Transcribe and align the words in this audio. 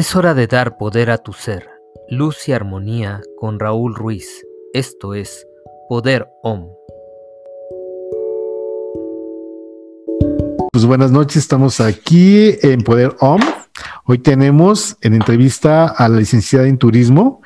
Es 0.00 0.16
hora 0.16 0.32
de 0.32 0.46
dar 0.46 0.78
poder 0.78 1.10
a 1.10 1.18
tu 1.18 1.34
ser, 1.34 1.68
luz 2.08 2.48
y 2.48 2.54
armonía 2.54 3.20
con 3.36 3.60
Raúl 3.60 3.94
Ruiz. 3.94 4.46
Esto 4.72 5.12
es 5.12 5.46
Poder 5.90 6.26
OM. 6.42 6.70
Pues 10.72 10.86
buenas 10.86 11.10
noches, 11.10 11.36
estamos 11.36 11.82
aquí 11.82 12.56
en 12.62 12.80
Poder 12.80 13.14
OM. 13.20 13.42
Hoy 14.06 14.20
tenemos 14.20 14.96
en 15.02 15.12
entrevista 15.12 15.88
a 15.88 16.08
la 16.08 16.16
licenciada 16.16 16.66
en 16.66 16.78
turismo. 16.78 17.42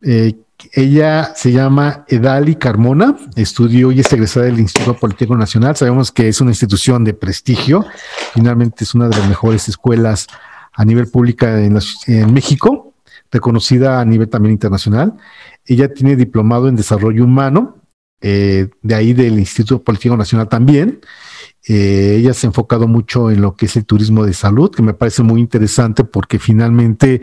Eh, 0.00 0.36
ella 0.74 1.32
se 1.34 1.50
llama 1.50 2.04
Edali 2.06 2.54
Carmona, 2.54 3.16
estudió 3.34 3.90
y 3.90 3.98
es 3.98 4.12
egresada 4.12 4.46
del 4.46 4.60
Instituto 4.60 4.94
Político 4.94 5.36
Nacional. 5.36 5.74
Sabemos 5.74 6.12
que 6.12 6.28
es 6.28 6.40
una 6.40 6.52
institución 6.52 7.02
de 7.02 7.14
prestigio, 7.14 7.84
finalmente 8.34 8.84
es 8.84 8.94
una 8.94 9.08
de 9.08 9.16
las 9.16 9.28
mejores 9.28 9.68
escuelas 9.68 10.28
a 10.78 10.84
nivel 10.84 11.08
pública 11.08 11.60
en, 11.60 11.76
en 12.06 12.32
México, 12.32 12.94
reconocida 13.32 14.00
a 14.00 14.04
nivel 14.04 14.28
también 14.28 14.52
internacional. 14.52 15.14
Ella 15.66 15.92
tiene 15.92 16.14
diplomado 16.14 16.68
en 16.68 16.76
desarrollo 16.76 17.24
humano, 17.24 17.78
eh, 18.20 18.68
de 18.80 18.94
ahí 18.94 19.12
del 19.12 19.40
Instituto 19.40 19.82
Político 19.82 20.16
Nacional 20.16 20.48
también. 20.48 21.00
Eh, 21.66 22.14
ella 22.18 22.32
se 22.32 22.46
ha 22.46 22.50
enfocado 22.50 22.86
mucho 22.86 23.28
en 23.32 23.42
lo 23.42 23.56
que 23.56 23.66
es 23.66 23.76
el 23.76 23.86
turismo 23.86 24.24
de 24.24 24.32
salud, 24.34 24.70
que 24.70 24.82
me 24.82 24.94
parece 24.94 25.24
muy 25.24 25.40
interesante 25.40 26.04
porque 26.04 26.38
finalmente, 26.38 27.22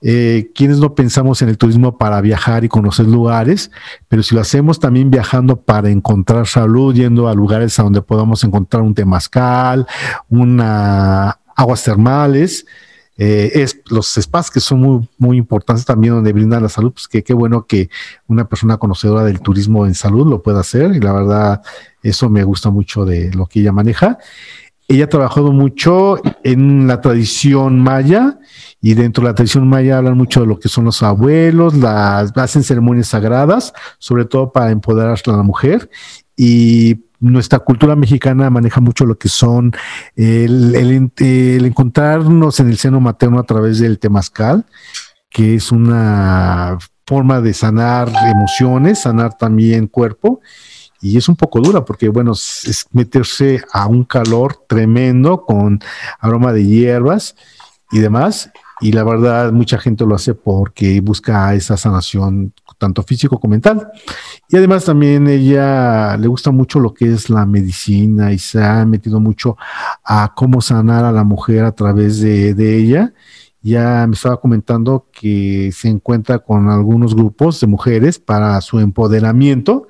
eh, 0.00 0.52
quienes 0.54 0.78
no 0.78 0.94
pensamos 0.94 1.42
en 1.42 1.48
el 1.48 1.58
turismo 1.58 1.98
para 1.98 2.20
viajar 2.20 2.62
y 2.64 2.68
conocer 2.68 3.08
lugares, 3.08 3.72
pero 4.06 4.22
si 4.22 4.36
lo 4.36 4.40
hacemos 4.40 4.78
también 4.78 5.10
viajando 5.10 5.60
para 5.60 5.90
encontrar 5.90 6.46
salud, 6.46 6.94
yendo 6.94 7.26
a 7.26 7.34
lugares 7.34 7.80
a 7.80 7.82
donde 7.82 8.00
podamos 8.00 8.44
encontrar 8.44 8.84
un 8.84 8.94
temazcal, 8.94 9.88
una 10.28 11.40
aguas 11.54 11.84
termales, 11.84 12.66
eh, 13.18 13.50
es 13.54 13.80
los 13.90 14.14
spas 14.14 14.50
que 14.50 14.60
son 14.60 14.80
muy, 14.80 15.08
muy 15.18 15.36
importantes 15.36 15.84
también 15.84 16.14
donde 16.14 16.32
brindan 16.32 16.62
la 16.62 16.68
salud, 16.68 16.92
pues 16.92 17.08
que 17.08 17.22
qué 17.22 17.34
bueno 17.34 17.66
que 17.66 17.90
una 18.26 18.48
persona 18.48 18.78
conocedora 18.78 19.24
del 19.24 19.40
turismo 19.40 19.86
en 19.86 19.94
salud 19.94 20.26
lo 20.26 20.42
pueda 20.42 20.60
hacer 20.60 20.94
y 20.94 21.00
la 21.00 21.12
verdad 21.12 21.62
eso 22.02 22.30
me 22.30 22.42
gusta 22.42 22.70
mucho 22.70 23.04
de 23.04 23.32
lo 23.32 23.46
que 23.46 23.60
ella 23.60 23.72
maneja. 23.72 24.18
Ella 24.88 25.04
ha 25.04 25.08
trabajado 25.08 25.52
mucho 25.52 26.20
en 26.42 26.86
la 26.86 27.00
tradición 27.00 27.80
maya 27.80 28.38
y 28.80 28.94
dentro 28.94 29.22
de 29.22 29.30
la 29.30 29.34
tradición 29.34 29.68
maya 29.68 29.98
hablan 29.98 30.16
mucho 30.16 30.40
de 30.40 30.46
lo 30.46 30.58
que 30.58 30.68
son 30.68 30.84
los 30.84 31.02
abuelos, 31.02 31.74
las 31.74 32.36
hacen 32.36 32.62
ceremonias 32.62 33.08
sagradas, 33.08 33.72
sobre 33.98 34.24
todo 34.24 34.52
para 34.52 34.70
empoderar 34.70 35.18
a 35.24 35.30
la 35.30 35.42
mujer 35.42 35.88
y 36.36 36.96
nuestra 37.22 37.60
cultura 37.60 37.94
mexicana 37.94 38.50
maneja 38.50 38.80
mucho 38.80 39.06
lo 39.06 39.16
que 39.16 39.28
son 39.28 39.72
el, 40.16 40.74
encontrarnos 41.64 42.58
en 42.58 42.68
el 42.68 42.76
seno 42.76 43.00
materno 43.00 43.38
a 43.38 43.44
través 43.44 43.78
del 43.78 44.00
temazcal, 44.00 44.66
que 45.30 45.54
es 45.54 45.70
una 45.70 46.76
forma 47.06 47.40
de 47.40 47.54
sanar 47.54 48.10
emociones, 48.26 49.00
sanar 49.00 49.36
también 49.38 49.86
cuerpo. 49.86 50.40
Y 51.00 51.16
es 51.16 51.28
un 51.28 51.36
poco 51.36 51.60
dura 51.60 51.84
porque, 51.84 52.08
bueno, 52.08 52.32
es 52.32 52.86
meterse 52.92 53.62
a 53.72 53.86
un 53.86 54.04
calor 54.04 54.64
tremendo 54.68 55.44
con 55.44 55.80
aroma 56.18 56.52
de 56.52 56.64
hierbas 56.64 57.36
y 57.92 57.98
demás. 58.00 58.50
Y 58.82 58.92
la 58.92 59.04
verdad, 59.04 59.52
mucha 59.52 59.78
gente 59.78 60.04
lo 60.04 60.16
hace 60.16 60.34
porque 60.34 61.00
busca 61.00 61.54
esa 61.54 61.76
sanación 61.76 62.52
tanto 62.78 63.02
físico 63.04 63.38
como 63.38 63.52
mental. 63.52 63.92
Y 64.48 64.56
además 64.56 64.84
también 64.84 65.28
ella 65.28 66.16
le 66.16 66.26
gusta 66.26 66.50
mucho 66.50 66.80
lo 66.80 66.92
que 66.92 67.12
es 67.12 67.30
la 67.30 67.46
medicina 67.46 68.32
y 68.32 68.38
se 68.38 68.62
ha 68.62 68.84
metido 68.84 69.20
mucho 69.20 69.56
a 70.04 70.32
cómo 70.34 70.60
sanar 70.60 71.04
a 71.04 71.12
la 71.12 71.22
mujer 71.22 71.64
a 71.64 71.72
través 71.72 72.20
de, 72.20 72.54
de 72.54 72.76
ella. 72.76 73.12
Ya 73.62 74.04
me 74.08 74.14
estaba 74.14 74.40
comentando 74.40 75.06
que 75.12 75.70
se 75.72 75.88
encuentra 75.88 76.40
con 76.40 76.68
algunos 76.68 77.14
grupos 77.14 77.60
de 77.60 77.68
mujeres 77.68 78.18
para 78.18 78.60
su 78.60 78.80
empoderamiento 78.80 79.86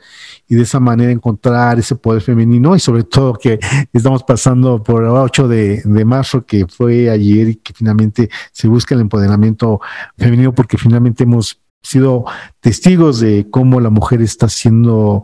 y 0.46 0.56
de 0.56 0.62
esa 0.62 0.78
manera 0.78 1.10
encontrar 1.10 1.78
ese 1.78 1.96
poder 1.96 2.20
femenino 2.20 2.76
y 2.76 2.80
sobre 2.80 3.04
todo 3.04 3.32
que 3.32 3.58
estamos 3.92 4.22
pasando 4.24 4.82
por 4.82 5.04
el 5.04 5.10
8 5.10 5.48
de, 5.48 6.04
marzo 6.04 6.44
que 6.44 6.66
fue 6.66 7.08
ayer 7.08 7.48
y 7.48 7.54
que 7.56 7.72
finalmente 7.72 8.28
se 8.52 8.68
busca 8.68 8.94
el 8.94 9.00
empoderamiento 9.00 9.80
femenino 10.18 10.54
porque 10.54 10.76
finalmente 10.76 11.24
hemos 11.24 11.62
sido 11.80 12.26
testigos 12.60 13.20
de 13.20 13.48
cómo 13.50 13.80
la 13.80 13.88
mujer 13.88 14.20
está 14.20 14.50
siendo 14.50 15.22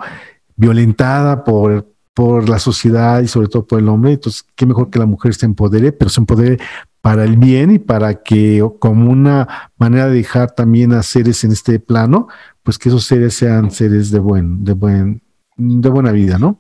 violentada 0.56 1.44
por, 1.44 1.86
por 2.15 2.48
la 2.48 2.59
sociedad 2.59 3.20
y 3.20 3.28
sobre 3.28 3.48
todo 3.48 3.66
por 3.66 3.78
el 3.78 3.88
hombre. 3.88 4.12
Entonces, 4.12 4.44
qué 4.56 4.66
mejor 4.66 4.91
que 4.91 4.98
la 4.98 5.06
mujer 5.06 5.34
se 5.34 5.47
empodere, 5.47 5.92
pero 5.92 6.10
se 6.10 6.20
empodere 6.20 6.59
para 7.00 7.25
el 7.25 7.36
bien 7.36 7.70
y 7.70 7.78
para 7.78 8.22
que 8.22 8.62
como 8.81 9.10
una 9.10 9.70
manera 9.78 10.09
de 10.09 10.16
dejar 10.16 10.50
también 10.53 10.92
a 10.92 11.03
seres 11.03 11.44
en 11.44 11.53
este 11.53 11.81
plano, 11.81 12.28
pues 12.62 12.78
que 12.78 12.88
esos 12.88 13.04
seres 13.04 13.34
sean 13.34 13.70
seres 13.70 14.10
de 14.10 14.19
buen, 14.19 14.64
de 14.64 14.72
buen, 14.72 15.22
de 15.59 15.89
buena 15.89 16.13
vida, 16.13 16.39
¿no? 16.39 16.57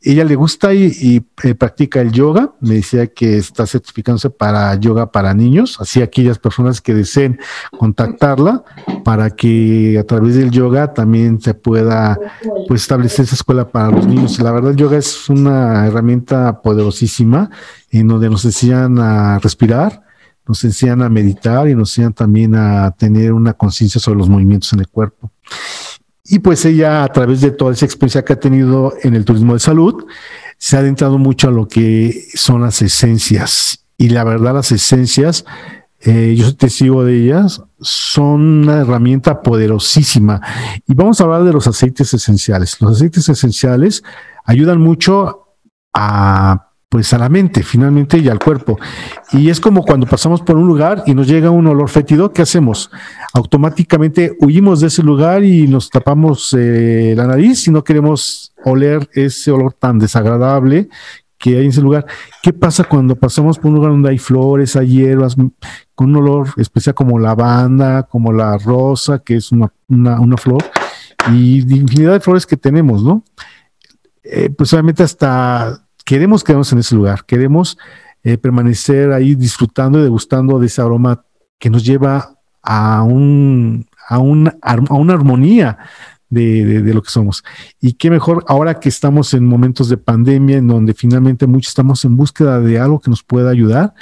Ella 0.00 0.24
le 0.24 0.34
gusta 0.34 0.74
y, 0.74 1.24
eh, 1.44 1.54
practica 1.54 2.00
el 2.00 2.10
yoga. 2.10 2.52
Me 2.60 2.74
decía 2.74 3.06
que 3.06 3.38
está 3.38 3.66
certificándose 3.66 4.30
para 4.30 4.74
yoga 4.74 5.12
para 5.12 5.32
niños, 5.32 5.80
así 5.80 6.02
aquellas 6.02 6.40
personas 6.40 6.80
que 6.80 6.92
deseen 6.92 7.38
contactarla 7.78 8.64
para 9.04 9.30
que 9.30 9.96
a 9.98 10.04
través 10.04 10.34
del 10.34 10.50
yoga 10.50 10.92
también 10.92 11.40
se 11.40 11.54
pueda 11.54 12.18
pues 12.66 12.82
establecer 12.82 13.26
esa 13.26 13.36
escuela 13.36 13.68
para 13.68 13.90
los 13.90 14.06
niños. 14.06 14.40
La 14.40 14.50
verdad, 14.50 14.72
el 14.72 14.76
yoga 14.76 14.98
es 14.98 15.28
una 15.28 15.86
herramienta 15.86 16.60
poderosísima 16.62 17.48
en 17.92 18.08
donde 18.08 18.28
nos 18.28 18.44
enseñan 18.44 18.98
a 18.98 19.38
respirar, 19.38 20.02
nos 20.48 20.64
enseñan 20.64 21.02
a 21.02 21.08
meditar 21.08 21.68
y 21.68 21.76
nos 21.76 21.90
enseñan 21.90 22.12
también 22.12 22.56
a 22.56 22.90
tener 22.90 23.32
una 23.32 23.52
conciencia 23.52 24.00
sobre 24.00 24.18
los 24.18 24.28
movimientos 24.28 24.72
en 24.72 24.80
el 24.80 24.88
cuerpo. 24.88 25.30
Y 26.24 26.38
pues 26.38 26.64
ella, 26.64 27.02
a 27.02 27.08
través 27.08 27.40
de 27.40 27.50
toda 27.50 27.72
esa 27.72 27.84
experiencia 27.84 28.24
que 28.24 28.34
ha 28.34 28.40
tenido 28.40 28.94
en 29.02 29.14
el 29.14 29.24
turismo 29.24 29.54
de 29.54 29.60
salud, 29.60 30.06
se 30.56 30.76
ha 30.76 30.80
adentrado 30.80 31.18
mucho 31.18 31.48
a 31.48 31.50
lo 31.50 31.66
que 31.66 32.26
son 32.34 32.62
las 32.62 32.80
esencias. 32.82 33.84
Y 33.98 34.10
la 34.10 34.22
verdad, 34.22 34.54
las 34.54 34.70
esencias, 34.70 35.44
eh, 36.00 36.34
yo 36.36 36.44
soy 36.44 36.54
testigo 36.54 37.04
de 37.04 37.24
ellas, 37.24 37.62
son 37.80 38.62
una 38.62 38.80
herramienta 38.80 39.42
poderosísima. 39.42 40.40
Y 40.86 40.94
vamos 40.94 41.20
a 41.20 41.24
hablar 41.24 41.42
de 41.44 41.52
los 41.52 41.66
aceites 41.66 42.14
esenciales. 42.14 42.80
Los 42.80 42.96
aceites 42.96 43.28
esenciales 43.28 44.04
ayudan 44.44 44.80
mucho 44.80 45.56
a 45.92 46.71
pues 46.92 47.10
a 47.14 47.18
la 47.18 47.30
mente 47.30 47.62
finalmente 47.62 48.18
y 48.18 48.28
al 48.28 48.38
cuerpo. 48.38 48.78
Y 49.32 49.48
es 49.48 49.60
como 49.60 49.82
cuando 49.82 50.06
pasamos 50.06 50.42
por 50.42 50.58
un 50.58 50.66
lugar 50.66 51.04
y 51.06 51.14
nos 51.14 51.26
llega 51.26 51.48
un 51.48 51.66
olor 51.66 51.88
fétido, 51.88 52.34
¿qué 52.34 52.42
hacemos? 52.42 52.90
Automáticamente 53.32 54.36
huimos 54.40 54.80
de 54.80 54.88
ese 54.88 55.02
lugar 55.02 55.42
y 55.42 55.66
nos 55.68 55.88
tapamos 55.88 56.54
eh, 56.54 57.14
la 57.16 57.26
nariz 57.26 57.66
y 57.66 57.70
no 57.70 57.82
queremos 57.82 58.52
oler 58.66 59.08
ese 59.14 59.50
olor 59.50 59.72
tan 59.72 59.98
desagradable 59.98 60.90
que 61.38 61.56
hay 61.56 61.64
en 61.64 61.70
ese 61.70 61.80
lugar. 61.80 62.04
¿Qué 62.42 62.52
pasa 62.52 62.84
cuando 62.84 63.16
pasamos 63.16 63.58
por 63.58 63.70
un 63.70 63.76
lugar 63.76 63.92
donde 63.92 64.10
hay 64.10 64.18
flores, 64.18 64.76
hay 64.76 64.88
hierbas, 64.88 65.34
con 65.94 66.10
un 66.10 66.16
olor 66.16 66.48
especial 66.58 66.94
como 66.94 67.18
lavanda, 67.18 68.02
como 68.02 68.34
la 68.34 68.58
rosa, 68.58 69.20
que 69.20 69.36
es 69.36 69.50
una, 69.50 69.72
una, 69.88 70.36
flor, 70.36 70.62
y 71.32 71.60
infinidad 71.60 72.12
de 72.12 72.20
flores 72.20 72.44
que 72.44 72.58
tenemos, 72.58 73.02
¿no? 73.02 73.24
Eh, 74.24 74.50
pues 74.50 74.70
obviamente 74.74 75.02
hasta 75.02 75.81
queremos 76.04 76.44
quedarnos 76.44 76.72
en 76.72 76.78
ese 76.78 76.94
lugar, 76.94 77.24
queremos 77.24 77.78
eh, 78.24 78.38
permanecer 78.38 79.12
ahí 79.12 79.34
disfrutando 79.34 79.98
y 79.98 80.02
degustando 80.02 80.58
de 80.58 80.66
ese 80.66 80.80
aroma 80.80 81.24
que 81.58 81.70
nos 81.70 81.84
lleva 81.84 82.36
a, 82.62 83.02
un, 83.02 83.86
a, 84.08 84.18
una, 84.18 84.56
a 84.62 84.94
una 84.94 85.14
armonía 85.14 85.78
de, 86.28 86.82
de, 86.82 86.94
lo 86.94 87.02
que 87.02 87.10
somos. 87.10 87.44
Y 87.80 87.94
qué 87.94 88.10
mejor 88.10 88.44
ahora 88.48 88.80
que 88.80 88.88
estamos 88.88 89.34
en 89.34 89.44
momentos 89.44 89.88
de 89.88 89.96
pandemia, 89.96 90.56
en 90.56 90.68
donde 90.68 90.94
finalmente 90.94 91.46
muchos 91.46 91.70
estamos 91.70 92.04
en 92.04 92.16
búsqueda 92.16 92.60
de 92.60 92.78
algo 92.78 93.00
que 93.00 93.10
nos 93.10 93.22
pueda 93.22 93.50
ayudar, 93.50 93.92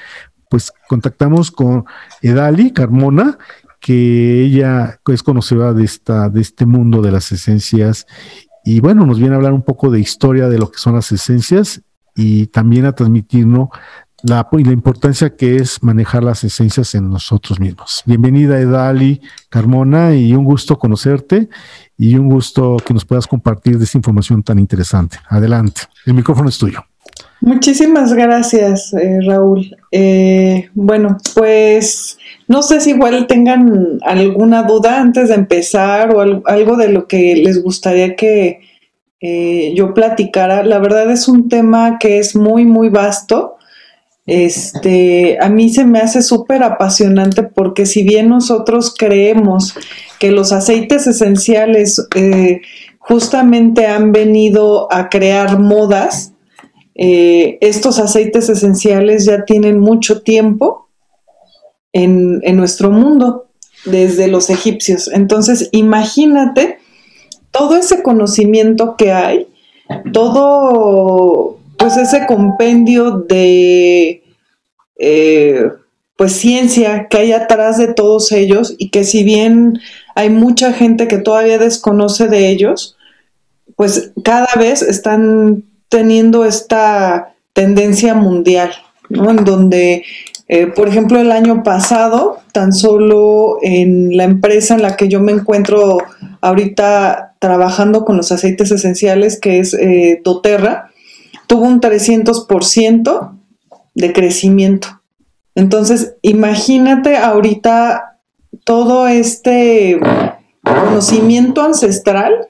pues 0.49 0.73
contactamos 0.89 1.51
con 1.51 1.85
Edali 2.23 2.73
Carmona, 2.73 3.39
que 3.81 4.43
ella 4.43 5.01
es 5.07 5.23
conocedora 5.23 5.73
de, 5.73 5.85
esta, 5.85 6.29
de 6.29 6.41
este 6.41 6.67
mundo 6.67 7.01
de 7.03 7.11
las 7.11 7.33
esencias. 7.33 8.07
Y 8.65 8.81
bueno, 8.81 9.07
nos 9.07 9.19
viene 9.19 9.35
a 9.35 9.37
hablar 9.37 9.55
un 9.55 9.63
poco 9.63 9.91
de 9.91 10.01
historia 10.01 10.49
de 10.49 10.59
lo 10.59 10.71
que 10.71 10.79
son 10.79 10.95
las 10.95 11.11
esencias 11.11 11.83
y 12.21 12.47
también 12.49 12.85
a 12.85 12.93
transmitirnos 12.93 13.71
la, 14.23 14.47
la 14.53 14.73
importancia 14.73 15.35
que 15.35 15.57
es 15.57 15.83
manejar 15.83 16.23
las 16.23 16.45
esencias 16.45 16.95
en 16.95 17.09
nosotros 17.09 17.59
mismos. 17.59 18.03
Bienvenida 18.05 18.61
Edali 18.61 19.23
Carmona 19.49 20.15
y 20.15 20.35
un 20.35 20.45
gusto 20.45 20.79
conocerte 20.79 21.49
y 21.97 22.17
un 22.17 22.29
gusto 22.29 22.77
que 22.85 22.93
nos 22.93 23.07
puedas 23.07 23.27
compartir 23.27 23.79
de 23.79 23.85
esta 23.85 23.97
información 23.97 24.43
tan 24.43 24.59
interesante. 24.59 25.17
Adelante, 25.29 25.83
el 26.05 26.13
micrófono 26.13 26.51
es 26.51 26.59
tuyo. 26.59 26.85
Muchísimas 27.41 28.13
gracias, 28.13 28.93
eh, 28.93 29.19
Raúl. 29.27 29.75
Eh, 29.91 30.69
bueno, 30.75 31.17
pues 31.35 32.19
no 32.49 32.63
sé 32.63 32.83
si 32.83 32.91
igual 32.91 33.27
tengan 33.27 33.99
alguna 34.03 34.65
duda 34.65 35.01
antes 35.01 35.31
de 35.31 35.37
empezar 35.37 36.15
o 36.15 36.21
algo 36.21 36.77
de 36.77 36.89
lo 36.91 37.09
que 37.09 37.37
les 37.37 37.63
gustaría 37.63 38.15
que, 38.15 38.61
eh, 39.21 39.73
yo 39.75 39.95
platicara. 39.95 40.63
La 40.65 40.79
verdad 40.79 41.11
es 41.11 41.29
un 41.29 41.49
tema 41.49 41.99
que 41.99 42.19
es 42.19 42.37
muy, 42.37 42.65
muy 42.65 42.89
vasto 42.89 43.57
este, 44.27 45.39
a 45.41 45.49
mí 45.49 45.71
se 45.71 45.85
me 45.85 45.99
hace 45.99 46.23
súper 46.23 46.63
apasionante 46.63 47.43
porque 47.43 47.85
si 47.85 48.05
bien 48.05 48.29
nosotros 48.29 48.95
creemos 48.97 49.75
que 50.21 50.31
los 50.31 50.53
aceites 50.53 51.09
esenciales 51.09 52.07
eh, 52.15 52.61
justamente 52.99 53.87
han 53.87 54.13
venido 54.13 54.93
a 54.93 55.09
crear 55.09 55.59
modas, 55.59 56.33
eh, 56.95 57.59
estos 57.61 57.99
aceites 57.99 58.49
esenciales 58.49 59.25
ya 59.25 59.45
tienen 59.45 59.81
mucho 59.81 60.23
tiempo 60.23 60.89
en, 61.93 62.41
en 62.45 62.57
nuestro 62.57 62.91
mundo, 62.91 63.49
desde 63.87 64.29
los 64.29 64.51
egipcios. 64.51 65.11
Entonces, 65.13 65.71
imagínate 65.73 66.79
todo 67.51 67.77
ese 67.77 68.03
conocimiento 68.03 68.97
que 68.97 69.13
hay, 69.13 69.49
todo 70.13 71.59
pues 71.77 71.97
ese 71.97 72.27
compendio 72.27 73.13
de 73.13 74.23
eh, 74.99 75.69
pues 76.17 76.33
ciencia 76.33 77.09
que 77.09 77.17
hay 77.17 77.33
atrás 77.33 77.79
de 77.79 77.95
todos 77.95 78.33
ellos 78.33 78.75
y 78.77 78.91
que 78.91 79.05
si 79.05 79.25
bien 79.25 79.81
hay 80.15 80.29
mucha 80.29 80.75
gente 80.75 81.09
que 81.09 81.17
todavía 81.17 81.57
desconoce 81.57 82.29
de 82.29 82.51
ellos, 82.51 82.99
pues 83.77 84.13
cada 84.23 84.55
vez 84.57 84.83
están 84.83 85.65
teniendo 85.89 86.45
esta 86.45 87.35
tendencia 87.55 88.15
mundial, 88.15 88.73
¿no? 89.09 89.31
En 89.31 89.45
donde, 89.45 90.05
eh, 90.53 90.67
por 90.67 90.89
ejemplo, 90.89 91.21
el 91.21 91.31
año 91.31 91.63
pasado, 91.63 92.41
tan 92.53 92.73
solo 92.73 93.59
en 93.63 94.17
la 94.17 94.25
empresa 94.25 94.75
en 94.75 94.83
la 94.83 94.97
que 94.97 95.07
yo 95.07 95.21
me 95.21 95.31
encuentro 95.31 95.99
ahorita 96.41 97.37
trabajando 97.39 98.05
con 98.05 98.17
los 98.17 98.33
aceites 98.33 98.73
esenciales, 98.73 99.39
que 99.39 99.61
es 99.61 99.75
eh, 99.75 100.21
doTERRA, 100.25 100.91
tuvo 101.47 101.67
un 101.67 101.81
300% 101.81 103.39
de 103.95 104.13
crecimiento. 104.13 105.01
Entonces, 105.55 106.17
imagínate 106.21 107.17
ahorita 107.17 108.19
todo 108.65 109.07
este 109.07 110.01
conocimiento 110.65 111.63
ancestral 111.63 112.49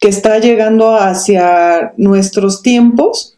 que 0.00 0.08
está 0.08 0.38
llegando 0.38 0.96
hacia 0.96 1.92
nuestros 1.98 2.62
tiempos 2.62 3.36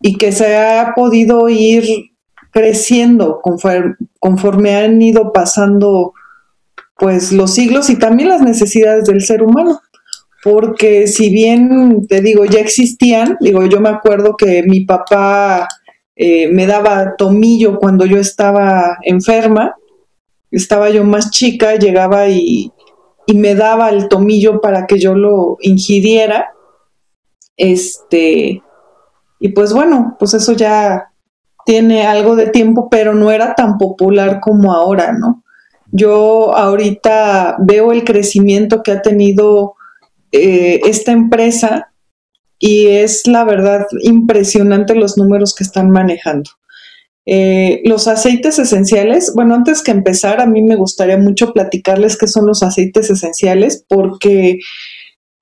y 0.00 0.18
que 0.18 0.30
se 0.30 0.56
ha 0.56 0.92
podido 0.94 1.48
ir 1.48 2.07
creciendo 2.50 3.40
conforme, 3.42 3.94
conforme 4.18 4.76
han 4.76 5.00
ido 5.00 5.32
pasando 5.32 6.12
pues 6.96 7.32
los 7.32 7.54
siglos 7.54 7.90
y 7.90 7.98
también 7.98 8.28
las 8.28 8.42
necesidades 8.42 9.04
del 9.04 9.22
ser 9.22 9.42
humano. 9.42 9.80
Porque 10.42 11.06
si 11.08 11.30
bien 11.30 12.06
te 12.06 12.20
digo, 12.20 12.44
ya 12.44 12.60
existían, 12.60 13.36
digo, 13.40 13.66
yo 13.66 13.80
me 13.80 13.88
acuerdo 13.88 14.36
que 14.36 14.62
mi 14.62 14.84
papá 14.84 15.66
eh, 16.14 16.48
me 16.52 16.66
daba 16.66 17.16
tomillo 17.16 17.78
cuando 17.78 18.06
yo 18.06 18.18
estaba 18.18 18.98
enferma, 19.02 19.74
estaba 20.50 20.90
yo 20.90 21.04
más 21.04 21.30
chica, 21.30 21.74
llegaba 21.76 22.28
y, 22.28 22.72
y 23.26 23.34
me 23.34 23.54
daba 23.54 23.90
el 23.90 24.08
tomillo 24.08 24.60
para 24.60 24.86
que 24.86 24.98
yo 24.98 25.14
lo 25.14 25.58
ingiriera, 25.60 26.52
este, 27.56 28.62
y 29.40 29.48
pues 29.48 29.72
bueno, 29.72 30.16
pues 30.18 30.34
eso 30.34 30.52
ya 30.52 31.07
tiene 31.68 32.06
algo 32.06 32.34
de 32.34 32.46
tiempo, 32.46 32.88
pero 32.88 33.14
no 33.14 33.30
era 33.30 33.54
tan 33.54 33.76
popular 33.76 34.40
como 34.40 34.72
ahora, 34.72 35.12
¿no? 35.12 35.44
Yo 35.92 36.56
ahorita 36.56 37.56
veo 37.58 37.92
el 37.92 38.04
crecimiento 38.04 38.82
que 38.82 38.92
ha 38.92 39.02
tenido 39.02 39.74
eh, 40.32 40.80
esta 40.86 41.12
empresa 41.12 41.92
y 42.58 42.86
es 42.86 43.26
la 43.26 43.44
verdad 43.44 43.84
impresionante 44.00 44.94
los 44.94 45.18
números 45.18 45.54
que 45.54 45.62
están 45.62 45.90
manejando. 45.90 46.48
Eh, 47.26 47.82
los 47.84 48.08
aceites 48.08 48.58
esenciales, 48.58 49.34
bueno, 49.34 49.54
antes 49.54 49.82
que 49.82 49.90
empezar, 49.90 50.40
a 50.40 50.46
mí 50.46 50.62
me 50.62 50.76
gustaría 50.76 51.18
mucho 51.18 51.52
platicarles 51.52 52.16
qué 52.16 52.28
son 52.28 52.46
los 52.46 52.62
aceites 52.62 53.10
esenciales 53.10 53.84
porque 53.86 54.58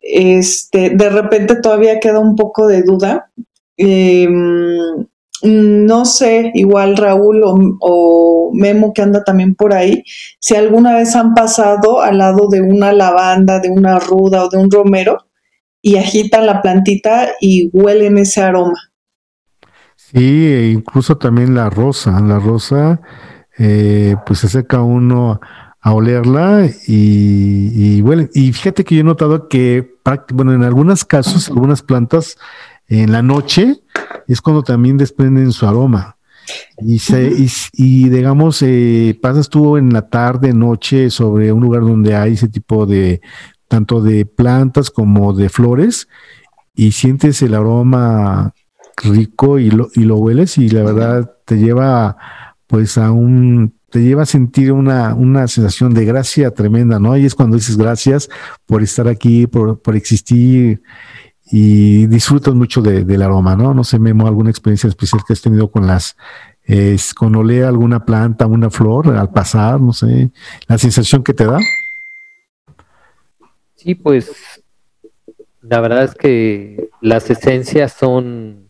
este, 0.01 0.91
de 0.91 1.09
repente 1.09 1.55
todavía 1.55 2.01
queda 2.01 2.19
un 2.19 2.35
poco 2.35 2.67
de 2.67 2.83
duda. 2.83 3.31
Em, 3.77 5.07
no 5.43 6.05
sé, 6.05 6.51
igual 6.55 6.97
Raúl 6.97 7.43
o, 7.45 8.51
Memo 8.55 8.93
que 8.95 9.03
anda 9.03 9.23
también 9.25 9.55
por 9.55 9.75
ahí, 9.75 10.03
si 10.39 10.55
alguna 10.55 10.95
vez 10.95 11.15
han 11.15 11.35
pasado 11.35 12.01
al 12.01 12.19
lado 12.19 12.49
de 12.49 12.63
una 12.63 12.93
lavanda, 12.93 13.61
de 13.61 13.69
una 13.69 13.99
ruda 13.99 14.45
o 14.45 14.49
de 14.49 14.57
un 14.57 14.71
romero 14.71 15.27
y 15.83 15.97
agitan 15.97 16.47
la 16.47 16.63
plantita 16.63 17.29
y 17.41 17.71
huelen 17.73 18.19
ese 18.19 18.43
aroma. 18.43 18.79
Sí, 19.97 20.47
e 20.47 20.71
incluso 20.71 21.19
también 21.19 21.55
la 21.55 21.69
rosa, 21.69 22.19
la 22.21 22.39
rosa, 22.39 23.01
eh, 23.59 24.17
pues 24.25 24.39
se 24.39 24.47
acerca 24.47 24.81
uno 24.81 25.41
a 25.81 25.93
olerla 25.93 26.69
y, 26.87 27.97
y 27.99 28.03
huele. 28.03 28.31
Y 28.33 28.53
fíjate 28.53 28.85
que 28.85 28.95
yo 28.95 29.01
he 29.03 29.05
notado 29.05 29.49
que, 29.49 29.97
bueno, 30.33 30.53
en 30.55 30.63
algunos 30.63 31.05
casos, 31.05 31.49
algunas 31.49 31.83
plantas 31.83 32.39
en 32.89 33.13
la 33.13 33.23
noche 33.23 33.83
es 34.33 34.41
cuando 34.41 34.63
también 34.63 34.97
desprenden 34.97 35.53
su 35.53 35.67
aroma. 35.67 36.17
Y, 36.79 37.01
se, 37.01 37.33
y, 37.73 38.09
digamos, 38.09 38.63
eh, 38.63 39.19
pasas 39.21 39.49
tú 39.49 39.77
en 39.77 39.93
la 39.93 40.09
tarde, 40.09 40.53
noche, 40.53 41.11
sobre 41.11 41.53
un 41.53 41.61
lugar 41.61 41.83
donde 41.83 42.15
hay 42.15 42.35
ese 42.35 42.49
tipo 42.49 42.87
de, 42.87 43.21
tanto 43.69 44.01
de 44.01 44.27
plantas 44.27 44.91
como 44.91 45.33
de 45.33 45.49
flores, 45.49 46.09
y 46.75 46.93
sientes 46.93 47.43
el 47.43 47.55
aroma 47.55 48.53
rico 48.97 49.59
y 49.59 49.71
lo, 49.71 49.89
y 49.95 50.01
lo 50.01 50.17
hueles, 50.17 50.59
y 50.59 50.69
la 50.69 50.83
verdad 50.83 51.33
te 51.45 51.57
lleva 51.57 52.17
pues 52.67 52.99
a 52.99 53.11
un, 53.13 53.75
te 53.91 54.03
lleva 54.03 54.23
a 54.23 54.27
sentir 54.27 54.73
una, 54.73 55.15
una 55.15 55.47
sensación 55.49 55.95
de 55.95 56.05
gracia 56.05 56.51
tremenda, 56.51 56.99
¿no? 56.99 57.17
Y 57.17 57.25
es 57.25 57.35
cuando 57.35 57.57
dices 57.57 57.77
gracias 57.77 58.29
por 58.67 58.83
estar 58.83 59.09
aquí, 59.09 59.47
por, 59.47 59.81
por 59.81 59.97
existir 59.97 60.83
y 61.51 62.07
disfrutas 62.07 62.55
mucho 62.55 62.83
del 62.83 63.23
aroma, 63.23 63.55
¿no? 63.55 63.73
No 63.73 63.85
sé, 63.85 63.99
Memo, 63.99 64.27
alguna 64.27 64.51
experiencia 64.51 64.89
especial 64.89 65.23
que 65.27 65.33
has 65.33 65.43
tenido 65.43 65.71
con 65.71 65.87
las, 65.87 66.17
con 67.15 67.37
oler 67.37 67.65
alguna 67.65 68.05
planta, 68.05 68.47
una 68.47 68.71
flor 68.71 69.17
al 69.17 69.31
pasar, 69.31 69.81
no 69.81 69.93
sé, 69.93 70.31
la 70.67 70.77
sensación 70.77 71.23
que 71.23 71.35
te 71.35 71.47
da. 71.47 71.61
Sí, 73.77 73.95
pues 73.95 74.63
la 75.63 75.81
verdad 75.81 76.05
es 76.05 76.15
que 76.15 76.89
las 77.01 77.31
esencias 77.31 77.93
son 77.93 78.69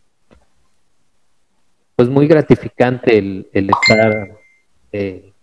pues 1.95 2.09
muy 2.09 2.27
gratificante 2.27 3.17
el, 3.17 3.47
estar 3.51 4.37
eh, 4.91 5.33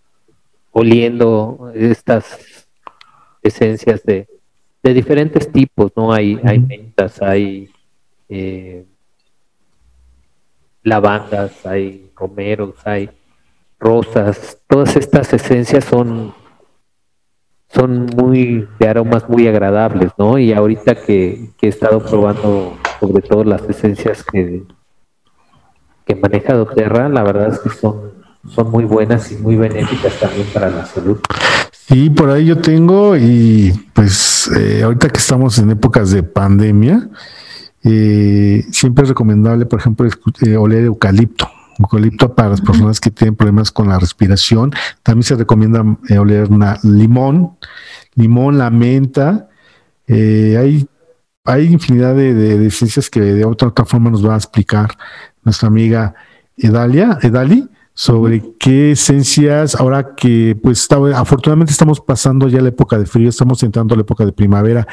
oliendo 0.70 1.72
estas 1.74 2.68
esencias 3.42 4.04
de, 4.04 4.28
de 4.84 4.92
diferentes 4.92 5.50
tipos, 5.50 5.90
¿no? 5.96 6.12
Hay, 6.12 6.38
hay 6.44 6.58
mentas, 6.58 7.20
hay 7.22 7.70
eh, 8.28 8.84
lavandas, 10.82 11.64
hay 11.64 12.10
romeros, 12.14 12.74
hay 12.84 13.08
rosas, 13.80 14.58
todas 14.68 14.94
estas 14.94 15.32
esencias 15.32 15.84
son 15.84 16.34
son 17.72 18.06
muy 18.14 18.68
de 18.78 18.88
aromas 18.88 19.28
muy 19.28 19.48
agradables, 19.48 20.12
¿no? 20.16 20.38
Y 20.38 20.52
ahorita 20.52 20.94
que, 20.94 21.50
he 21.60 21.66
estado 21.66 21.98
probando 21.98 22.76
sobre 23.00 23.22
todo 23.22 23.42
las 23.42 23.62
esencias 23.68 24.22
que, 24.22 24.62
que 26.06 26.14
maneja 26.14 26.52
doTERRA, 26.52 27.08
la 27.08 27.24
verdad 27.24 27.48
es 27.48 27.58
que 27.58 27.70
son, 27.70 28.12
son 28.48 28.70
muy 28.70 28.84
buenas 28.84 29.32
y 29.32 29.36
muy 29.36 29.56
benéficas 29.56 30.20
también 30.20 30.46
para 30.52 30.70
la 30.70 30.86
salud. 30.86 31.18
Sí, 31.72 32.10
por 32.10 32.30
ahí 32.30 32.46
yo 32.46 32.58
tengo 32.58 33.16
y 33.16 33.72
pues 33.92 34.33
eh, 34.48 34.82
ahorita 34.82 35.08
que 35.08 35.18
estamos 35.18 35.58
en 35.58 35.70
épocas 35.70 36.10
de 36.10 36.22
pandemia, 36.22 37.08
eh, 37.82 38.64
siempre 38.70 39.04
es 39.04 39.08
recomendable, 39.10 39.66
por 39.66 39.78
ejemplo, 39.78 40.08
eh, 40.42 40.56
oler 40.56 40.84
eucalipto. 40.84 41.48
Eucalipto 41.78 42.34
para 42.34 42.50
las 42.50 42.60
personas 42.60 43.00
que 43.00 43.10
tienen 43.10 43.34
problemas 43.34 43.70
con 43.72 43.88
la 43.88 43.98
respiración. 43.98 44.72
También 45.02 45.24
se 45.24 45.34
recomienda 45.34 45.84
oler 46.18 46.48
una 46.48 46.78
limón, 46.84 47.56
limón, 48.14 48.58
la 48.58 48.70
menta. 48.70 49.48
hay, 50.08 50.86
hay 51.44 51.64
infinidad 51.64 52.14
de, 52.14 52.32
de, 52.32 52.66
esencias 52.66 53.10
que 53.10 53.20
de 53.20 53.44
otra, 53.44 53.68
otra 53.68 53.84
forma 53.84 54.10
nos 54.10 54.24
va 54.24 54.34
a 54.34 54.36
explicar 54.36 54.96
nuestra 55.42 55.66
amiga 55.66 56.14
Edalia, 56.56 57.18
Edali 57.22 57.68
sobre 57.94 58.42
qué 58.58 58.90
esencias, 58.92 59.76
ahora 59.76 60.14
que 60.16 60.58
pues 60.60 60.86
afortunadamente 61.14 61.72
estamos 61.72 62.00
pasando 62.00 62.48
ya 62.48 62.60
la 62.60 62.68
época 62.68 62.98
de 62.98 63.06
frío, 63.06 63.28
estamos 63.28 63.62
entrando 63.62 63.94
a 63.94 63.96
la 63.96 64.02
época 64.02 64.26
de 64.26 64.32
primavera 64.32 64.86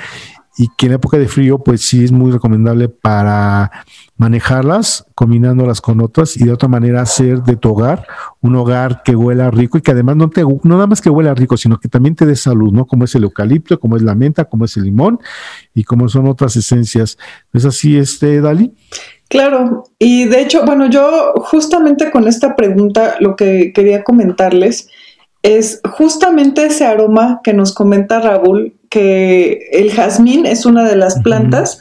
y 0.57 0.67
que 0.77 0.87
en 0.87 0.93
época 0.93 1.17
de 1.17 1.27
frío, 1.27 1.59
pues 1.59 1.81
sí 1.81 2.03
es 2.03 2.11
muy 2.11 2.31
recomendable 2.31 2.89
para 2.89 3.71
manejarlas, 4.17 5.05
combinándolas 5.15 5.81
con 5.81 6.01
otras 6.01 6.35
y 6.37 6.43
de 6.43 6.51
otra 6.51 6.67
manera 6.67 7.01
hacer 7.01 7.41
de 7.41 7.55
tu 7.55 7.69
hogar 7.69 8.05
un 8.41 8.55
hogar 8.55 9.01
que 9.03 9.15
huela 9.15 9.49
rico 9.49 9.77
y 9.77 9.81
que 9.81 9.91
además 9.91 10.17
no 10.17 10.29
te, 10.29 10.43
no 10.43 10.59
nada 10.63 10.87
más 10.87 11.01
que 11.01 11.09
huela 11.09 11.33
rico, 11.33 11.57
sino 11.57 11.79
que 11.79 11.87
también 11.87 12.15
te 12.15 12.25
dé 12.25 12.35
salud, 12.35 12.71
¿no? 12.71 12.85
Como 12.85 13.05
es 13.05 13.15
el 13.15 13.23
eucalipto, 13.23 13.79
como 13.79 13.95
es 13.95 14.03
la 14.03 14.13
menta, 14.13 14.45
como 14.45 14.65
es 14.65 14.75
el 14.77 14.83
limón 14.83 15.19
y 15.73 15.83
como 15.85 16.09
son 16.09 16.27
otras 16.27 16.55
esencias. 16.55 17.17
¿Es 17.53 17.65
así, 17.65 17.97
este, 17.97 18.41
Dali? 18.41 18.73
Claro, 19.31 19.85
y 19.97 20.25
de 20.25 20.41
hecho, 20.41 20.65
bueno, 20.65 20.89
yo 20.89 21.31
justamente 21.37 22.11
con 22.11 22.27
esta 22.27 22.57
pregunta 22.57 23.15
lo 23.21 23.37
que 23.37 23.71
quería 23.73 24.03
comentarles 24.03 24.89
es 25.41 25.79
justamente 25.89 26.65
ese 26.65 26.85
aroma 26.85 27.39
que 27.41 27.53
nos 27.53 27.73
comenta 27.73 28.19
Raúl, 28.19 28.75
que 28.89 29.69
el 29.71 29.89
jazmín 29.89 30.45
es 30.45 30.65
una 30.65 30.83
de 30.83 30.97
las 30.97 31.21
plantas, 31.21 31.79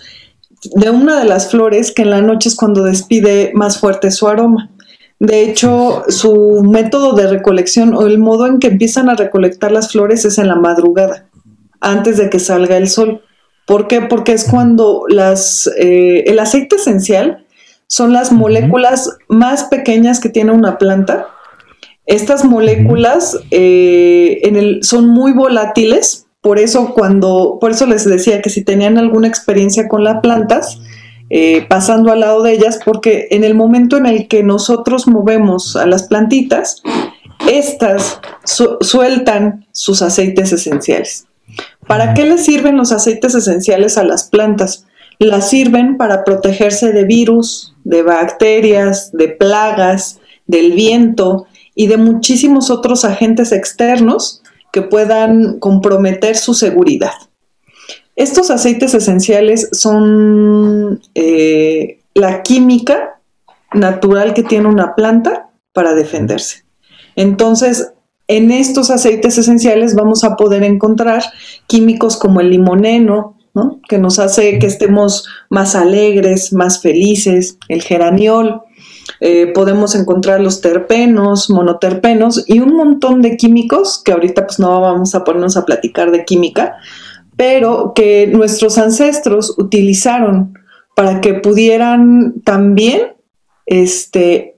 de 0.76 0.90
una 0.90 1.18
de 1.18 1.24
las 1.24 1.50
flores 1.50 1.90
que 1.90 2.02
en 2.02 2.10
la 2.10 2.22
noche 2.22 2.50
es 2.50 2.54
cuando 2.54 2.84
despide 2.84 3.50
más 3.52 3.80
fuerte 3.80 4.12
su 4.12 4.28
aroma. 4.28 4.70
De 5.18 5.42
hecho, 5.42 6.04
su 6.06 6.62
método 6.62 7.16
de 7.16 7.26
recolección 7.26 7.94
o 7.96 8.06
el 8.06 8.20
modo 8.20 8.46
en 8.46 8.60
que 8.60 8.68
empiezan 8.68 9.10
a 9.10 9.16
recolectar 9.16 9.72
las 9.72 9.90
flores 9.90 10.24
es 10.24 10.38
en 10.38 10.46
la 10.46 10.54
madrugada, 10.54 11.26
antes 11.80 12.16
de 12.16 12.30
que 12.30 12.38
salga 12.38 12.76
el 12.76 12.88
sol. 12.88 13.22
¿Por 13.70 13.86
qué? 13.86 14.00
Porque 14.00 14.32
es 14.32 14.50
cuando 14.50 15.04
las, 15.08 15.70
eh, 15.78 16.24
el 16.26 16.40
aceite 16.40 16.74
esencial 16.74 17.46
son 17.86 18.12
las 18.12 18.32
moléculas 18.32 19.16
más 19.28 19.64
pequeñas 19.64 20.18
que 20.18 20.28
tiene 20.28 20.50
una 20.50 20.76
planta 20.76 21.28
estas 22.10 22.44
moléculas 22.44 23.38
eh, 23.52 24.40
en 24.42 24.56
el, 24.56 24.82
son 24.82 25.06
muy 25.06 25.32
volátiles, 25.32 26.26
por 26.40 26.58
eso 26.58 26.92
cuando, 26.92 27.58
por 27.60 27.70
eso 27.70 27.86
les 27.86 28.04
decía 28.04 28.42
que 28.42 28.50
si 28.50 28.64
tenían 28.64 28.98
alguna 28.98 29.28
experiencia 29.28 29.86
con 29.86 30.02
las 30.02 30.20
plantas, 30.20 30.80
eh, 31.30 31.64
pasando 31.68 32.10
al 32.10 32.18
lado 32.18 32.42
de 32.42 32.54
ellas, 32.54 32.80
porque 32.84 33.28
en 33.30 33.44
el 33.44 33.54
momento 33.54 33.96
en 33.96 34.06
el 34.06 34.26
que 34.26 34.42
nosotros 34.42 35.06
movemos 35.06 35.76
a 35.76 35.86
las 35.86 36.08
plantitas, 36.08 36.82
estas 37.48 38.20
sueltan 38.80 39.66
sus 39.70 40.02
aceites 40.02 40.52
esenciales. 40.52 41.28
¿Para 41.90 42.14
qué 42.14 42.24
les 42.24 42.44
sirven 42.44 42.76
los 42.76 42.92
aceites 42.92 43.34
esenciales 43.34 43.98
a 43.98 44.04
las 44.04 44.22
plantas? 44.22 44.86
Las 45.18 45.50
sirven 45.50 45.96
para 45.96 46.22
protegerse 46.22 46.92
de 46.92 47.02
virus, 47.02 47.74
de 47.82 48.02
bacterias, 48.02 49.10
de 49.12 49.26
plagas, 49.26 50.20
del 50.46 50.70
viento, 50.70 51.48
y 51.74 51.88
de 51.88 51.96
muchísimos 51.96 52.70
otros 52.70 53.04
agentes 53.04 53.50
externos 53.50 54.40
que 54.72 54.82
puedan 54.82 55.58
comprometer 55.58 56.36
su 56.36 56.54
seguridad. 56.54 57.14
Estos 58.14 58.52
aceites 58.52 58.94
esenciales 58.94 59.68
son 59.72 61.00
eh, 61.16 61.98
la 62.14 62.44
química 62.44 63.20
natural 63.72 64.32
que 64.32 64.44
tiene 64.44 64.68
una 64.68 64.94
planta 64.94 65.48
para 65.72 65.94
defenderse. 65.94 66.62
Entonces, 67.16 67.94
en 68.30 68.52
estos 68.52 68.90
aceites 68.90 69.36
esenciales 69.38 69.96
vamos 69.96 70.22
a 70.22 70.36
poder 70.36 70.62
encontrar 70.62 71.24
químicos 71.66 72.16
como 72.16 72.40
el 72.40 72.50
limoneno, 72.50 73.36
que 73.88 73.98
nos 73.98 74.20
hace 74.20 74.60
que 74.60 74.66
estemos 74.66 75.26
más 75.48 75.74
alegres, 75.74 76.52
más 76.52 76.80
felices, 76.80 77.58
el 77.68 77.82
geraniol, 77.82 78.62
eh, 79.20 79.48
podemos 79.48 79.96
encontrar 79.96 80.40
los 80.40 80.60
terpenos, 80.60 81.50
monoterpenos 81.50 82.44
y 82.46 82.60
un 82.60 82.76
montón 82.76 83.20
de 83.20 83.36
químicos 83.36 84.00
que 84.02 84.12
ahorita 84.12 84.46
pues 84.46 84.60
no 84.60 84.80
vamos 84.80 85.16
a 85.16 85.24
ponernos 85.24 85.56
a 85.56 85.64
platicar 85.64 86.12
de 86.12 86.24
química, 86.24 86.76
pero 87.34 87.92
que 87.96 88.28
nuestros 88.28 88.78
ancestros 88.78 89.56
utilizaron 89.58 90.54
para 90.94 91.20
que 91.20 91.34
pudieran 91.34 92.40
también 92.44 93.14
este, 93.66 94.49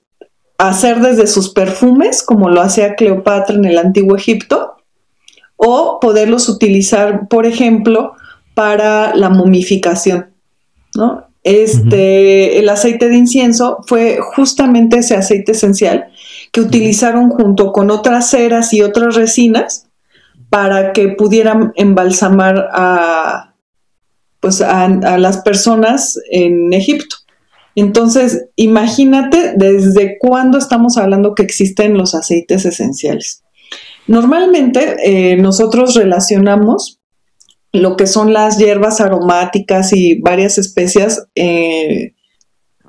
hacer 0.69 1.01
desde 1.01 1.27
sus 1.27 1.51
perfumes, 1.51 2.23
como 2.23 2.49
lo 2.49 2.61
hacía 2.61 2.95
Cleopatra 2.95 3.57
en 3.57 3.65
el 3.65 3.79
antiguo 3.79 4.17
Egipto, 4.17 4.77
o 5.57 5.99
poderlos 6.01 6.49
utilizar, 6.49 7.29
por 7.29 7.47
ejemplo, 7.47 8.13
para 8.55 9.15
la 9.15 9.29
momificación. 9.29 10.31
¿no? 10.95 11.27
Este, 11.43 12.61
el 12.61 12.69
aceite 12.69 13.09
de 13.09 13.17
incienso 13.17 13.79
fue 13.87 14.19
justamente 14.21 14.99
ese 14.99 15.17
aceite 15.17 15.53
esencial 15.53 16.07
que 16.53 16.61
utilizaron 16.61 17.31
junto 17.31 17.73
con 17.73 17.91
otras 17.91 18.31
ceras 18.31 18.73
y 18.73 18.83
otras 18.83 19.17
resinas 19.17 19.89
para 20.51 20.93
que 20.93 21.09
pudieran 21.09 21.73
embalsamar 21.75 22.69
a, 22.73 23.55
pues 24.39 24.61
a, 24.61 24.89
las 25.19 25.39
personas 25.39 26.19
en 26.31 26.73
Egipto. 26.73 27.17
Entonces, 27.75 28.47
imagínate 28.57 29.55
desde 29.57 30.19
cuándo 30.19 30.59
estamos 30.59 30.99
hablando 30.99 31.35
que 31.35 31.43
existen 31.43 31.97
los 31.97 32.15
aceites 32.15 32.65
esenciales. 32.65 33.43
Normalmente 34.07 34.97
eh, 35.05 35.37
nosotros 35.37 35.95
relacionamos 35.95 37.01
lo 37.73 37.97
que 37.97 38.07
son 38.07 38.33
las 38.33 38.59
hierbas 38.59 39.01
aromáticas 39.01 39.93
y 39.95 40.21
varias 40.21 40.59
especias 40.59 41.27
eh, 41.35 42.15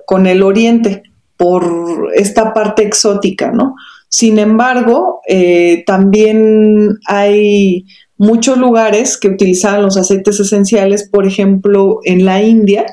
con 0.05 0.27
el 0.27 0.43
oriente 0.43 1.03
por 1.37 2.11
esta 2.15 2.53
parte 2.53 2.83
exótica, 2.83 3.51
¿no? 3.51 3.75
Sin 4.09 4.37
embargo, 4.37 5.21
eh, 5.27 5.83
también 5.87 6.99
hay 7.07 7.85
muchos 8.17 8.57
lugares 8.57 9.17
que 9.17 9.29
utilizaban 9.29 9.81
los 9.81 9.97
aceites 9.97 10.39
esenciales, 10.39 11.09
por 11.09 11.25
ejemplo, 11.25 11.99
en 12.03 12.25
la 12.25 12.43
India, 12.43 12.85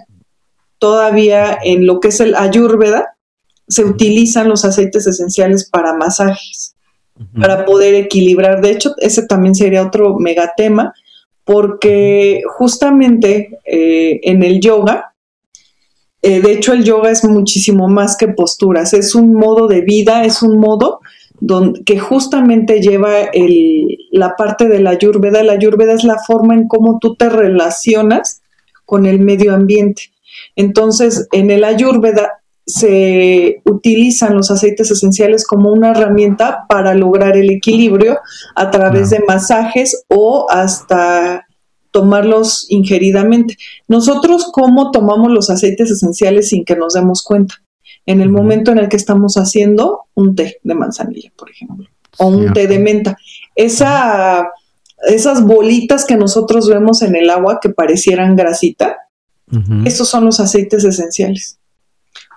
todavía 0.80 1.58
en 1.62 1.86
lo 1.86 2.00
que 2.00 2.08
es 2.08 2.18
el 2.18 2.34
ayurveda, 2.34 3.16
se 3.68 3.84
utilizan 3.84 4.48
los 4.48 4.64
aceites 4.64 5.06
esenciales 5.06 5.68
para 5.70 5.94
masajes, 5.94 6.74
para 7.38 7.64
poder 7.64 7.94
equilibrar. 7.94 8.60
De 8.60 8.70
hecho, 8.72 8.94
ese 8.98 9.26
también 9.26 9.54
sería 9.54 9.86
otro 9.86 10.18
megatema, 10.18 10.92
porque 11.44 12.42
justamente 12.48 13.58
eh, 13.64 14.20
en 14.24 14.42
el 14.42 14.60
yoga, 14.60 15.14
eh, 16.22 16.40
de 16.40 16.52
hecho 16.52 16.72
el 16.72 16.82
yoga 16.82 17.10
es 17.10 17.24
muchísimo 17.24 17.88
más 17.88 18.16
que 18.16 18.28
posturas, 18.28 18.92
es 18.92 19.14
un 19.14 19.34
modo 19.34 19.68
de 19.68 19.82
vida, 19.82 20.24
es 20.24 20.42
un 20.42 20.58
modo 20.58 21.00
donde, 21.40 21.84
que 21.84 21.98
justamente 21.98 22.80
lleva 22.80 23.10
la 24.10 24.34
parte 24.36 24.68
de 24.68 24.80
la 24.80 24.90
ayurveda. 24.90 25.42
La 25.42 25.52
ayurveda 25.52 25.94
es 25.94 26.04
la 26.04 26.18
forma 26.18 26.54
en 26.54 26.68
cómo 26.68 26.98
tú 27.00 27.14
te 27.14 27.28
relacionas 27.28 28.42
con 28.84 29.06
el 29.06 29.20
medio 29.20 29.54
ambiente. 29.54 30.10
Entonces, 30.60 31.26
en 31.32 31.50
el 31.50 31.64
ayurveda 31.64 32.32
se 32.66 33.62
utilizan 33.64 34.36
los 34.36 34.50
aceites 34.50 34.90
esenciales 34.90 35.46
como 35.46 35.72
una 35.72 35.92
herramienta 35.92 36.66
para 36.68 36.92
lograr 36.94 37.38
el 37.38 37.50
equilibrio 37.50 38.18
a 38.54 38.70
través 38.70 39.08
de 39.08 39.20
masajes 39.26 40.04
o 40.08 40.46
hasta 40.50 41.46
tomarlos 41.90 42.66
ingeridamente. 42.68 43.56
Nosotros, 43.88 44.50
¿cómo 44.52 44.90
tomamos 44.90 45.32
los 45.32 45.48
aceites 45.48 45.90
esenciales 45.90 46.50
sin 46.50 46.66
que 46.66 46.76
nos 46.76 46.92
demos 46.92 47.22
cuenta? 47.22 47.54
En 48.04 48.20
el 48.20 48.28
momento 48.28 48.70
en 48.70 48.78
el 48.78 48.88
que 48.90 48.96
estamos 48.98 49.36
haciendo 49.36 50.02
un 50.14 50.36
té 50.36 50.58
de 50.62 50.74
manzanilla, 50.74 51.32
por 51.36 51.50
ejemplo, 51.50 51.88
o 52.18 52.26
un 52.26 52.52
té 52.52 52.66
de 52.66 52.78
menta. 52.78 53.16
Esa, 53.56 54.50
esas 55.08 55.42
bolitas 55.42 56.04
que 56.04 56.16
nosotros 56.16 56.68
vemos 56.68 57.00
en 57.00 57.16
el 57.16 57.30
agua 57.30 57.60
que 57.62 57.70
parecieran 57.70 58.36
grasita, 58.36 58.98
esos 59.84 60.08
son 60.08 60.24
los 60.24 60.40
aceites 60.40 60.84
esenciales. 60.84 61.58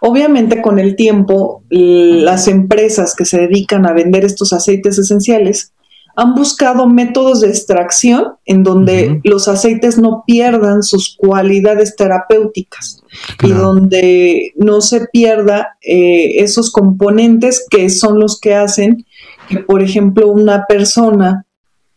Obviamente 0.02 0.62
con 0.62 0.80
el 0.80 0.96
tiempo 0.96 1.64
las 1.70 2.48
empresas 2.48 3.16
que 3.16 3.26
se 3.26 3.40
dedican 3.40 3.86
a 3.86 3.94
vender 3.94 4.26
estos 4.26 4.54
aceites 4.54 4.98
esenciales 4.98 5.74
han 6.16 6.36
buscado 6.36 6.88
métodos 6.88 7.42
de 7.42 7.48
extracción 7.48 8.34
en 8.46 8.64
donde 8.64 9.20
los 9.24 9.48
aceites 9.48 9.98
no 9.98 10.24
pierdan 10.28 10.84
sus 10.84 11.16
cualidades 11.18 11.96
terapéuticas 11.96 13.02
y 13.42 13.52
donde 13.52 14.54
no 14.56 14.82
se 14.82 15.08
pierda 15.08 15.78
eh, 15.82 16.44
esos 16.44 16.72
componentes 16.72 17.66
que 17.70 17.90
son 17.90 18.20
los 18.20 18.40
que 18.40 18.54
hacen 18.54 19.06
que, 19.50 19.60
por 19.60 19.82
ejemplo, 19.82 20.28
una 20.28 20.66
persona 20.68 21.46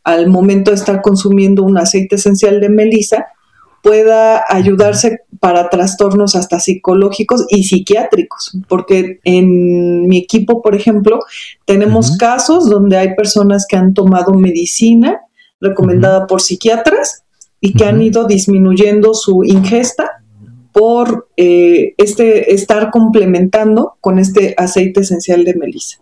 al 0.02 0.28
momento 0.28 0.70
de 0.70 0.76
estar 0.76 1.02
consumiendo 1.02 1.62
un 1.62 1.76
aceite 1.76 2.16
esencial 2.16 2.60
de 2.60 2.68
melisa 2.70 3.26
pueda 3.82 4.44
ayudarse 4.48 5.20
para 5.40 5.68
trastornos 5.68 6.34
hasta 6.34 6.60
psicológicos 6.60 7.46
y 7.48 7.64
psiquiátricos, 7.64 8.58
porque 8.68 9.20
en 9.24 10.06
mi 10.08 10.18
equipo, 10.18 10.62
por 10.62 10.74
ejemplo, 10.74 11.20
tenemos 11.64 12.16
casos 12.16 12.68
donde 12.68 12.96
hay 12.96 13.14
personas 13.14 13.66
que 13.68 13.76
han 13.76 13.94
tomado 13.94 14.34
medicina 14.34 15.20
recomendada 15.60 16.26
por 16.26 16.40
psiquiatras 16.40 17.24
y 17.60 17.72
que 17.74 17.84
han 17.84 18.02
ido 18.02 18.26
disminuyendo 18.26 19.14
su 19.14 19.44
ingesta 19.44 20.22
por 20.72 21.28
eh, 21.36 21.94
este 21.96 22.54
estar 22.54 22.90
complementando 22.90 23.96
con 24.00 24.18
este 24.18 24.54
aceite 24.58 25.00
esencial 25.00 25.44
de 25.44 25.54
melisa. 25.54 25.98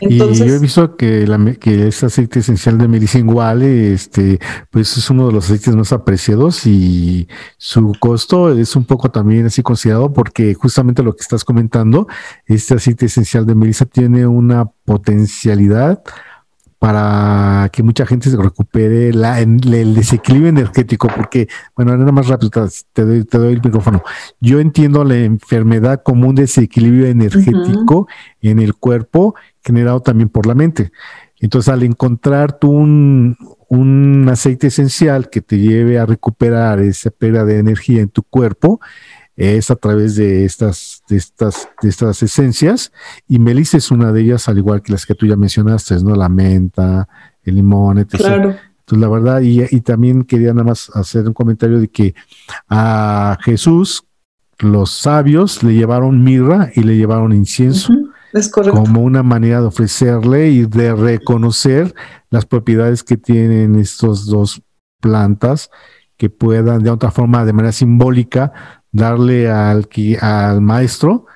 Y 0.00 0.18
yo 0.18 0.54
he 0.54 0.58
visto 0.58 0.96
que, 0.96 1.26
la, 1.26 1.38
que 1.54 1.88
ese 1.88 2.06
aceite 2.06 2.40
esencial 2.40 2.78
de 2.78 2.88
medicina 2.88 3.20
este, 3.62 4.38
pues 4.70 4.96
es 4.96 5.10
uno 5.10 5.26
de 5.28 5.32
los 5.32 5.44
aceites 5.44 5.76
más 5.76 5.92
apreciados 5.92 6.66
y 6.66 7.28
su 7.58 7.92
costo 7.98 8.50
es 8.50 8.74
un 8.76 8.84
poco 8.84 9.10
también 9.10 9.46
así 9.46 9.62
considerado 9.62 10.12
porque 10.12 10.54
justamente 10.54 11.02
lo 11.02 11.14
que 11.14 11.22
estás 11.22 11.44
comentando, 11.44 12.08
este 12.46 12.74
aceite 12.74 13.06
esencial 13.06 13.46
de 13.46 13.54
melisa 13.54 13.84
tiene 13.84 14.26
una 14.26 14.64
potencialidad 14.84 16.02
para 16.80 17.68
que 17.74 17.82
mucha 17.82 18.06
gente 18.06 18.30
se 18.30 18.38
recupere 18.38 19.12
la, 19.12 19.38
el 19.38 19.94
desequilibrio 19.94 20.48
energético, 20.48 21.08
porque, 21.14 21.46
bueno, 21.76 21.94
nada 21.94 22.10
más 22.10 22.26
rápido, 22.26 22.50
te 22.94 23.04
doy, 23.04 23.24
te 23.24 23.36
doy 23.36 23.52
el 23.52 23.60
micrófono. 23.62 24.02
Yo 24.40 24.60
entiendo 24.60 25.04
la 25.04 25.18
enfermedad 25.18 26.00
como 26.02 26.26
un 26.26 26.36
desequilibrio 26.36 27.06
energético 27.06 28.08
en 28.40 28.60
el 28.60 28.74
cuerpo 28.74 29.34
generado 29.62 30.00
también 30.00 30.30
por 30.30 30.46
la 30.46 30.54
mente. 30.54 30.90
Entonces, 31.38 31.70
al 31.70 31.82
encontrar 31.82 32.58
tú 32.58 32.70
un, 32.70 33.36
un 33.68 34.26
aceite 34.30 34.68
esencial 34.68 35.28
que 35.28 35.42
te 35.42 35.58
lleve 35.58 35.98
a 35.98 36.06
recuperar 36.06 36.80
esa 36.80 37.10
pérdida 37.10 37.44
de 37.44 37.58
energía 37.58 38.00
en 38.00 38.08
tu 38.08 38.22
cuerpo, 38.22 38.80
es 39.36 39.70
a 39.70 39.76
través 39.76 40.16
de 40.16 40.46
estas, 40.46 40.99
de 41.10 41.16
estas, 41.16 41.68
de 41.82 41.90
estas 41.90 42.22
esencias, 42.22 42.92
y 43.28 43.38
melisa 43.38 43.76
es 43.76 43.90
una 43.90 44.12
de 44.12 44.22
ellas, 44.22 44.48
al 44.48 44.56
igual 44.56 44.80
que 44.80 44.92
las 44.92 45.04
que 45.04 45.14
tú 45.14 45.26
ya 45.26 45.36
mencionaste, 45.36 45.96
¿no? 46.02 46.16
La 46.16 46.30
menta, 46.30 47.06
el 47.42 47.56
limón, 47.56 47.98
etc. 47.98 48.16
Claro. 48.16 48.56
Entonces, 48.80 48.98
la 48.98 49.08
verdad, 49.08 49.40
y, 49.42 49.62
y 49.70 49.80
también 49.82 50.24
quería 50.24 50.54
nada 50.54 50.64
más 50.64 50.90
hacer 50.94 51.26
un 51.26 51.34
comentario 51.34 51.78
de 51.78 51.88
que 51.88 52.14
a 52.68 53.36
Jesús, 53.42 54.04
los 54.58 54.90
sabios 54.90 55.62
le 55.62 55.74
llevaron 55.74 56.22
mirra 56.22 56.70
y 56.74 56.82
le 56.82 56.96
llevaron 56.96 57.32
incienso. 57.32 57.92
Es 58.32 58.48
como 58.48 59.00
una 59.00 59.22
manera 59.22 59.60
de 59.60 59.66
ofrecerle 59.66 60.50
y 60.50 60.64
de 60.64 60.94
reconocer 60.94 61.94
las 62.30 62.46
propiedades 62.46 63.02
que 63.02 63.16
tienen 63.16 63.74
estos 63.74 64.26
dos 64.26 64.62
plantas 65.00 65.70
que 66.16 66.30
puedan 66.30 66.82
de 66.82 66.90
otra 66.90 67.10
forma, 67.10 67.44
de 67.44 67.54
manera 67.54 67.72
simbólica, 67.72 68.79
darle 68.92 69.50
al, 69.50 69.88
al 70.20 70.60
maestro 70.60 71.26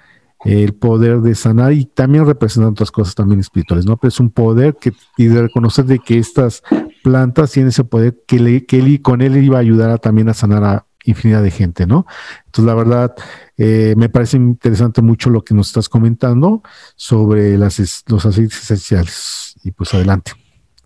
el 0.44 0.74
poder 0.74 1.20
de 1.20 1.34
sanar 1.34 1.72
y 1.72 1.86
también 1.86 2.26
representan 2.26 2.72
otras 2.72 2.90
cosas 2.90 3.14
también 3.14 3.40
espirituales, 3.40 3.86
¿no? 3.86 3.96
Pero 3.96 4.10
es 4.10 4.20
un 4.20 4.30
poder 4.30 4.76
que, 4.76 4.92
y 5.16 5.26
de 5.26 5.42
reconocer 5.42 5.86
de 5.86 5.98
que 5.98 6.18
estas 6.18 6.62
plantas 7.02 7.52
tienen 7.52 7.70
ese 7.70 7.84
poder 7.84 8.16
que, 8.26 8.38
le, 8.38 8.66
que 8.66 8.78
él, 8.78 9.00
con 9.00 9.22
él 9.22 9.42
iba 9.42 9.56
a 9.56 9.60
ayudar 9.60 9.90
a, 9.90 9.98
también 9.98 10.28
a 10.28 10.34
sanar 10.34 10.64
a 10.64 10.86
infinidad 11.04 11.42
de 11.42 11.50
gente, 11.50 11.86
¿no? 11.86 12.06
Entonces, 12.46 12.64
la 12.64 12.74
verdad, 12.74 13.14
eh, 13.56 13.94
me 13.96 14.08
parece 14.08 14.36
interesante 14.36 15.02
mucho 15.02 15.30
lo 15.30 15.42
que 15.42 15.54
nos 15.54 15.68
estás 15.68 15.88
comentando 15.88 16.62
sobre 16.96 17.56
las, 17.58 18.04
los 18.06 18.26
aceites 18.26 18.62
esenciales. 18.62 19.54
Y 19.64 19.70
pues 19.70 19.94
adelante. 19.94 20.32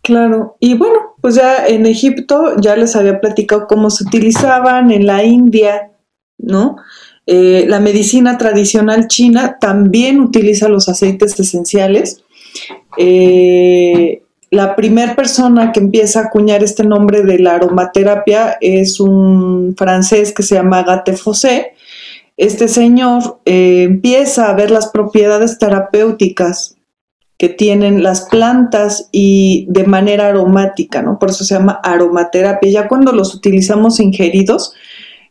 Claro, 0.03 0.57
y 0.61 0.77
bueno, 0.77 1.17
pues 1.21 1.35
ya 1.35 1.67
en 1.67 1.85
Egipto 1.85 2.57
ya 2.61 2.77
les 2.77 2.95
había 2.95 3.21
platicado 3.21 3.67
cómo 3.67 3.91
se 3.91 4.05
utilizaban, 4.05 4.91
en 4.91 5.07
la 5.07 5.25
India 5.25 5.91
¿no? 6.49 6.77
Eh, 7.27 7.67
la 7.69 7.79
medicina 7.79 8.39
tradicional 8.39 9.07
china 9.07 9.59
también 9.61 10.19
utiliza 10.21 10.69
los 10.69 10.89
aceites 10.89 11.39
esenciales. 11.39 12.23
Eh, 12.97 14.23
la 14.51 14.75
primera 14.75 15.15
persona 15.15 15.73
que 15.73 15.81
empieza 15.81 16.21
a 16.21 16.25
acuñar 16.25 16.65
este 16.65 16.85
nombre 16.85 17.23
de 17.23 17.39
la 17.39 17.57
aromaterapia 17.57 18.57
es 18.63 18.99
un 18.99 19.75
francés 19.77 20.33
que 20.33 20.43
se 20.43 20.55
llama 20.55 20.83
Gate 20.85 21.17
Fossé. 21.17 21.75
Este 22.39 22.67
señor 22.67 23.41
eh, 23.45 23.83
empieza 23.83 24.49
a 24.49 24.55
ver 24.55 24.71
las 24.71 24.89
propiedades 24.89 25.59
terapéuticas 25.59 26.77
que 27.37 27.51
tienen 27.51 28.03
las 28.03 28.23
plantas 28.23 29.11
y 29.13 29.67
de 29.69 29.85
manera 29.85 30.29
aromática, 30.29 31.03
¿no? 31.03 31.19
Por 31.19 31.29
eso 31.29 31.45
se 31.45 31.55
llama 31.55 31.79
aromaterapia. 31.83 32.71
Ya 32.71 32.89
cuando 32.89 33.13
los 33.13 33.35
utilizamos 33.35 34.01
ingeridos, 34.01 34.73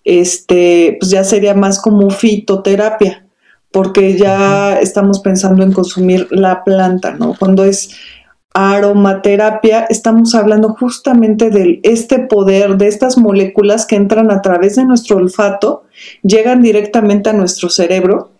este, 0.07 0.95
pues 0.99 1.11
ya 1.11 1.25
sería 1.25 1.53
más 1.53 1.81
como 1.81 2.09
fitoterapia, 2.09 3.27
porque 3.71 4.17
ya 4.17 4.79
estamos 4.79 5.19
pensando 5.19 5.63
en 5.63 5.73
consumir 5.73 6.27
la 6.31 6.63
planta, 6.63 7.11
¿no? 7.11 7.35
Cuando 7.37 7.65
es 7.65 7.89
aromaterapia, 8.53 9.85
estamos 9.89 10.33
hablando 10.33 10.69
justamente 10.69 11.49
de 11.49 11.81
este 11.83 12.19
poder, 12.19 12.77
de 12.77 12.87
estas 12.87 13.17
moléculas 13.17 13.85
que 13.85 13.97
entran 13.97 14.31
a 14.31 14.41
través 14.41 14.77
de 14.77 14.85
nuestro 14.85 15.17
olfato, 15.17 15.83
llegan 16.23 16.61
directamente 16.61 17.29
a 17.29 17.33
nuestro 17.33 17.69
cerebro 17.69 18.31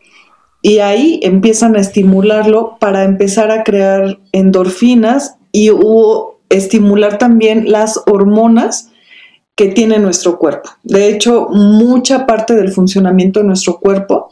y 0.62 0.80
ahí 0.80 1.20
empiezan 1.22 1.76
a 1.76 1.82
estimularlo 1.82 2.78
para 2.80 3.04
empezar 3.04 3.52
a 3.52 3.64
crear 3.64 4.20
endorfinas 4.32 5.36
y 5.52 5.70
estimular 6.50 7.18
también 7.18 7.70
las 7.70 8.02
hormonas 8.08 8.90
que 9.58 9.70
tiene 9.70 9.98
nuestro 9.98 10.38
cuerpo. 10.38 10.70
De 10.84 11.10
hecho, 11.10 11.48
mucha 11.50 12.28
parte 12.28 12.54
del 12.54 12.72
funcionamiento 12.72 13.40
de 13.40 13.48
nuestro 13.48 13.80
cuerpo 13.80 14.30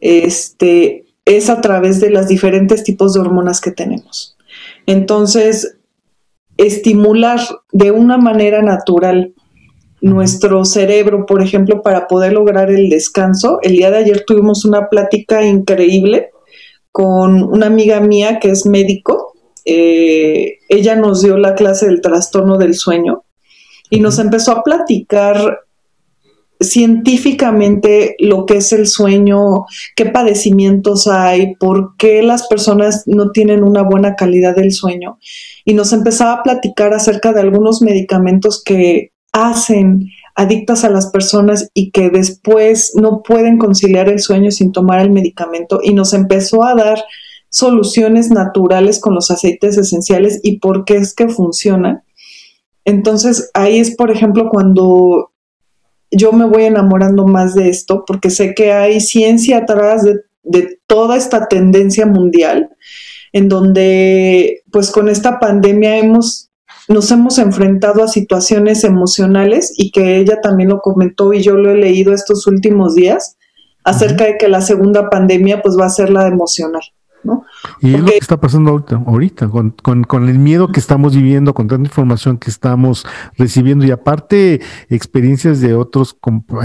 este, 0.00 1.06
es 1.24 1.48
a 1.48 1.62
través 1.62 1.98
de 1.98 2.10
los 2.10 2.28
diferentes 2.28 2.84
tipos 2.84 3.14
de 3.14 3.20
hormonas 3.20 3.62
que 3.62 3.70
tenemos. 3.70 4.36
Entonces, 4.84 5.78
estimular 6.58 7.40
de 7.72 7.90
una 7.90 8.18
manera 8.18 8.60
natural 8.60 9.32
nuestro 10.02 10.66
cerebro, 10.66 11.24
por 11.24 11.42
ejemplo, 11.42 11.80
para 11.80 12.06
poder 12.06 12.34
lograr 12.34 12.70
el 12.70 12.90
descanso. 12.90 13.60
El 13.62 13.72
día 13.72 13.90
de 13.90 13.96
ayer 13.96 14.24
tuvimos 14.26 14.66
una 14.66 14.90
plática 14.90 15.42
increíble 15.42 16.32
con 16.92 17.44
una 17.44 17.64
amiga 17.64 17.98
mía 18.00 18.38
que 18.38 18.50
es 18.50 18.66
médico. 18.66 19.32
Eh, 19.64 20.58
ella 20.68 20.96
nos 20.96 21.22
dio 21.22 21.38
la 21.38 21.54
clase 21.54 21.86
del 21.86 22.02
trastorno 22.02 22.58
del 22.58 22.74
sueño 22.74 23.24
y 23.90 24.00
nos 24.00 24.18
empezó 24.18 24.52
a 24.52 24.62
platicar 24.62 25.60
científicamente 26.60 28.16
lo 28.18 28.44
que 28.44 28.58
es 28.58 28.72
el 28.72 28.86
sueño, 28.86 29.64
qué 29.96 30.06
padecimientos 30.06 31.06
hay, 31.06 31.56
por 31.56 31.96
qué 31.96 32.22
las 32.22 32.46
personas 32.48 33.04
no 33.06 33.30
tienen 33.30 33.64
una 33.64 33.82
buena 33.82 34.14
calidad 34.14 34.54
del 34.54 34.72
sueño. 34.72 35.18
Y 35.64 35.74
nos 35.74 35.92
empezaba 35.92 36.34
a 36.34 36.42
platicar 36.42 36.92
acerca 36.92 37.32
de 37.32 37.40
algunos 37.40 37.80
medicamentos 37.82 38.62
que 38.62 39.12
hacen 39.32 40.08
adictas 40.34 40.84
a 40.84 40.90
las 40.90 41.10
personas 41.10 41.70
y 41.72 41.90
que 41.90 42.10
después 42.10 42.92
no 42.94 43.22
pueden 43.22 43.58
conciliar 43.58 44.08
el 44.08 44.20
sueño 44.20 44.50
sin 44.50 44.72
tomar 44.72 45.00
el 45.00 45.10
medicamento. 45.10 45.80
Y 45.82 45.94
nos 45.94 46.12
empezó 46.12 46.64
a 46.64 46.74
dar 46.74 47.02
soluciones 47.48 48.30
naturales 48.30 49.00
con 49.00 49.14
los 49.14 49.30
aceites 49.30 49.76
esenciales 49.76 50.40
y 50.42 50.58
por 50.58 50.84
qué 50.84 50.96
es 50.96 51.14
que 51.14 51.28
funcionan. 51.28 52.02
Entonces 52.84 53.50
ahí 53.54 53.78
es, 53.78 53.94
por 53.96 54.10
ejemplo, 54.10 54.48
cuando 54.50 55.30
yo 56.10 56.32
me 56.32 56.46
voy 56.46 56.64
enamorando 56.64 57.26
más 57.26 57.54
de 57.54 57.68
esto, 57.68 58.04
porque 58.06 58.30
sé 58.30 58.54
que 58.54 58.72
hay 58.72 59.00
ciencia 59.00 59.58
atrás 59.58 60.04
de, 60.04 60.20
toda 60.86 61.16
esta 61.16 61.46
tendencia 61.46 62.06
mundial, 62.06 62.70
en 63.32 63.48
donde 63.48 64.62
pues 64.72 64.90
con 64.90 65.08
esta 65.08 65.38
pandemia 65.38 65.98
hemos, 65.98 66.50
nos 66.88 67.10
hemos 67.12 67.38
enfrentado 67.38 68.02
a 68.02 68.08
situaciones 68.08 68.82
emocionales 68.82 69.72
y 69.76 69.92
que 69.92 70.16
ella 70.16 70.40
también 70.40 70.70
lo 70.70 70.80
comentó 70.80 71.32
y 71.32 71.42
yo 71.42 71.54
lo 71.54 71.70
he 71.70 71.76
leído 71.76 72.12
estos 72.12 72.46
últimos 72.48 72.96
días 72.96 73.36
acerca 73.84 74.24
de 74.24 74.38
que 74.38 74.48
la 74.48 74.62
segunda 74.62 75.08
pandemia 75.10 75.62
pues 75.62 75.76
va 75.78 75.86
a 75.86 75.90
ser 75.90 76.10
la 76.10 76.26
emocional. 76.26 76.82
Y 77.80 77.94
es 77.94 78.00
lo 78.00 78.06
que 78.06 78.18
está 78.18 78.40
pasando 78.40 78.84
ahorita, 79.06 79.48
con, 79.48 80.28
el 80.28 80.38
miedo 80.38 80.68
que 80.68 80.80
estamos 80.80 81.14
viviendo, 81.14 81.54
con 81.54 81.68
tanta 81.68 81.88
información 81.88 82.38
que 82.38 82.50
estamos 82.50 83.06
recibiendo 83.36 83.84
y 83.84 83.90
aparte 83.90 84.60
experiencias 84.88 85.60
de 85.60 85.74
otros 85.74 86.16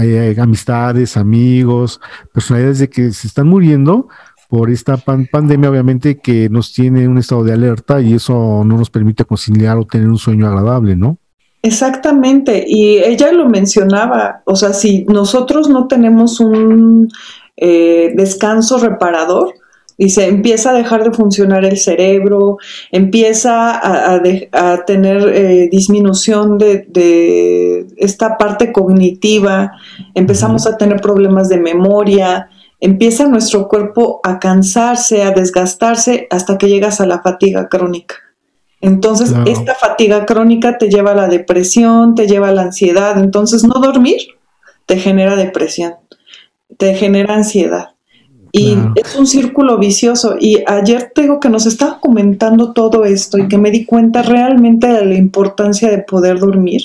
eh, 0.02 0.36
amistades, 0.40 1.16
amigos, 1.16 2.00
personalidades 2.32 2.78
de 2.78 2.88
que 2.88 3.12
se 3.12 3.26
están 3.26 3.48
muriendo 3.48 4.08
por 4.48 4.70
esta 4.70 4.96
pandemia, 4.96 5.70
obviamente 5.70 6.18
que 6.18 6.48
nos 6.48 6.72
tiene 6.72 7.08
un 7.08 7.18
estado 7.18 7.44
de 7.44 7.52
alerta 7.52 8.00
y 8.00 8.14
eso 8.14 8.62
no 8.64 8.76
nos 8.76 8.90
permite 8.90 9.24
conciliar 9.24 9.76
o 9.76 9.86
tener 9.86 10.08
un 10.08 10.18
sueño 10.18 10.46
agradable, 10.46 10.96
¿no? 10.96 11.18
Exactamente, 11.62 12.64
y 12.64 12.98
ella 12.98 13.32
lo 13.32 13.48
mencionaba, 13.48 14.42
o 14.44 14.54
sea, 14.54 14.72
si 14.72 15.04
nosotros 15.06 15.68
no 15.68 15.88
tenemos 15.88 16.38
un 16.38 17.08
eh, 17.56 18.12
descanso 18.14 18.78
reparador, 18.78 19.54
Dice, 19.98 20.26
empieza 20.28 20.70
a 20.70 20.74
dejar 20.74 21.04
de 21.04 21.16
funcionar 21.16 21.64
el 21.64 21.78
cerebro, 21.78 22.58
empieza 22.92 23.80
a, 24.12 24.84
tener 24.84 25.26
eh, 25.28 25.68
disminución 25.70 26.58
de, 26.58 27.86
esta 27.96 28.36
parte 28.36 28.72
cognitiva, 28.72 29.72
empezamos 30.14 30.66
a 30.66 30.76
tener 30.76 31.00
problemas 31.00 31.48
de 31.48 31.56
memoria, 31.56 32.50
empieza 32.78 33.26
nuestro 33.26 33.68
cuerpo 33.68 34.20
a 34.22 34.38
cansarse, 34.38 35.22
a 35.22 35.30
desgastarse 35.30 36.26
hasta 36.28 36.58
que 36.58 36.68
llegas 36.68 37.00
a 37.00 37.06
la 37.06 37.22
fatiga 37.22 37.68
crónica. 37.70 38.16
Entonces, 38.82 39.32
esta 39.46 39.74
fatiga 39.74 40.26
crónica 40.26 40.76
te 40.76 40.90
lleva 40.90 41.12
a 41.12 41.16
la 41.16 41.28
depresión, 41.28 42.14
te 42.14 42.28
lleva 42.28 42.48
a 42.48 42.52
la 42.52 42.62
ansiedad. 42.62 43.18
Entonces, 43.18 43.64
no 43.64 43.80
dormir 43.80 44.20
te 44.84 44.98
genera 44.98 45.34
depresión, 45.34 45.94
te 46.76 46.94
genera 46.94 47.34
ansiedad 47.34 47.95
Y 48.56 48.76
es 48.94 49.14
un 49.16 49.26
círculo 49.26 49.78
vicioso. 49.78 50.36
Y 50.40 50.62
ayer 50.66 51.12
tengo 51.14 51.40
que 51.40 51.48
nos 51.48 51.66
estaba 51.66 52.00
comentando 52.00 52.72
todo 52.72 53.04
esto 53.04 53.38
y 53.38 53.48
que 53.48 53.58
me 53.58 53.70
di 53.70 53.84
cuenta 53.84 54.22
realmente 54.22 54.86
de 54.86 55.04
la 55.04 55.14
importancia 55.14 55.90
de 55.90 55.98
poder 55.98 56.38
dormir. 56.38 56.82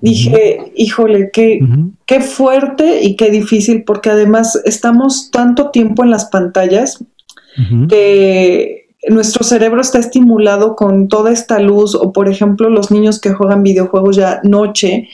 Dije, 0.00 0.72
híjole, 0.76 1.30
qué, 1.32 1.60
qué 2.06 2.20
fuerte 2.20 3.02
y 3.02 3.16
qué 3.16 3.30
difícil, 3.30 3.84
porque 3.84 4.10
además 4.10 4.58
estamos 4.64 5.30
tanto 5.30 5.70
tiempo 5.70 6.04
en 6.04 6.10
las 6.10 6.26
pantallas 6.26 7.04
que 7.88 8.86
nuestro 9.08 9.44
cerebro 9.44 9.80
está 9.80 9.98
estimulado 9.98 10.76
con 10.76 11.08
toda 11.08 11.30
esta 11.30 11.58
luz, 11.58 11.94
o 11.94 12.12
por 12.12 12.28
ejemplo, 12.28 12.70
los 12.70 12.90
niños 12.90 13.20
que 13.20 13.32
juegan 13.32 13.62
videojuegos 13.62 14.16
ya 14.16 14.40
noche, 14.42 15.08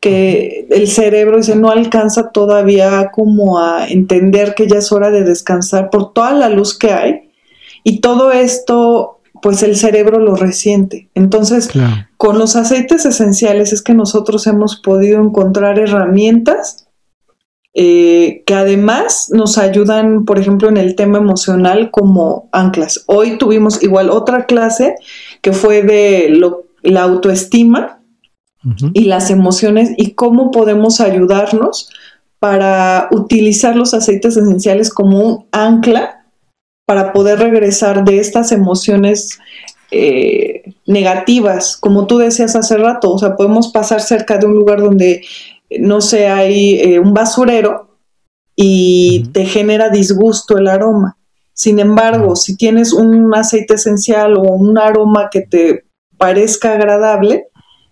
que 0.00 0.66
el 0.70 0.88
cerebro 0.88 1.36
dice 1.36 1.54
no 1.56 1.70
alcanza 1.70 2.30
todavía 2.30 3.10
como 3.12 3.58
a 3.58 3.86
entender 3.86 4.54
que 4.54 4.66
ya 4.66 4.78
es 4.78 4.90
hora 4.92 5.10
de 5.10 5.24
descansar 5.24 5.90
por 5.90 6.12
toda 6.14 6.32
la 6.32 6.48
luz 6.48 6.76
que 6.76 6.92
hay 6.92 7.30
y 7.84 8.00
todo 8.00 8.32
esto 8.32 9.20
pues 9.42 9.62
el 9.62 9.76
cerebro 9.76 10.18
lo 10.18 10.36
resiente. 10.36 11.08
Entonces, 11.14 11.70
con 12.18 12.38
los 12.38 12.56
aceites 12.56 13.06
esenciales 13.06 13.72
es 13.72 13.80
que 13.80 13.94
nosotros 13.94 14.46
hemos 14.46 14.76
podido 14.76 15.22
encontrar 15.22 15.78
herramientas 15.78 16.88
eh, 17.72 18.42
que 18.46 18.54
además 18.54 19.28
nos 19.32 19.56
ayudan, 19.56 20.24
por 20.24 20.38
ejemplo, 20.38 20.68
en 20.68 20.76
el 20.76 20.96
tema 20.96 21.18
emocional 21.18 21.90
como 21.90 22.48
anclas. 22.52 23.04
Hoy 23.06 23.38
tuvimos 23.38 23.82
igual 23.82 24.10
otra 24.10 24.46
clase 24.46 24.96
que 25.40 25.52
fue 25.52 25.82
de 25.82 26.38
la 26.82 27.02
autoestima 27.02 27.99
y 28.92 29.04
las 29.04 29.30
emociones 29.30 29.92
y 29.96 30.12
cómo 30.12 30.50
podemos 30.50 31.00
ayudarnos 31.00 31.90
para 32.38 33.08
utilizar 33.10 33.76
los 33.76 33.94
aceites 33.94 34.36
esenciales 34.36 34.90
como 34.90 35.20
un 35.20 35.46
ancla 35.52 36.26
para 36.86 37.12
poder 37.12 37.38
regresar 37.38 38.04
de 38.04 38.18
estas 38.18 38.52
emociones 38.52 39.38
eh, 39.90 40.74
negativas, 40.86 41.76
como 41.76 42.06
tú 42.06 42.18
decías 42.18 42.54
hace 42.54 42.76
rato, 42.76 43.12
o 43.12 43.18
sea, 43.18 43.36
podemos 43.36 43.68
pasar 43.68 44.00
cerca 44.00 44.38
de 44.38 44.46
un 44.46 44.54
lugar 44.54 44.80
donde 44.80 45.22
no 45.78 46.00
sé, 46.00 46.26
hay 46.26 46.80
eh, 46.80 46.98
un 46.98 47.14
basurero 47.14 47.96
y 48.56 49.28
te 49.32 49.44
genera 49.44 49.88
disgusto 49.88 50.58
el 50.58 50.68
aroma. 50.68 51.16
Sin 51.52 51.78
embargo, 51.78 52.36
si 52.36 52.56
tienes 52.56 52.92
un 52.92 53.32
aceite 53.34 53.74
esencial 53.74 54.36
o 54.36 54.42
un 54.42 54.78
aroma 54.78 55.28
que 55.30 55.42
te 55.42 55.84
parezca 56.16 56.72
agradable, 56.72 57.46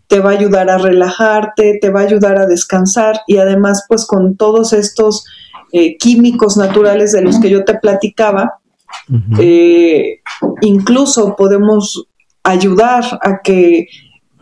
te 0.09 0.21
va 0.21 0.31
a 0.31 0.33
ayudar 0.33 0.71
a 0.71 0.79
relajarte, 0.79 1.79
te 1.81 1.91
va 1.91 2.01
a 2.01 2.05
ayudar 2.05 2.39
a 2.39 2.47
descansar 2.47 3.21
y 3.27 3.37
además 3.37 3.85
pues 3.89 4.07
con 4.07 4.37
todos 4.37 4.73
estos 4.73 5.25
eh, 5.71 5.97
químicos 5.99 6.57
naturales 6.57 7.13
de 7.13 7.23
los 7.23 7.39
que 7.39 7.51
yo 7.51 7.65
te 7.65 7.75
platicaba, 7.75 8.55
eh, 9.39 10.21
incluso 10.63 11.37
podemos 11.37 12.09
ayudar 12.43 13.05
a 13.21 13.43
que 13.43 13.87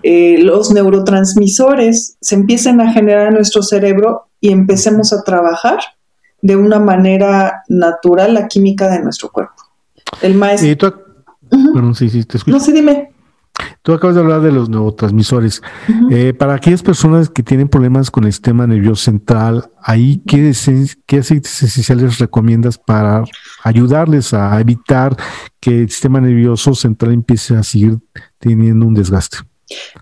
eh, 0.05 0.39
los 0.41 0.71
neurotransmisores 0.71 2.17
se 2.21 2.35
empiecen 2.37 2.81
a 2.81 2.93
generar 2.93 3.29
en 3.29 3.35
nuestro 3.35 3.63
cerebro 3.63 4.29
y 4.41 4.53
empecemos 4.53 5.13
a 5.13 5.25
trabajar 5.25 5.81
de 6.43 6.55
una 6.55 6.79
manera 6.79 7.65
natural 7.69 8.35
la 8.35 8.47
química 8.47 8.89
de 8.89 9.03
nuestro 9.03 9.31
cuerpo. 9.31 9.55
El 10.23 10.35
maestro... 10.35 10.95
sí, 11.95 12.09
sí, 12.09 12.23
te 12.25 12.37
escucho. 12.37 12.57
No, 12.57 12.63
sí, 12.63 12.71
dime. 12.71 13.16
Tú 13.83 13.93
acabas 13.93 14.17
de 14.17 14.23
hablar 14.23 14.41
de 14.41 14.51
los 14.51 14.69
neurotransmisores. 14.69 15.63
Eh, 16.11 16.35
para 16.35 16.55
aquellas 16.55 16.83
personas 16.83 17.31
que 17.31 17.45
tienen 17.45 17.69
problemas 17.69 18.11
con 18.11 18.25
el 18.25 18.33
sistema 18.33 18.67
nervioso 18.67 19.05
central, 19.05 19.71
ahí 19.81 20.21
qué, 20.27 20.53
qué 21.07 21.19
aceites 21.19 21.63
esenciales 21.63 22.19
recomiendas 22.19 22.79
para 22.79 23.23
ayudarles 23.63 24.35
a 24.35 24.61
evitar 24.61 25.17
que 25.61 25.83
el 25.83 25.91
sistema 25.91 26.21
nervioso 26.21 26.75
central 26.75 27.13
empiece 27.13 27.57
a 27.57 27.63
seguir 27.63 27.99
teniendo 28.39 28.87
un 28.87 28.95
desgaste. 28.95 29.39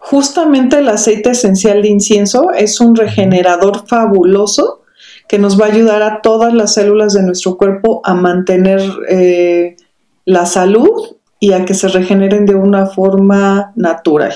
Justamente 0.00 0.78
el 0.78 0.88
aceite 0.88 1.30
esencial 1.30 1.82
de 1.82 1.88
incienso 1.88 2.52
es 2.52 2.80
un 2.80 2.96
regenerador 2.96 3.86
fabuloso 3.86 4.82
que 5.28 5.38
nos 5.38 5.60
va 5.60 5.66
a 5.66 5.68
ayudar 5.68 6.02
a 6.02 6.20
todas 6.20 6.52
las 6.52 6.74
células 6.74 7.14
de 7.14 7.22
nuestro 7.22 7.56
cuerpo 7.56 8.00
a 8.04 8.14
mantener 8.14 8.80
eh, 9.08 9.76
la 10.24 10.46
salud 10.46 11.13
y 11.44 11.52
a 11.52 11.66
que 11.66 11.74
se 11.74 11.88
regeneren 11.88 12.46
de 12.46 12.54
una 12.54 12.86
forma 12.86 13.70
natural. 13.76 14.32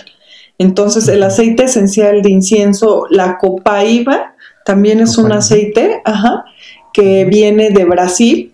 Entonces, 0.59 1.09
el 1.09 1.23
aceite 1.23 1.65
esencial 1.65 2.21
de 2.21 2.29
incienso, 2.29 3.07
la 3.09 3.39
copaiba, 3.39 4.35
también 4.67 5.01
es 5.01 5.17
un 5.17 5.33
aceite 5.33 6.03
que 6.93 7.25
viene 7.25 7.71
de 7.71 7.87
Brasil, 7.87 8.53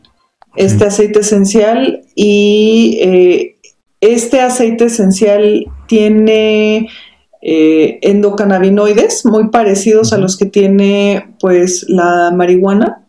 este 0.54 0.84
aceite 0.84 1.18
esencial, 1.20 2.02
y 2.14 2.98
eh, 3.00 3.56
este 4.00 4.40
aceite 4.40 4.84
esencial 4.84 5.66
tiene 5.88 6.86
eh, 7.42 7.98
endocannabinoides 8.02 9.26
muy 9.26 9.48
parecidos 9.48 10.12
a 10.12 10.18
los 10.18 10.36
que 10.36 10.46
tiene 10.46 11.34
pues 11.40 11.86
la 11.88 12.30
marihuana 12.32 13.03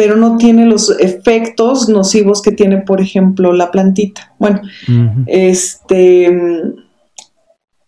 pero 0.00 0.16
no 0.16 0.38
tiene 0.38 0.64
los 0.64 0.98
efectos 0.98 1.90
nocivos 1.90 2.40
que 2.40 2.52
tiene, 2.52 2.78
por 2.78 3.02
ejemplo, 3.02 3.52
la 3.52 3.70
plantita. 3.70 4.32
Bueno, 4.38 4.62
este, 5.26 6.32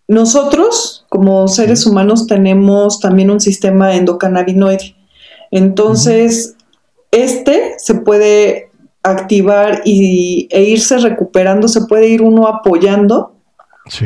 nosotros 0.08 1.06
como 1.08 1.48
seres 1.48 1.86
humanos 1.86 2.26
tenemos 2.26 3.00
también 3.00 3.30
un 3.30 3.40
sistema 3.40 3.94
endocannabinoide. 3.94 4.94
Entonces, 5.50 6.54
este 7.12 7.76
se 7.78 7.94
puede 7.94 8.68
activar 9.02 9.80
y, 9.86 10.48
e 10.50 10.64
irse 10.64 10.98
recuperando, 10.98 11.66
se 11.66 11.86
puede 11.86 12.08
ir 12.08 12.20
uno 12.20 12.46
apoyando 12.46 13.36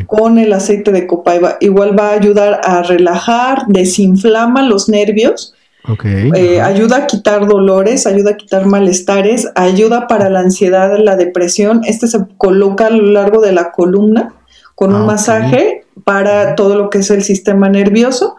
con 0.07 0.39
el 0.39 0.53
aceite 0.53 0.93
de 0.93 1.09
copaiba. 1.09 1.57
Igual 1.59 1.99
va 1.99 2.11
a 2.11 2.21
ayudar 2.21 2.61
a 2.63 2.85
relajar, 2.85 3.65
desinflama 3.67 4.63
los 4.63 4.89
nervios 4.89 5.56
eh, 6.05 6.61
ayuda 6.61 6.97
a 6.97 7.07
quitar 7.07 7.47
dolores, 7.47 8.07
ayuda 8.07 8.33
a 8.33 8.37
quitar 8.37 8.67
malestares, 8.67 9.49
ayuda 9.55 10.09
para 10.09 10.29
la 10.31 10.41
ansiedad, 10.41 10.99
la 10.99 11.17
depresión. 11.17 11.83
Este 11.85 12.09
se 12.09 12.19
coloca 12.37 12.87
a 12.87 12.91
lo 12.91 13.05
largo 13.13 13.41
de 13.41 13.53
la 13.53 13.71
columna 13.71 14.35
con 14.75 14.95
un 14.95 15.03
ah, 15.03 15.07
masaje 15.07 15.85
para 16.05 16.57
todo 16.57 16.77
lo 16.77 16.91
que 16.91 16.99
es 16.99 17.11
el 17.11 17.23
sistema 17.23 17.69
nervioso. 17.69 18.35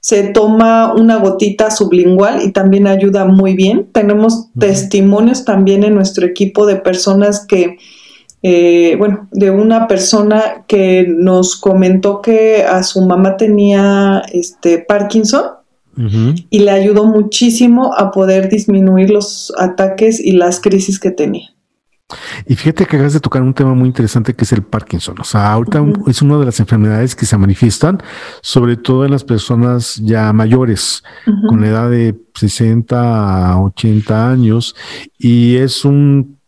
Se 0.00 0.24
toma 0.24 0.94
una 0.94 1.16
gotita 1.16 1.70
sublingual 1.70 2.42
y 2.42 2.52
también 2.52 2.86
ayuda 2.86 3.24
muy 3.24 3.54
bien. 3.54 3.88
Tenemos 3.92 4.48
testimonios 4.58 5.44
también 5.44 5.84
en 5.84 5.94
nuestro 5.94 6.26
equipo 6.26 6.66
de 6.66 6.76
personas 6.76 7.44
que, 7.46 7.78
eh, 8.42 8.96
bueno, 8.98 9.28
de 9.32 9.50
una 9.50 9.86
persona 9.86 10.64
que 10.66 11.06
nos 11.08 11.56
comentó 11.56 12.22
que 12.22 12.64
a 12.64 12.82
su 12.82 13.02
mamá 13.02 13.36
tenía 13.36 14.22
este 14.32 14.78
Parkinson 14.78 15.61
y 15.96 16.58
le 16.58 16.70
ayudó 16.70 17.04
muchísimo 17.04 17.94
a 17.94 18.10
poder 18.10 18.48
disminuir 18.48 19.10
los 19.10 19.52
ataques 19.58 20.20
y 20.20 20.32
las 20.32 20.60
crisis 20.60 20.98
que 20.98 21.10
tenía. 21.10 21.48
Y 22.46 22.54
fíjate 22.56 22.84
que 22.84 22.96
acabas 22.96 23.14
de 23.14 23.20
tocar 23.20 23.42
un 23.42 23.54
tema 23.54 23.74
muy 23.74 23.88
interesante 23.88 24.34
que 24.34 24.44
es 24.44 24.52
el 24.52 24.62
Parkinson. 24.62 25.18
O 25.20 25.24
sea, 25.24 25.52
ahorita 25.52 25.82
es 26.08 26.20
una 26.22 26.38
de 26.38 26.46
las 26.46 26.60
enfermedades 26.60 27.14
que 27.14 27.26
se 27.26 27.36
manifiestan, 27.38 28.02
sobre 28.42 28.76
todo 28.76 29.04
en 29.04 29.12
las 29.12 29.24
personas 29.24 29.96
ya 29.96 30.32
mayores, 30.32 31.02
con 31.48 31.60
la 31.60 31.68
edad 31.68 31.90
de 31.90 32.14
60 32.34 33.52
a 33.52 33.62
80 33.62 34.30
años, 34.30 34.74
y 35.18 35.56
es 35.56 35.84
un 35.84 36.38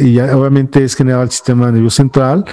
y 0.00 0.18
obviamente 0.20 0.84
es 0.84 0.94
generado 0.94 1.22
el 1.22 1.30
sistema 1.30 1.70
nervioso 1.70 1.96
central 1.96 2.44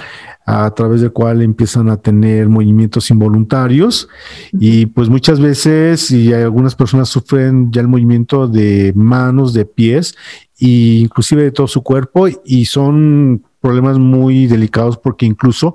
a 0.50 0.68
través 0.74 1.00
del 1.00 1.12
cual 1.12 1.42
empiezan 1.42 1.88
a 1.90 1.96
tener 1.96 2.48
movimientos 2.48 3.10
involuntarios. 3.10 4.08
Y 4.52 4.86
pues 4.86 5.08
muchas 5.08 5.38
veces 5.40 6.10
y 6.10 6.32
algunas 6.32 6.74
personas 6.74 7.08
sufren 7.08 7.70
ya 7.70 7.80
el 7.82 7.88
movimiento 7.88 8.48
de 8.48 8.92
manos, 8.96 9.52
de 9.52 9.64
pies 9.64 10.16
e 10.58 11.02
inclusive 11.02 11.44
de 11.44 11.52
todo 11.52 11.68
su 11.68 11.82
cuerpo 11.82 12.26
y 12.44 12.64
son 12.64 13.44
problemas 13.60 13.98
muy 13.98 14.46
delicados 14.46 14.98
porque 14.98 15.26
incluso 15.26 15.74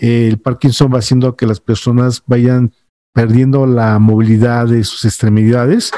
eh, 0.00 0.28
el 0.28 0.38
Parkinson 0.38 0.92
va 0.92 1.00
haciendo 1.00 1.36
que 1.36 1.46
las 1.46 1.60
personas 1.60 2.22
vayan 2.26 2.72
perdiendo 3.12 3.66
la 3.66 3.98
movilidad 3.98 4.66
de 4.66 4.82
sus 4.84 5.04
extremidades 5.04 5.92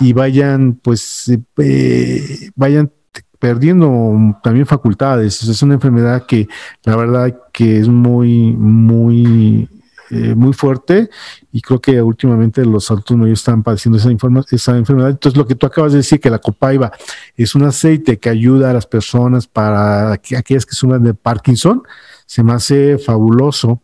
y 0.00 0.12
vayan 0.12 0.74
pues 0.82 1.30
eh, 1.58 2.50
vayan 2.56 2.90
perdiendo 3.38 4.38
también 4.42 4.66
facultades. 4.66 5.42
Es 5.42 5.62
una 5.62 5.74
enfermedad 5.74 6.26
que 6.26 6.48
la 6.84 6.96
verdad 6.96 7.36
que 7.52 7.78
es 7.78 7.88
muy, 7.88 8.52
muy, 8.52 9.68
eh, 10.10 10.34
muy 10.34 10.52
fuerte 10.52 11.10
y 11.52 11.60
creo 11.60 11.80
que 11.80 12.00
últimamente 12.00 12.64
los 12.64 12.90
adultos 12.90 13.16
mayores 13.16 13.40
están 13.40 13.62
padeciendo 13.62 13.98
esa, 13.98 14.08
esa 14.50 14.76
enfermedad. 14.76 15.10
Entonces, 15.10 15.36
lo 15.36 15.46
que 15.46 15.54
tú 15.54 15.66
acabas 15.66 15.92
de 15.92 15.98
decir, 15.98 16.20
que 16.20 16.30
la 16.30 16.38
copaiba 16.38 16.92
es 17.36 17.54
un 17.54 17.64
aceite 17.64 18.18
que 18.18 18.30
ayuda 18.30 18.70
a 18.70 18.72
las 18.72 18.86
personas 18.86 19.46
para 19.46 20.12
aquellas 20.12 20.66
que 20.66 20.74
sufren 20.74 21.04
de 21.04 21.14
Parkinson, 21.14 21.82
se 22.26 22.42
me 22.42 22.52
hace 22.52 22.98
fabuloso. 22.98 23.82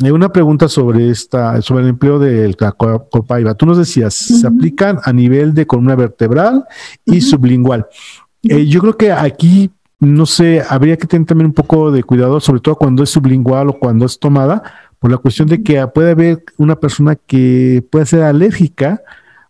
Hay 0.00 0.12
una 0.12 0.32
pregunta 0.32 0.68
sobre 0.68 1.10
esta, 1.10 1.60
sobre 1.60 1.82
el 1.82 1.90
empleo 1.90 2.20
de 2.20 2.54
la 2.58 2.72
copaiba. 2.72 3.54
Tú 3.54 3.66
nos 3.66 3.78
decías, 3.78 4.14
se 4.14 4.46
aplican 4.46 5.00
a 5.02 5.12
nivel 5.12 5.54
de 5.54 5.66
columna 5.66 5.96
vertebral 5.96 6.64
y 7.04 7.20
sublingual. 7.20 7.86
Eh, 8.42 8.66
yo 8.66 8.80
creo 8.80 8.96
que 8.96 9.12
aquí, 9.12 9.70
no 9.98 10.26
sé, 10.26 10.62
habría 10.68 10.96
que 10.96 11.06
tener 11.06 11.26
también 11.26 11.46
un 11.46 11.54
poco 11.54 11.90
de 11.90 12.02
cuidado, 12.02 12.40
sobre 12.40 12.60
todo 12.60 12.76
cuando 12.76 13.02
es 13.02 13.10
sublingual 13.10 13.68
o 13.68 13.78
cuando 13.78 14.06
es 14.06 14.18
tomada, 14.18 14.62
por 14.98 15.10
la 15.10 15.18
cuestión 15.18 15.48
de 15.48 15.62
que 15.62 15.84
puede 15.88 16.12
haber 16.12 16.44
una 16.56 16.76
persona 16.76 17.16
que 17.16 17.84
puede 17.90 18.06
ser 18.06 18.22
alérgica 18.22 19.02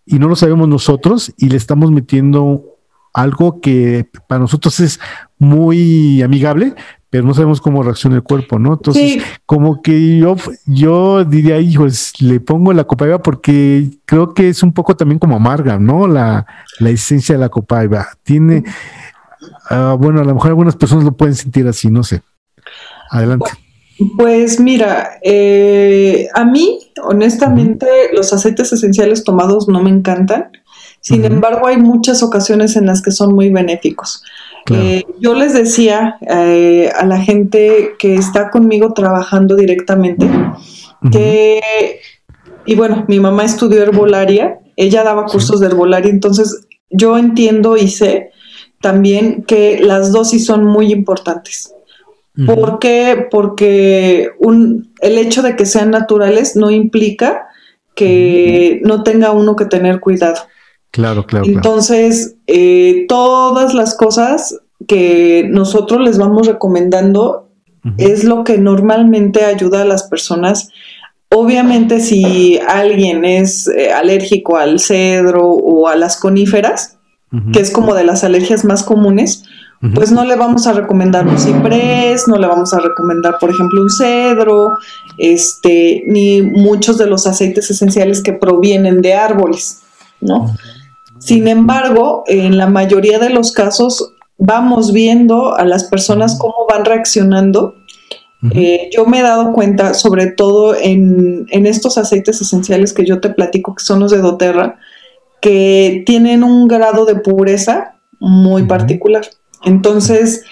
y 0.05 0.19
no 0.19 0.29
lo 0.29 0.37
sabemos 0.37 0.69
nosotros 0.69 1.33
y 1.37 1.49
le 1.49 1.57
estamos 1.57 1.91
metiendo 1.91 2.78
algo 3.13 3.61
que 3.61 4.09
para 4.29 4.41
nosotros 4.41 4.81
es 4.81 5.01
muy 5.39 6.23
amigable, 6.23 6.75
pero 7.11 7.25
no 7.25 7.33
sabemos 7.33 7.61
cómo 7.61 7.83
reacciona 7.83 8.17
el 8.17 8.23
cuerpo, 8.23 8.59
¿no? 8.59 8.75
Entonces, 8.75 9.23
como 9.47 9.81
que 9.81 10.19
yo, 10.19 10.37
yo 10.67 11.25
diría, 11.25 11.59
hijos, 11.59 12.13
le 12.21 12.39
pongo 12.41 12.73
la 12.73 12.85
copaiba 12.85 13.23
porque 13.23 13.89
creo 14.05 14.35
que 14.35 14.51
es 14.51 14.63
un 14.63 14.73
poco 14.73 14.95
también 14.95 15.19
como 15.19 15.37
amarga, 15.37 15.79
¿no? 15.79 16.07
La, 16.07 16.47
la 16.81 16.91
esencia 16.91 17.35
de 17.35 17.41
la 17.41 17.49
copaiba. 17.49 18.09
Tiene, 18.23 18.63
uh, 19.71 19.97
bueno, 19.97 20.21
a 20.21 20.25
lo 20.25 20.35
mejor 20.35 20.51
algunas 20.51 20.77
personas 20.77 21.05
lo 21.05 21.17
pueden 21.17 21.35
sentir 21.35 21.67
así, 21.67 21.91
no 21.91 22.03
sé. 22.03 22.21
Adelante. 23.11 23.51
Pues 24.17 24.61
mira, 24.61 25.19
eh, 25.23 26.29
a 26.35 26.45
mí, 26.45 26.79
honestamente, 27.03 27.87
los 28.13 28.33
aceites 28.33 28.73
esenciales 28.73 29.25
tomados 29.25 29.67
no 29.67 29.83
me 29.83 29.91
encantan. 29.91 30.53
Sin 31.01 31.25
embargo, 31.25 31.67
hay 31.67 31.77
muchas 31.79 32.23
ocasiones 32.23 32.77
en 32.77 32.87
las 32.87 33.03
que 33.03 33.11
son 33.11 33.35
muy 33.35 33.51
benéficos. 33.51 34.23
Eh, 34.71 35.05
yo 35.19 35.35
les 35.35 35.55
decía 35.55 36.19
eh, 36.29 36.91
a 36.95 37.07
la 37.07 37.19
gente 37.19 37.95
que 37.99 38.17
está 38.17 38.51
conmigo 38.51 38.93
trabajando 38.93 39.57
directamente 39.57 40.29
que, 41.11 42.01
y 42.67 42.75
bueno, 42.75 43.05
mi 43.09 43.19
mamá 43.19 43.45
estudió 43.45 43.83
herbolaria, 43.83 44.59
ella 44.77 45.05
daba 45.05 45.25
cursos 45.25 45.61
de 45.61 45.69
herbolaria, 45.69 46.11
entonces 46.11 46.67
yo 46.91 47.17
entiendo 47.17 47.77
y 47.77 47.89
sé 47.89 48.31
también 48.81 49.43
que 49.45 49.81
las 49.81 50.13
dosis 50.13 50.45
son 50.45 50.65
muy 50.65 50.93
importantes. 50.93 51.75
¿Por 52.47 52.79
qué? 52.79 53.27
Porque 53.33 54.31
un, 54.39 54.93
el 55.01 55.19
hecho 55.19 55.43
de 55.43 55.57
que 55.57 55.67
sean 55.67 55.91
naturales 55.91 56.55
no 56.55 56.71
implica 56.71 57.49
que 57.97 58.81
no 58.85 59.03
tenga 59.03 59.33
uno 59.33 59.57
que 59.57 59.65
tener 59.65 59.99
cuidado. 59.99 60.43
Claro, 60.91 61.27
claro. 61.27 61.47
Entonces, 61.47 62.35
Eh, 62.51 63.05
todas 63.09 63.75
las 63.75 63.95
cosas 63.95 64.59
que 64.87 65.47
nosotros 65.51 66.01
les 66.01 66.17
vamos 66.17 66.47
recomendando 66.47 67.47
es 67.99 68.25
lo 68.25 68.43
que 68.43 68.57
normalmente 68.57 69.45
ayuda 69.45 69.83
a 69.83 69.85
las 69.85 70.05
personas. 70.05 70.71
Obviamente, 71.29 72.01
si 72.01 72.59
alguien 72.67 73.25
es 73.25 73.69
eh, 73.69 73.93
alérgico 73.93 74.57
al 74.57 74.81
cedro 74.81 75.47
o 75.47 75.89
a 75.89 75.95
las 75.97 76.17
coníferas, 76.17 76.97
que 77.53 77.61
es 77.61 77.71
como 77.71 77.95
de 77.95 78.05
las 78.05 78.25
alergias 78.25 78.65
más 78.65 78.83
comunes, 78.83 79.45
pues 79.95 80.11
no 80.11 80.25
le 80.25 80.37
vamos 80.37 80.67
a 80.67 80.73
recomendar 80.73 81.27
un 81.29 81.39
ciprés, 81.39 82.27
no 82.27 82.37
le 82.39 82.47
vamos 82.47 82.73
a 82.73 82.81
recomendar, 82.81 83.37
por 83.39 83.51
ejemplo, 83.51 83.83
un 83.83 83.91
cedro, 83.91 84.71
este, 85.19 86.03
ni 86.07 86.41
muchos 86.41 86.97
de 86.97 87.07
los 87.07 87.27
aceites 87.27 87.71
esenciales 87.71 88.23
que 88.23 88.33
provienen 88.33 89.03
de 89.03 89.13
árboles, 89.13 89.83
¿no? 90.21 90.55
Sin 91.19 91.49
embargo, 91.49 92.25
en 92.27 92.57
la 92.57 92.67
mayoría 92.67 93.19
de 93.19 93.31
los 93.31 93.53
casos 93.53 94.15
vamos 94.39 94.93
viendo 94.93 95.57
a 95.57 95.65
las 95.65 95.85
personas 95.85 96.39
cómo 96.39 96.67
van 96.71 96.85
reaccionando. 96.85 97.75
Eh, 98.53 98.89
yo 98.95 99.05
me 99.05 99.19
he 99.19 99.23
dado 99.23 99.53
cuenta, 99.53 99.95
sobre 99.95 100.29
todo 100.29 100.77
en, 100.77 101.47
estos 101.51 101.99
aceites 101.99 102.41
esenciales 102.41 102.93
que 102.93 103.05
yo 103.05 103.21
te 103.21 103.31
platico, 103.31 103.75
que 103.75 103.85
son 103.85 103.99
los 103.99 104.13
de 104.13 104.19
doTERRA, 104.19 104.79
que 105.43 106.05
tienen 106.07 106.45
un 106.45 106.69
grado 106.69 107.05
de 107.05 107.17
pureza 107.17 107.97
muy 108.21 108.63
particular. 108.65 109.27
Entonces, 109.65 110.45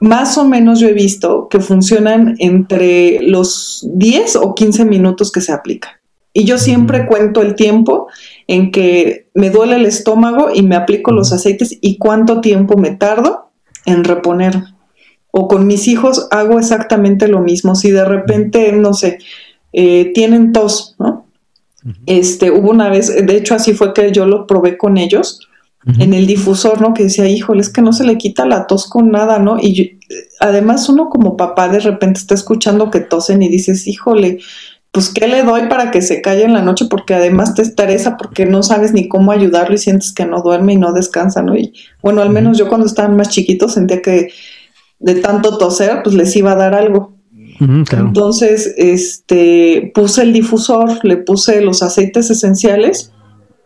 más 0.00 0.36
o 0.38 0.44
menos 0.44 0.80
yo 0.80 0.88
he 0.88 0.92
visto 0.92 1.48
que 1.48 1.60
funcionan 1.60 2.34
entre 2.40 3.20
los 3.22 3.86
10 3.94 4.36
o 4.36 4.54
15 4.54 4.84
minutos 4.84 5.30
que 5.30 5.40
se 5.40 5.52
aplican. 5.52 5.92
Y 6.32 6.44
yo 6.44 6.58
siempre 6.58 7.06
cuento 7.06 7.42
el 7.42 7.54
tiempo 7.54 8.08
en 8.46 8.70
que 8.70 9.28
me 9.34 9.50
duele 9.50 9.76
el 9.76 9.86
estómago 9.86 10.48
y 10.54 10.62
me 10.62 10.76
aplico 10.76 11.12
los 11.12 11.32
aceites 11.32 11.78
y 11.80 11.98
cuánto 11.98 12.40
tiempo 12.40 12.76
me 12.76 12.90
tardo 12.90 13.50
en 13.86 14.04
reponer. 14.04 14.62
O 15.30 15.48
con 15.48 15.66
mis 15.66 15.88
hijos 15.88 16.28
hago 16.30 16.58
exactamente 16.58 17.26
lo 17.28 17.40
mismo. 17.40 17.74
Si 17.74 17.90
de 17.90 18.04
repente, 18.04 18.72
no 18.72 18.94
sé, 18.94 19.18
eh, 19.72 20.12
tienen 20.14 20.52
tos, 20.52 20.94
¿no? 20.98 21.26
Este, 22.06 22.50
hubo 22.50 22.70
una 22.70 22.88
vez, 22.88 23.14
de 23.26 23.36
hecho 23.36 23.54
así 23.54 23.74
fue 23.74 23.92
que 23.92 24.10
yo 24.10 24.24
lo 24.24 24.46
probé 24.46 24.78
con 24.78 24.96
ellos, 24.96 25.40
en 25.98 26.14
el 26.14 26.26
difusor, 26.26 26.80
¿no? 26.80 26.94
Que 26.94 27.04
decía, 27.04 27.28
híjole, 27.28 27.60
es 27.60 27.68
que 27.68 27.82
no 27.82 27.92
se 27.92 28.04
le 28.04 28.16
quita 28.16 28.46
la 28.46 28.66
tos 28.66 28.88
con 28.88 29.10
nada, 29.10 29.38
¿no? 29.38 29.58
Y 29.60 29.98
además 30.40 30.88
uno 30.88 31.10
como 31.10 31.36
papá 31.36 31.68
de 31.68 31.80
repente 31.80 32.20
está 32.20 32.34
escuchando 32.34 32.90
que 32.90 33.00
tosen 33.00 33.42
y 33.42 33.48
dices, 33.48 33.86
híjole, 33.86 34.38
pues 34.94 35.08
¿qué 35.08 35.26
le 35.26 35.42
doy 35.42 35.62
para 35.62 35.90
que 35.90 36.00
se 36.02 36.22
calle 36.22 36.44
en 36.44 36.52
la 36.52 36.62
noche? 36.62 36.86
Porque 36.88 37.14
además 37.14 37.54
te 37.54 37.62
estresa 37.62 38.16
porque 38.16 38.46
no 38.46 38.62
sabes 38.62 38.92
ni 38.92 39.08
cómo 39.08 39.32
ayudarlo 39.32 39.74
y 39.74 39.78
sientes 39.78 40.12
que 40.12 40.24
no 40.24 40.40
duerme 40.40 40.74
y 40.74 40.76
no 40.76 40.92
descansa, 40.92 41.42
¿no? 41.42 41.56
Y 41.56 41.74
bueno, 42.00 42.22
al 42.22 42.30
menos 42.30 42.58
yo 42.58 42.68
cuando 42.68 42.86
estaban 42.86 43.16
más 43.16 43.28
chiquitos 43.28 43.74
sentía 43.74 44.00
que 44.00 44.28
de 45.00 45.16
tanto 45.16 45.58
toser, 45.58 46.04
pues 46.04 46.14
les 46.14 46.36
iba 46.36 46.52
a 46.52 46.56
dar 46.56 46.76
algo. 46.76 47.12
Entonces, 47.58 48.72
este, 48.76 49.90
puse 49.96 50.22
el 50.22 50.32
difusor, 50.32 51.04
le 51.04 51.16
puse 51.16 51.60
los 51.60 51.82
aceites 51.82 52.30
esenciales 52.30 53.10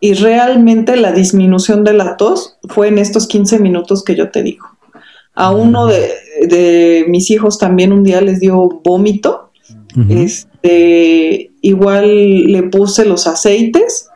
y 0.01 0.15
realmente 0.15 0.97
la 0.97 1.13
disminución 1.13 1.85
de 1.85 1.93
la 1.93 2.17
tos 2.17 2.57
fue 2.71 2.89
en 2.89 2.97
estos 2.97 3.27
15 3.27 3.59
minutos 3.59 4.03
que 4.03 4.15
yo 4.15 4.31
te 4.31 4.43
digo. 4.43 4.67
A 5.35 5.51
uno 5.51 5.87
de, 5.87 6.11
de 6.47 7.05
mis 7.07 7.31
hijos 7.31 7.59
también 7.59 7.93
un 7.93 8.03
día 8.03 8.23
les 8.23 8.41
dio 8.41 8.81
vómito 8.83 9.48
este, 10.09 11.51
igual 11.61 12.45
le 12.47 12.63
puse 12.65 13.05
los 13.05 13.27
aceites, 13.27 14.09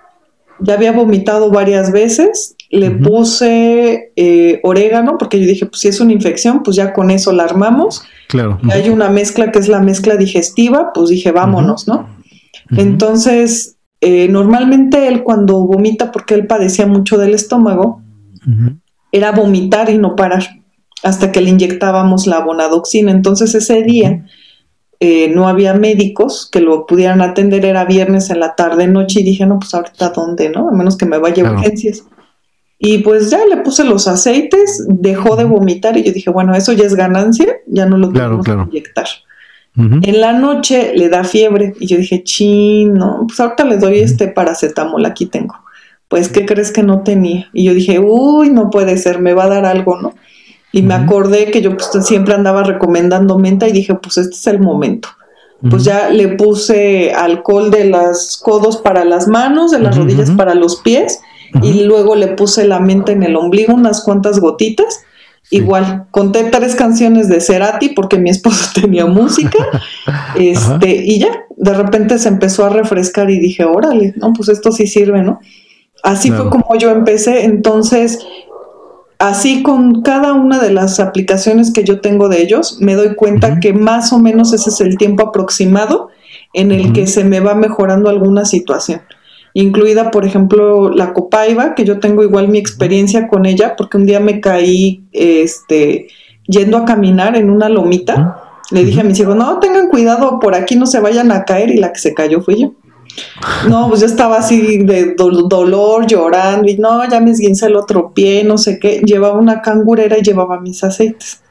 ya 0.60 0.74
había 0.74 0.92
vomitado 0.92 1.50
varias 1.50 1.90
veces, 1.92 2.56
le 2.70 2.90
puse 2.90 4.12
eh, 4.16 4.60
orégano, 4.62 5.18
porque 5.18 5.40
yo 5.40 5.46
dije, 5.46 5.66
pues 5.66 5.80
si 5.80 5.88
es 5.88 6.00
una 6.00 6.12
infección, 6.12 6.62
pues 6.62 6.76
ya 6.76 6.92
con 6.92 7.10
eso 7.10 7.32
la 7.32 7.44
armamos. 7.44 8.02
Claro. 8.28 8.58
hay 8.70 8.88
una 8.88 9.10
mezcla 9.10 9.52
que 9.52 9.58
es 9.58 9.68
la 9.68 9.80
mezcla 9.80 10.16
digestiva, 10.16 10.92
pues 10.94 11.10
dije, 11.10 11.32
vámonos, 11.32 11.86
¿no? 11.86 12.08
Entonces, 12.70 13.76
eh, 14.00 14.28
normalmente 14.28 15.06
él 15.08 15.22
cuando 15.22 15.66
vomita, 15.66 16.10
porque 16.10 16.34
él 16.34 16.46
padecía 16.46 16.86
mucho 16.86 17.18
del 17.18 17.34
estómago, 17.34 18.00
era 19.12 19.32
vomitar 19.32 19.90
y 19.90 19.98
no 19.98 20.16
parar, 20.16 20.62
hasta 21.02 21.30
que 21.30 21.40
le 21.40 21.50
inyectábamos 21.50 22.26
la 22.26 22.40
bonadoxina. 22.40 23.10
Entonces 23.10 23.54
ese 23.54 23.82
día 23.82 24.24
eh, 25.04 25.28
no 25.34 25.48
había 25.48 25.74
médicos 25.74 26.48
que 26.52 26.60
lo 26.60 26.86
pudieran 26.86 27.22
atender, 27.22 27.64
era 27.64 27.84
viernes 27.84 28.30
en 28.30 28.38
la 28.38 28.54
tarde, 28.54 28.86
noche, 28.86 29.18
y 29.18 29.24
dije, 29.24 29.44
no, 29.44 29.58
pues 29.58 29.74
ahorita 29.74 30.10
dónde, 30.10 30.48
¿no? 30.48 30.68
A 30.68 30.72
menos 30.72 30.96
que 30.96 31.06
me 31.06 31.18
vaya 31.18 31.44
a 31.44 31.54
urgencias. 31.54 32.04
Y 32.78 32.98
pues 32.98 33.28
ya 33.28 33.44
le 33.44 33.56
puse 33.56 33.82
los 33.82 34.06
aceites, 34.06 34.86
dejó 34.88 35.34
de 35.34 35.42
vomitar 35.42 35.96
y 35.96 36.04
yo 36.04 36.12
dije, 36.12 36.30
bueno, 36.30 36.54
eso 36.54 36.72
ya 36.72 36.84
es 36.84 36.94
ganancia, 36.94 37.48
ya 37.66 37.84
no 37.84 37.98
lo 37.98 38.12
tengo 38.12 38.44
que 38.44 38.52
inyectar. 38.52 39.08
En 39.74 40.20
la 40.20 40.34
noche 40.34 40.92
le 40.94 41.08
da 41.08 41.24
fiebre 41.24 41.74
y 41.80 41.88
yo 41.88 41.96
dije, 41.96 42.22
chin, 42.22 42.94
no, 42.94 43.24
pues 43.26 43.40
ahorita 43.40 43.64
le 43.64 43.78
doy 43.78 43.98
este 43.98 44.28
paracetamol, 44.28 45.04
aquí 45.04 45.26
tengo. 45.26 45.56
Pues, 46.06 46.28
¿qué 46.28 46.46
crees 46.46 46.70
que 46.70 46.84
no 46.84 47.02
tenía? 47.02 47.50
Y 47.52 47.64
yo 47.64 47.74
dije, 47.74 47.98
uy, 47.98 48.50
no 48.50 48.70
puede 48.70 48.96
ser, 48.98 49.18
me 49.18 49.34
va 49.34 49.44
a 49.44 49.48
dar 49.48 49.66
algo, 49.66 50.00
¿no? 50.00 50.14
Y 50.72 50.82
me 50.82 50.94
acordé 50.94 51.50
que 51.50 51.60
yo 51.60 51.76
pues, 51.76 51.90
siempre 52.06 52.34
andaba 52.34 52.62
recomendando 52.62 53.38
menta 53.38 53.68
y 53.68 53.72
dije, 53.72 53.94
pues 53.94 54.16
este 54.16 54.34
es 54.34 54.46
el 54.46 54.58
momento. 54.58 55.08
Pues 55.70 55.84
ya 55.84 56.08
le 56.08 56.28
puse 56.28 57.12
alcohol 57.12 57.70
de 57.70 57.84
los 57.84 58.40
codos 58.42 58.78
para 58.78 59.04
las 59.04 59.28
manos, 59.28 59.70
de 59.70 59.78
las 59.78 59.96
rodillas 59.96 60.32
para 60.32 60.54
los 60.54 60.80
pies, 60.80 61.20
y 61.62 61.84
luego 61.84 62.16
le 62.16 62.28
puse 62.28 62.66
la 62.66 62.80
menta 62.80 63.12
en 63.12 63.22
el 63.22 63.36
ombligo, 63.36 63.74
unas 63.74 64.02
cuantas 64.02 64.40
gotitas. 64.40 65.04
Igual, 65.50 66.06
conté 66.10 66.44
tres 66.44 66.74
canciones 66.74 67.28
de 67.28 67.40
Cerati 67.40 67.90
porque 67.90 68.18
mi 68.18 68.30
esposo 68.30 68.70
tenía 68.80 69.06
música, 69.06 69.58
este, 70.34 70.96
y 71.04 71.20
ya, 71.20 71.44
de 71.56 71.74
repente 71.74 72.18
se 72.18 72.28
empezó 72.28 72.64
a 72.64 72.70
refrescar 72.70 73.30
y 73.30 73.38
dije, 73.38 73.64
órale, 73.64 74.14
no, 74.16 74.32
pues 74.32 74.48
esto 74.48 74.72
sí 74.72 74.86
sirve, 74.86 75.22
¿no? 75.22 75.40
Así 76.02 76.32
fue 76.32 76.50
como 76.50 76.76
yo 76.76 76.90
empecé, 76.90 77.44
entonces 77.44 78.18
así 79.22 79.62
con 79.62 80.02
cada 80.02 80.32
una 80.32 80.58
de 80.58 80.72
las 80.72 80.98
aplicaciones 80.98 81.72
que 81.72 81.84
yo 81.84 82.00
tengo 82.00 82.28
de 82.28 82.42
ellos, 82.42 82.78
me 82.80 82.96
doy 82.96 83.14
cuenta 83.14 83.60
que 83.60 83.72
más 83.72 84.12
o 84.12 84.18
menos 84.18 84.52
ese 84.52 84.70
es 84.70 84.80
el 84.80 84.98
tiempo 84.98 85.28
aproximado 85.28 86.08
en 86.52 86.72
el 86.72 86.92
que 86.92 87.06
se 87.06 87.22
me 87.22 87.38
va 87.38 87.54
mejorando 87.54 88.10
alguna 88.10 88.44
situación. 88.44 89.00
Incluida, 89.54 90.10
por 90.10 90.24
ejemplo, 90.24 90.90
la 90.90 91.12
copaiba, 91.12 91.76
que 91.76 91.84
yo 91.84 92.00
tengo 92.00 92.24
igual 92.24 92.48
mi 92.48 92.58
experiencia 92.58 93.28
con 93.28 93.46
ella, 93.46 93.76
porque 93.76 93.96
un 93.96 94.06
día 94.06 94.18
me 94.18 94.40
caí 94.40 95.04
este, 95.12 96.08
yendo 96.46 96.76
a 96.76 96.84
caminar 96.84 97.36
en 97.36 97.48
una 97.48 97.68
lomita. 97.68 98.42
Le 98.72 98.84
dije 98.84 99.02
a 99.02 99.04
mis 99.04 99.20
hijos, 99.20 99.36
no, 99.36 99.60
tengan 99.60 99.88
cuidado, 99.88 100.40
por 100.40 100.56
aquí 100.56 100.74
no 100.74 100.86
se 100.86 100.98
vayan 100.98 101.30
a 101.30 101.44
caer, 101.44 101.70
y 101.70 101.76
la 101.76 101.92
que 101.92 102.00
se 102.00 102.12
cayó 102.12 102.40
fui 102.40 102.62
yo. 102.62 102.72
No, 103.68 103.88
pues 103.88 104.00
yo 104.00 104.06
estaba 104.06 104.38
así 104.38 104.78
de 104.78 105.14
dolor, 105.14 106.06
llorando 106.06 106.68
y 106.68 106.76
no, 106.78 107.08
ya 107.08 107.20
me 107.20 107.30
esguince 107.30 107.66
el 107.66 107.76
otro 107.76 108.12
pie, 108.12 108.44
no 108.44 108.58
sé 108.58 108.78
qué. 108.78 109.00
Llevaba 109.04 109.38
una 109.38 109.60
cangurera 109.62 110.18
y 110.18 110.22
llevaba 110.22 110.60
mis 110.60 110.82
aceites. 110.84 111.42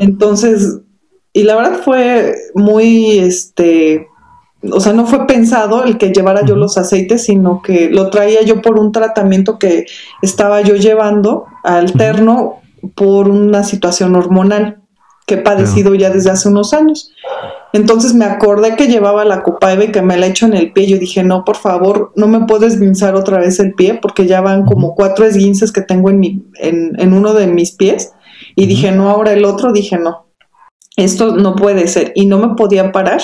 Entonces, 0.00 0.80
y 1.32 1.44
la 1.44 1.56
verdad 1.56 1.80
fue 1.84 2.34
muy, 2.54 3.18
este, 3.18 4.08
o 4.70 4.80
sea, 4.80 4.92
no 4.92 5.06
fue 5.06 5.26
pensado 5.26 5.84
el 5.84 5.98
que 5.98 6.12
llevara 6.12 6.44
yo 6.44 6.56
los 6.56 6.76
aceites, 6.76 7.24
sino 7.24 7.62
que 7.62 7.88
lo 7.90 8.10
traía 8.10 8.42
yo 8.42 8.60
por 8.60 8.78
un 8.78 8.92
tratamiento 8.92 9.58
que 9.58 9.86
estaba 10.20 10.60
yo 10.62 10.74
llevando 10.74 11.46
alterno 11.62 12.60
por 12.94 13.28
una 13.28 13.62
situación 13.62 14.16
hormonal 14.16 14.81
que 15.26 15.34
he 15.34 15.38
padecido 15.38 15.94
ya 15.94 16.10
desde 16.10 16.30
hace 16.30 16.48
unos 16.48 16.72
años. 16.74 17.12
Entonces 17.72 18.12
me 18.14 18.24
acordé 18.24 18.76
que 18.76 18.88
llevaba 18.88 19.24
la 19.24 19.42
copa 19.42 19.72
y 19.72 19.90
que 19.90 20.02
me 20.02 20.16
la 20.16 20.26
hecho 20.26 20.46
en 20.46 20.54
el 20.54 20.72
pie. 20.72 20.86
Yo 20.86 20.98
dije, 20.98 21.22
no, 21.22 21.44
por 21.44 21.56
favor, 21.56 22.12
no 22.16 22.28
me 22.28 22.46
puedo 22.46 22.66
esguinzar 22.66 23.14
otra 23.14 23.38
vez 23.38 23.58
el 23.60 23.74
pie 23.74 23.98
porque 24.00 24.26
ya 24.26 24.40
van 24.40 24.66
como 24.66 24.94
cuatro 24.94 25.24
esguinces 25.24 25.72
que 25.72 25.80
tengo 25.80 26.10
en, 26.10 26.20
mi, 26.20 26.44
en, 26.56 27.00
en 27.00 27.12
uno 27.14 27.32
de 27.32 27.46
mis 27.46 27.72
pies. 27.72 28.12
Y 28.56 28.66
dije, 28.66 28.92
no, 28.92 29.08
ahora 29.08 29.32
el 29.32 29.44
otro, 29.44 29.72
dije, 29.72 29.96
no, 29.98 30.26
esto 30.96 31.36
no 31.36 31.56
puede 31.56 31.88
ser. 31.88 32.12
Y 32.14 32.26
no 32.26 32.38
me 32.38 32.54
podía 32.54 32.92
parar. 32.92 33.22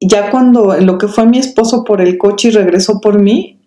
Ya 0.00 0.30
cuando 0.30 0.76
lo 0.76 0.98
que 0.98 1.08
fue 1.08 1.26
mi 1.26 1.38
esposo 1.38 1.82
por 1.82 2.00
el 2.00 2.18
coche 2.18 2.48
y 2.48 2.50
regresó 2.52 3.00
por 3.00 3.18
mí, 3.20 3.60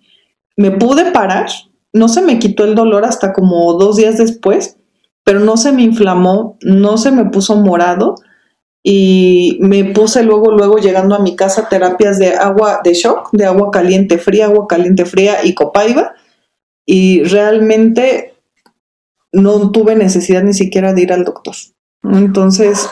me 0.55 0.71
pude 0.71 1.11
parar. 1.11 1.47
No 1.91 2.07
se 2.07 2.21
me 2.21 2.39
quitó 2.39 2.63
el 2.63 2.75
dolor 2.75 3.03
hasta 3.03 3.33
como 3.33 3.73
dos 3.73 3.97
días 3.97 4.17
después, 4.17 4.77
pero 5.27 5.41
no 5.41 5.57
se 5.57 5.73
me 5.73 5.83
inflamó, 5.83 6.57
no 6.61 6.97
se 6.97 7.11
me 7.11 7.25
puso 7.25 7.57
morado 7.57 8.15
y 8.81 9.57
me 9.59 9.83
puse 9.83 10.23
luego, 10.23 10.51
luego 10.51 10.77
llegando 10.77 11.15
a 11.15 11.19
mi 11.19 11.35
casa 11.35 11.67
terapias 11.67 12.17
de 12.17 12.29
agua 12.35 12.79
de 12.81 12.93
shock, 12.93 13.31
de 13.33 13.43
agua 13.43 13.69
caliente 13.69 14.19
fría, 14.19 14.45
agua 14.45 14.67
caliente 14.69 15.03
fría 15.03 15.43
y 15.43 15.53
copaiba 15.53 16.13
y 16.85 17.23
realmente 17.23 18.35
no 19.33 19.71
tuve 19.71 19.97
necesidad 19.97 20.43
ni 20.43 20.53
siquiera 20.53 20.93
de 20.93 21.01
ir 21.01 21.11
al 21.11 21.25
doctor. 21.25 21.55
Entonces, 22.03 22.89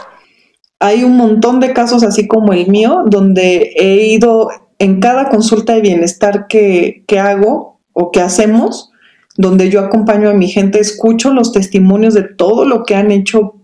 hay 0.82 1.06
un 1.06 1.16
montón 1.16 1.62
de 1.62 1.72
casos 1.72 2.04
así 2.04 2.28
como 2.28 2.52
el 2.52 2.68
mío, 2.68 3.04
donde 3.06 3.72
he 3.78 4.08
ido 4.08 4.50
en 4.78 5.00
cada 5.00 5.30
consulta 5.30 5.72
de 5.72 5.80
bienestar 5.80 6.48
que, 6.48 7.06
que 7.08 7.18
hago 7.18 7.80
o 7.94 8.12
que 8.12 8.20
hacemos, 8.20 8.92
donde 9.38 9.70
yo 9.70 9.82
acompaño 9.82 10.30
a 10.30 10.34
mi 10.34 10.48
gente, 10.48 10.80
escucho 10.80 11.34
los 11.34 11.52
testimonios 11.52 12.14
de 12.14 12.24
todo 12.24 12.66
lo 12.66 12.84
que 12.84 12.96
han 12.96 13.12
hecho 13.12 13.56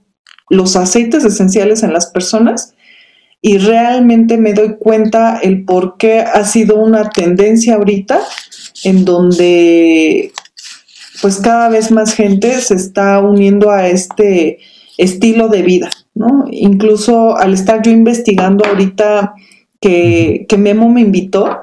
los 0.49 0.75
aceites 0.75 1.23
esenciales 1.23 1.81
en 1.81 1.93
las 1.93 2.07
personas 2.07 2.75
y 3.41 3.57
realmente 3.57 4.37
me 4.37 4.53
doy 4.53 4.75
cuenta 4.77 5.39
el 5.41 5.63
por 5.63 5.97
qué 5.97 6.19
ha 6.19 6.43
sido 6.43 6.75
una 6.75 7.09
tendencia 7.09 7.75
ahorita 7.75 8.19
en 8.83 9.05
donde 9.05 10.31
pues 11.21 11.37
cada 11.37 11.69
vez 11.69 11.91
más 11.91 12.13
gente 12.13 12.59
se 12.61 12.75
está 12.75 13.19
uniendo 13.19 13.71
a 13.71 13.87
este 13.87 14.59
estilo 14.97 15.47
de 15.47 15.61
vida, 15.61 15.89
¿no? 16.13 16.45
Incluso 16.51 17.37
al 17.37 17.53
estar 17.53 17.81
yo 17.81 17.91
investigando 17.91 18.65
ahorita 18.65 19.33
que, 19.79 20.45
que 20.47 20.57
Memo 20.57 20.89
me 20.89 21.01
invitó, 21.01 21.61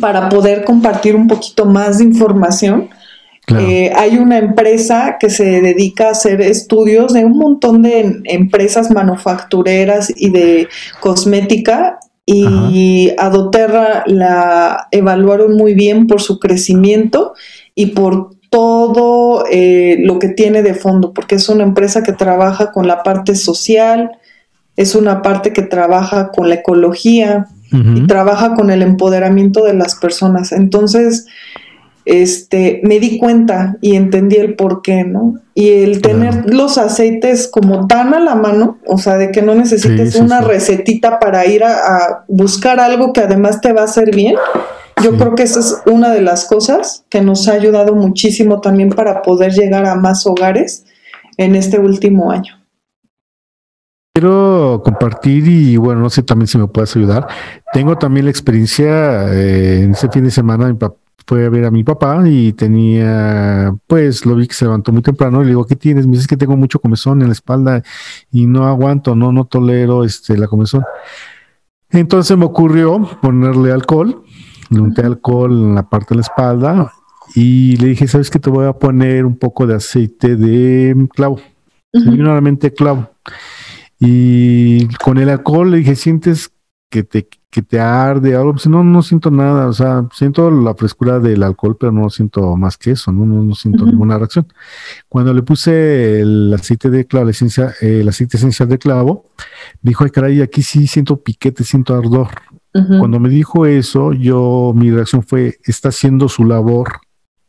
para 0.00 0.28
poder 0.28 0.64
compartir 0.64 1.16
un 1.16 1.28
poquito 1.28 1.66
más 1.66 1.98
de 1.98 2.04
información. 2.04 2.90
Eh, 3.58 3.90
hay 3.96 4.16
una 4.16 4.38
empresa 4.38 5.16
que 5.18 5.28
se 5.28 5.60
dedica 5.60 6.06
a 6.06 6.10
hacer 6.12 6.40
estudios 6.40 7.12
de 7.12 7.24
un 7.24 7.36
montón 7.36 7.82
de 7.82 8.20
empresas 8.24 8.92
manufactureras 8.92 10.12
y 10.14 10.30
de 10.30 10.68
cosmética 11.00 11.98
y 12.24 13.10
a 13.18 13.28
Doterra 13.28 14.04
la 14.06 14.86
evaluaron 14.92 15.56
muy 15.56 15.74
bien 15.74 16.06
por 16.06 16.20
su 16.20 16.38
crecimiento 16.38 17.34
y 17.74 17.86
por 17.86 18.30
todo 18.50 19.44
eh, 19.50 19.96
lo 20.00 20.18
que 20.18 20.28
tiene 20.28 20.62
de 20.62 20.74
fondo, 20.74 21.12
porque 21.12 21.36
es 21.36 21.48
una 21.48 21.64
empresa 21.64 22.02
que 22.02 22.12
trabaja 22.12 22.70
con 22.72 22.86
la 22.86 23.02
parte 23.02 23.34
social, 23.34 24.12
es 24.76 24.94
una 24.94 25.22
parte 25.22 25.52
que 25.52 25.62
trabaja 25.62 26.30
con 26.30 26.48
la 26.48 26.56
ecología, 26.56 27.46
y 27.72 28.06
trabaja 28.06 28.54
con 28.54 28.70
el 28.70 28.82
empoderamiento 28.82 29.64
de 29.64 29.74
las 29.74 29.94
personas. 29.94 30.52
Entonces, 30.52 31.26
este, 32.04 32.80
me 32.82 32.98
di 32.98 33.18
cuenta 33.18 33.76
y 33.80 33.94
entendí 33.94 34.36
el 34.36 34.54
por 34.54 34.82
qué, 34.82 35.04
¿no? 35.04 35.34
Y 35.54 35.68
el 35.68 36.00
tener 36.00 36.52
los 36.52 36.78
aceites 36.78 37.46
como 37.46 37.86
tan 37.86 38.14
a 38.14 38.20
la 38.20 38.34
mano, 38.34 38.78
o 38.86 38.98
sea, 38.98 39.16
de 39.16 39.30
que 39.30 39.42
no 39.42 39.54
necesites 39.54 40.16
una 40.16 40.40
recetita 40.40 41.20
para 41.20 41.46
ir 41.46 41.62
a, 41.62 42.24
buscar 42.28 42.80
algo 42.80 43.12
que 43.12 43.20
además 43.20 43.60
te 43.60 43.72
va 43.72 43.82
a 43.82 43.84
hacer 43.84 44.14
bien. 44.14 44.34
Yo 45.02 45.16
creo 45.16 45.34
que 45.34 45.44
esa 45.44 45.60
es 45.60 45.76
una 45.86 46.10
de 46.10 46.20
las 46.20 46.46
cosas 46.46 47.04
que 47.08 47.20
nos 47.20 47.48
ha 47.48 47.52
ayudado 47.52 47.94
muchísimo 47.94 48.60
también 48.60 48.90
para 48.90 49.22
poder 49.22 49.52
llegar 49.52 49.86
a 49.86 49.94
más 49.94 50.26
hogares 50.26 50.84
en 51.36 51.54
este 51.54 51.78
último 51.78 52.30
año. 52.30 52.59
Quiero 54.12 54.82
compartir 54.84 55.46
y 55.46 55.76
bueno, 55.76 56.00
no 56.00 56.10
sé 56.10 56.22
también 56.22 56.48
si 56.48 56.58
me 56.58 56.66
puedes 56.66 56.94
ayudar. 56.96 57.28
Tengo 57.72 57.96
también 57.96 58.26
la 58.26 58.30
experiencia, 58.30 59.32
eh, 59.32 59.82
en 59.84 59.92
ese 59.92 60.08
fin 60.08 60.24
de 60.24 60.30
semana 60.30 60.66
mi 60.66 60.74
papá 60.74 60.96
fue 61.30 61.46
a 61.46 61.48
ver 61.48 61.64
a 61.64 61.70
mi 61.70 61.84
papá 61.84 62.20
y 62.26 62.52
tenía, 62.54 63.72
pues 63.86 64.26
lo 64.26 64.34
vi 64.34 64.48
que 64.48 64.54
se 64.54 64.64
levantó 64.64 64.90
muy 64.90 65.00
temprano 65.00 65.40
y 65.40 65.44
le 65.44 65.50
digo, 65.50 65.64
¿qué 65.64 65.76
tienes? 65.76 66.04
Me 66.08 66.16
dice 66.16 66.26
que 66.26 66.36
tengo 66.36 66.56
mucho 66.56 66.80
comezón 66.80 67.22
en 67.22 67.28
la 67.28 67.34
espalda 67.34 67.84
y 68.32 68.46
no 68.46 68.66
aguanto, 68.66 69.14
no, 69.14 69.30
no 69.30 69.44
tolero 69.44 70.02
este, 70.02 70.36
la 70.36 70.48
comezón. 70.48 70.82
Entonces 71.90 72.36
me 72.36 72.46
ocurrió 72.46 73.08
ponerle 73.22 73.70
alcohol, 73.70 74.24
le 74.70 74.80
unté 74.80 75.02
alcohol 75.02 75.52
en 75.52 75.74
la 75.76 75.88
parte 75.88 76.08
de 76.10 76.16
la 76.16 76.22
espalda 76.22 76.92
y 77.36 77.76
le 77.76 77.90
dije, 77.90 78.08
¿sabes 78.08 78.28
qué? 78.28 78.40
Te 78.40 78.50
voy 78.50 78.66
a 78.66 78.72
poner 78.72 79.24
un 79.24 79.36
poco 79.38 79.68
de 79.68 79.76
aceite 79.76 80.34
de 80.34 81.06
clavo, 81.14 81.38
uh 81.94 82.70
clavo. 82.76 83.08
Y 84.00 84.88
con 84.96 85.18
el 85.18 85.28
alcohol 85.28 85.70
le 85.70 85.76
dije, 85.78 85.94
¿sientes 85.94 86.50
que 86.88 87.04
te, 87.04 87.28
que 87.50 87.60
te 87.60 87.78
arde 87.78 88.34
algo? 88.34 88.52
Pues 88.52 88.66
no, 88.66 88.82
no 88.82 89.02
siento 89.02 89.30
nada. 89.30 89.66
O 89.68 89.74
sea, 89.74 90.08
siento 90.12 90.50
la 90.50 90.74
frescura 90.74 91.20
del 91.20 91.42
alcohol, 91.42 91.76
pero 91.78 91.92
no 91.92 92.08
siento 92.08 92.56
más 92.56 92.78
que 92.78 92.92
eso, 92.92 93.12
no, 93.12 93.26
no, 93.26 93.54
siento 93.54 93.84
ninguna 93.84 94.16
reacción. 94.16 94.46
Cuando 95.08 95.34
le 95.34 95.42
puse 95.42 96.20
el 96.20 96.52
aceite 96.54 96.88
de 96.88 97.06
clavo, 97.06 97.26
la 97.26 97.32
esencia, 97.32 97.74
el 97.82 98.08
aceite 98.08 98.38
esencial 98.38 98.70
de 98.70 98.78
clavo, 98.78 99.26
dijo, 99.82 100.04
ay 100.04 100.10
caray, 100.10 100.40
aquí 100.40 100.62
sí 100.62 100.86
siento 100.86 101.22
piquete, 101.22 101.62
siento 101.62 101.94
ardor. 101.94 102.28
Cuando 102.72 103.18
me 103.18 103.28
dijo 103.28 103.66
eso, 103.66 104.12
yo, 104.12 104.72
mi 104.76 104.92
reacción 104.92 105.24
fue, 105.24 105.58
está 105.64 105.88
haciendo 105.88 106.28
su 106.28 106.44
labor 106.44 107.00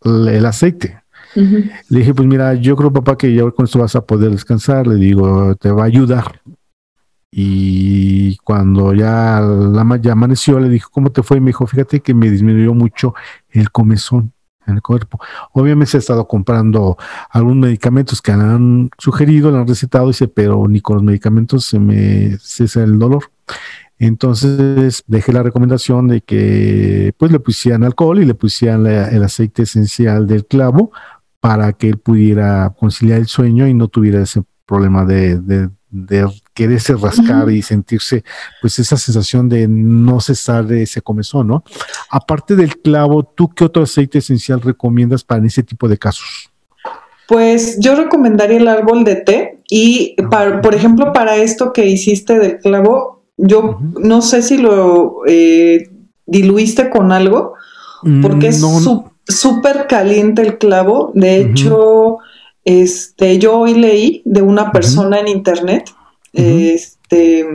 el 0.03 0.45
aceite. 0.45 1.00
Le 1.35 1.99
dije, 1.99 2.13
pues 2.13 2.27
mira, 2.27 2.53
yo 2.55 2.75
creo, 2.75 2.91
papá, 2.91 3.17
que 3.17 3.33
ya 3.33 3.49
con 3.51 3.65
esto 3.65 3.79
vas 3.79 3.95
a 3.95 4.05
poder 4.05 4.31
descansar. 4.31 4.87
Le 4.87 4.95
digo, 4.95 5.55
te 5.55 5.71
va 5.71 5.83
a 5.83 5.85
ayudar. 5.85 6.41
Y 7.31 8.35
cuando 8.37 8.93
ya, 8.93 9.39
la, 9.39 9.99
ya 10.01 10.11
amaneció, 10.11 10.59
le 10.59 10.67
dije, 10.67 10.85
¿cómo 10.91 11.11
te 11.11 11.23
fue? 11.23 11.37
Y 11.37 11.39
me 11.39 11.47
dijo, 11.47 11.65
fíjate 11.65 12.01
que 12.01 12.13
me 12.13 12.29
disminuyó 12.29 12.73
mucho 12.73 13.13
el 13.49 13.71
comezón 13.71 14.33
en 14.67 14.75
el 14.75 14.81
cuerpo. 14.81 15.19
Obviamente 15.53 15.97
he 15.97 15.99
estado 15.99 16.27
comprando 16.27 16.97
algunos 17.29 17.57
medicamentos 17.57 18.21
que 18.21 18.33
han 18.33 18.89
sugerido, 18.97 19.49
le 19.49 19.59
han 19.59 19.67
recetado, 19.67 20.07
dice, 20.07 20.27
pero 20.27 20.67
ni 20.67 20.81
con 20.81 20.97
los 20.97 21.03
medicamentos 21.03 21.65
se 21.65 21.79
me 21.79 22.37
cesa 22.39 22.83
el 22.83 22.99
dolor. 22.99 23.31
Entonces 23.97 25.03
dejé 25.07 25.31
la 25.31 25.43
recomendación 25.43 26.07
de 26.07 26.21
que 26.21 27.13
pues 27.17 27.31
le 27.31 27.39
pusieran 27.39 27.83
alcohol 27.83 28.19
y 28.19 28.25
le 28.25 28.33
pusieran 28.33 28.85
el 28.87 29.23
aceite 29.23 29.63
esencial 29.63 30.25
del 30.25 30.45
clavo 30.45 30.91
para 31.41 31.73
que 31.73 31.89
él 31.89 31.97
pudiera 31.97 32.73
conciliar 32.79 33.19
el 33.19 33.27
sueño 33.27 33.67
y 33.67 33.73
no 33.73 33.89
tuviera 33.89 34.21
ese 34.21 34.43
problema 34.65 35.03
de, 35.03 35.37
de, 35.39 35.69
de 35.89 36.25
quererse 36.53 36.95
rascar 36.95 37.49
y 37.49 37.61
sentirse 37.61 38.23
pues 38.61 38.79
esa 38.79 38.95
sensación 38.95 39.49
de 39.49 39.67
no 39.67 40.21
cesar 40.21 40.65
de 40.65 40.83
ese 40.83 41.01
comezón, 41.01 41.47
¿no? 41.47 41.63
Aparte 42.09 42.55
del 42.55 42.79
clavo, 42.79 43.23
¿tú 43.23 43.49
qué 43.49 43.65
otro 43.65 43.83
aceite 43.83 44.19
esencial 44.19 44.61
recomiendas 44.61 45.23
para 45.23 45.45
ese 45.45 45.63
tipo 45.63 45.89
de 45.89 45.97
casos? 45.97 46.51
Pues 47.27 47.77
yo 47.79 47.95
recomendaría 47.95 48.57
el 48.57 48.67
árbol 48.67 49.03
de 49.03 49.15
té 49.15 49.63
y, 49.67 50.15
ah, 50.31 50.59
por 50.61 50.75
ejemplo, 50.75 51.11
para 51.11 51.37
esto 51.37 51.73
que 51.73 51.87
hiciste 51.87 52.37
del 52.37 52.59
clavo, 52.59 53.23
yo 53.37 53.79
no 53.99 54.21
sé 54.21 54.43
si 54.43 54.57
lo 54.57 55.21
eh, 55.27 55.89
diluiste 56.25 56.89
con 56.89 57.11
algo, 57.11 57.55
porque 58.21 58.47
es 58.47 58.61
mm, 58.61 59.10
súper 59.27 59.87
caliente 59.87 60.41
el 60.41 60.57
clavo. 60.57 61.11
De 61.13 61.37
hecho, 61.37 62.17
este, 62.65 63.39
yo 63.39 63.57
hoy 63.57 63.75
leí 63.75 64.21
de 64.25 64.41
una 64.41 64.71
persona 64.71 65.19
en 65.19 65.27
internet, 65.27 65.89
este, 66.33 67.45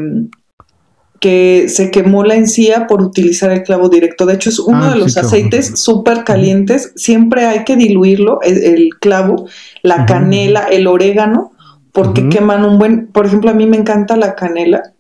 que 1.21 1.67
se 1.69 1.91
quemó 1.91 2.25
la 2.25 2.35
encía 2.35 2.87
por 2.87 3.03
utilizar 3.03 3.51
el 3.51 3.63
clavo 3.63 3.89
directo. 3.89 4.27
De 4.27 4.35
hecho, 4.35 4.51
es 4.51 4.59
uno 4.59 4.85
ah, 4.85 4.91
de 4.91 4.97
los 4.97 5.17
aceites 5.17 5.79
súper 5.81 6.25
calientes. 6.25 6.93
Siempre 6.97 7.47
hay 7.47 7.65
que 7.65 7.77
diluirlo, 7.77 8.41
el, 8.43 8.91
clavo, 9.01 9.49
la 9.83 10.07
canela, 10.07 10.65
el 10.65 10.87
orégano, 10.87 11.53
porque 11.93 12.29
queman 12.29 12.65
un 12.65 12.79
buen. 12.79 13.07
Por 13.09 13.27
ejemplo, 13.27 13.51
a 13.51 13.55
mí 13.55 13.67
me 13.67 13.77
encanta 13.77 14.17
la 14.17 14.35
canela. 14.35 14.93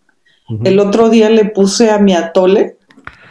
El 0.62 0.78
otro 0.78 1.10
día 1.10 1.28
le 1.28 1.44
puse 1.44 1.90
a 1.90 1.98
mi 1.98 2.14
atole 2.14 2.76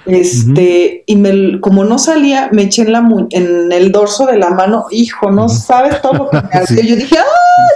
Este, 0.05 1.03
y 1.05 1.15
me, 1.15 1.59
como 1.61 1.83
no 1.83 1.97
salía, 1.97 2.49
me 2.51 2.63
eché 2.63 2.83
en, 2.83 2.91
la, 2.91 3.07
en 3.31 3.71
el 3.71 3.91
dorso 3.91 4.25
de 4.25 4.37
la 4.37 4.51
mano, 4.51 4.85
hijo, 4.91 5.31
no 5.31 5.49
sabes 5.49 6.01
todo 6.01 6.13
lo 6.13 6.29
que 6.29 6.37
me 6.37 6.49
ardió. 6.53 6.83
Yo 6.83 6.95
dije, 6.95 7.17
¡ah! 7.17 7.23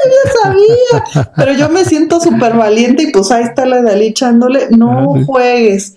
Yo 0.05 0.11
ya 0.11 0.32
sabía, 0.43 1.30
pero 1.36 1.53
yo 1.53 1.69
me 1.69 1.86
siento 1.86 2.19
súper 2.19 2.55
valiente 2.55 3.03
y 3.03 3.11
pues 3.11 3.32
ahí 3.32 3.43
está 3.43 3.65
la 3.65 3.82
de 3.82 4.05
echándole, 4.05 4.67
no 4.69 5.15
juegues 5.25 5.95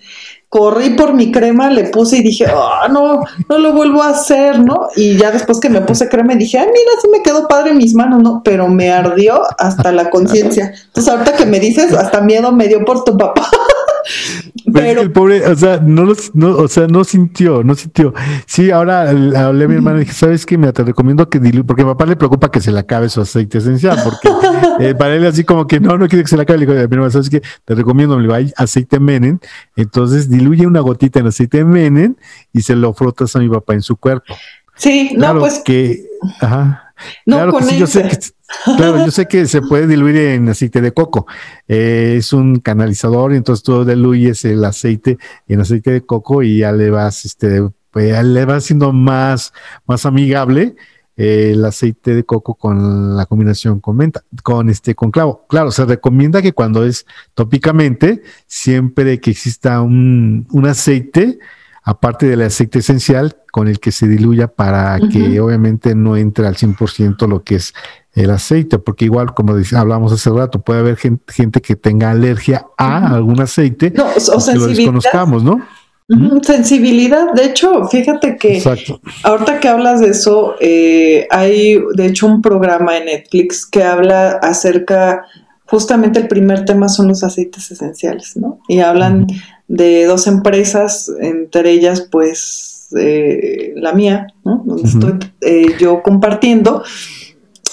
corrí 0.53 0.91
por 0.91 1.15
mi 1.15 1.33
crema, 1.33 1.71
le 1.71 1.85
puse 1.85 2.19
y 2.19 2.23
dije, 2.23 2.45
ah, 2.47 2.87
no, 2.93 3.25
no 3.49 3.57
lo 3.57 3.73
vuelvo 3.73 4.03
a 4.03 4.11
hacer, 4.11 4.59
¿no? 4.59 4.89
Y 4.97 5.17
ya 5.17 5.31
después 5.31 5.59
que 5.59 5.71
me 5.71 5.81
puse 5.81 6.11
crema, 6.11 6.35
dije, 6.35 6.59
ay, 6.59 6.67
mira, 6.67 6.91
sí 7.01 7.09
me 7.11 7.23
quedó 7.23 7.49
padre 7.49 7.71
en 7.71 7.79
mis 7.79 7.95
manos, 7.95 8.23
¿no? 8.23 8.43
Pero 8.45 8.69
me 8.69 8.93
ardió 8.93 9.41
hasta 9.59 9.93
la 9.93 10.11
conciencia. 10.11 10.75
Entonces, 10.89 11.11
ahorita 11.11 11.37
que 11.37 11.47
me 11.47 11.59
dices, 11.59 11.95
hasta 11.95 12.21
miedo 12.21 12.53
me 12.53 12.69
dio 12.69 12.85
por 12.85 13.03
tu 13.03 13.17
papá. 13.17 13.49
Pero 14.73 15.01
el 15.01 15.13
pobre, 15.13 15.47
o 15.47 15.57
sea, 15.57 15.79
no, 15.79 16.13
no, 16.35 16.57
o 16.57 16.69
sea, 16.69 16.87
no 16.87 17.05
sintió, 17.05 17.63
no 17.63 17.75
sintió. 17.75 18.15
Sí, 18.47 18.71
ahora 18.71 19.11
hablé 19.11 19.65
a 19.65 19.69
mi 19.69 19.75
hermana 19.75 19.99
y 19.99 20.01
dije, 20.01 20.13
¿sabes 20.13 20.47
qué? 20.47 20.59
Me 20.59 20.73
te 20.73 20.85
recomiendo 20.85 21.29
que 21.29 21.39
diluya, 21.39 21.65
porque 21.65 21.83
a 21.83 21.87
papá 21.87 22.07
le 22.07 22.17
preocupa 22.17 22.51
que 22.51 22.61
se 22.61 22.73
le 22.73 22.81
acabe 22.81 23.09
su 23.09 23.21
aceite 23.21 23.59
esencial, 23.59 23.99
porque 24.05 24.29
eh, 24.81 24.95
para 24.95 25.15
él 25.15 25.27
así 25.27 25.45
como 25.45 25.67
que 25.67 25.81
no, 25.81 25.99
no 25.99 26.09
quiere 26.09 26.25
que 26.25 26.29
se 26.29 26.37
le 26.37 26.43
acabe. 26.43 26.61
Le 26.61 26.67
digo, 26.67 26.79
mi 26.79 26.95
hermana, 26.95 27.11
¿sabes 27.11 27.31
qué? 27.31 27.43
Te 27.65 27.75
recomiendo, 27.75 28.19
me 28.19 28.35
hay 28.35 28.53
aceite 28.57 29.01
menen, 29.01 29.41
entonces 29.77 30.29
diluye 30.31 30.67
una 30.67 30.81
gotita 30.81 31.21
en 31.21 31.27
aceite 31.27 31.65
menen 31.65 32.17
y 32.53 32.63
se 32.63 32.77
lo 32.77 32.93
frotas 32.95 33.35
a 33.37 33.39
mi 33.39 33.49
papá 33.49 33.75
en 33.75 33.83
su 33.83 33.97
cuerpo. 33.97 34.35
Sí, 34.77 35.13
no, 35.17 35.39
pues. 35.39 35.61
que, 35.65 36.05
ajá. 36.41 36.95
No, 37.27 37.37
claro 37.37 37.59
que 37.59 37.65
sí, 37.65 37.79
yo 37.79 37.87
sé 37.87 38.03
que 38.03 38.17
Claro, 38.77 39.05
yo 39.05 39.11
sé 39.11 39.27
que 39.27 39.47
se 39.47 39.63
puede 39.63 39.87
diluir 39.87 40.17
en 40.17 40.49
aceite 40.49 40.81
de 40.81 40.93
coco. 40.93 41.27
Eh, 41.67 42.15
es 42.19 42.33
un 42.33 42.61
canalizador, 42.61 43.33
entonces 43.33 43.63
tú 43.63 43.85
diluyes 43.85 44.45
el 44.45 44.65
aceite 44.65 45.19
en 45.49 45.61
aceite 45.61 45.91
de 45.91 46.03
coco 46.03 46.43
y 46.43 46.59
ya 46.59 46.73
le 46.73 46.91
vas, 46.91 47.25
este, 47.25 47.63
pues, 47.91 48.25
le 48.25 48.45
vas 48.45 48.65
haciendo 48.65 48.93
más, 48.93 49.53
más 49.87 50.07
amigable 50.07 50.77
eh, 51.17 51.51
el 51.53 51.65
aceite 51.65 52.15
de 52.15 52.25
coco 52.25 52.55
con 52.55 53.17
la 53.17 53.27
combinación 53.27 53.81
con 53.81 53.97
menta, 53.97 54.23
con 54.43 54.71
este, 54.71 54.95
con 54.95 55.11
clavo. 55.11 55.45
Claro, 55.49 55.71
se 55.71 55.85
recomienda 55.85 56.41
que 56.41 56.53
cuando 56.53 56.85
es 56.87 57.07
tópicamente, 57.35 58.23
siempre 58.47 59.21
que 59.21 59.33
exista 59.33 59.83
un, 59.83 60.47
un 60.51 60.67
aceite, 60.67 61.39
aparte 61.83 62.27
del 62.27 62.43
aceite 62.43 62.79
esencial, 62.79 63.37
con 63.51 63.69
el 63.69 63.81
que 63.81 63.93
se 63.93 64.07
diluya 64.07 64.49
para 64.49 64.99
que 65.13 65.41
obviamente 65.41 65.95
no 65.95 66.17
entre 66.17 66.47
al 66.47 66.57
100% 66.57 67.29
lo 67.29 67.43
que 67.43 67.57
es 67.57 67.75
el 68.15 68.31
aceite, 68.31 68.79
porque 68.79 69.07
igual, 69.07 69.35
como 69.35 69.55
hablamos 69.77 70.13
hace 70.13 70.31
rato, 70.31 70.61
puede 70.61 70.81
haber 70.81 70.97
gente, 70.97 71.61
que 71.61 71.77
tenga 71.77 72.11
alergia 72.11 72.67
a 72.77 73.15
algún 73.15 73.41
aceite 73.41 73.91
no, 73.91 74.05
o, 74.05 74.45
que 74.45 74.59
lo 74.59 74.67
desconozcamos, 74.67 75.43
¿no? 75.43 75.61
Sensibilidad, 76.43 77.33
de 77.33 77.47
hecho, 77.47 77.87
fíjate 77.87 78.37
que 78.37 78.63
ahorita 79.23 79.61
que 79.61 79.69
hablas 79.69 80.01
de 80.01 80.09
eso, 80.09 80.57
eh, 80.61 81.27
hay 81.31 81.83
de 81.95 82.07
hecho 82.07 82.27
un 82.27 82.43
programa 82.43 82.99
en 82.99 83.07
Netflix 83.07 83.65
que 83.65 83.83
habla 83.83 84.33
acerca, 84.43 85.25
justamente 85.65 86.21
el 86.21 86.29
primer 86.29 86.67
tema 86.67 86.89
son 86.89 87.09
los 87.09 87.25
aceites 87.25 87.71
esenciales, 87.71 88.37
¿no? 88.37 88.59
Y 88.69 88.81
hablan 88.81 89.27
de 89.73 90.05
dos 90.05 90.27
empresas, 90.27 91.11
entre 91.21 91.71
ellas 91.71 92.07
pues 92.11 92.89
eh, 92.95 93.73
la 93.77 93.95
mía, 93.95 94.27
¿no? 94.45 94.63
Donde 94.67 94.83
estoy 94.83 95.15
eh, 95.41 95.75
yo 95.81 96.03
compartiendo 96.03 96.83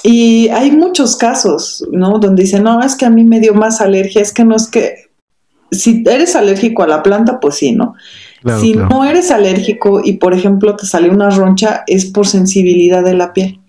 y 0.01 0.47
hay 0.47 0.71
muchos 0.71 1.17
casos, 1.17 1.85
¿no? 1.91 2.19
Donde 2.19 2.43
dicen, 2.43 2.63
no, 2.63 2.81
es 2.81 2.95
que 2.95 3.05
a 3.05 3.09
mí 3.09 3.25
me 3.25 3.41
dio 3.41 3.53
más 3.53 3.81
alergia, 3.81 4.21
es 4.21 4.31
que 4.31 4.45
no 4.45 4.55
es 4.55 4.67
que, 4.67 5.09
si 5.71 6.01
eres 6.07 6.37
alérgico 6.37 6.83
a 6.83 6.87
la 6.87 7.03
planta, 7.03 7.41
pues 7.41 7.55
sí, 7.55 7.73
¿no? 7.73 7.95
si 8.61 8.73
no 8.73 9.03
eres 9.03 9.31
alérgico 9.31 9.99
y, 10.01 10.13
por 10.13 10.33
ejemplo, 10.33 10.77
te 10.77 10.85
sale 10.85 11.09
una 11.09 11.29
roncha, 11.29 11.83
es 11.85 12.05
por 12.05 12.25
sensibilidad 12.25 13.03
de 13.03 13.13
la 13.13 13.33
piel. 13.33 13.59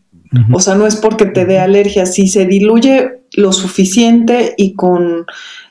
O 0.52 0.60
sea, 0.60 0.76
no 0.76 0.86
es 0.86 0.94
porque 0.94 1.26
te 1.26 1.44
dé 1.44 1.58
alergia, 1.58 2.06
si 2.06 2.28
se 2.28 2.46
diluye 2.46 3.22
lo 3.32 3.52
suficiente 3.52 4.54
y 4.56 4.74
con, 4.74 5.26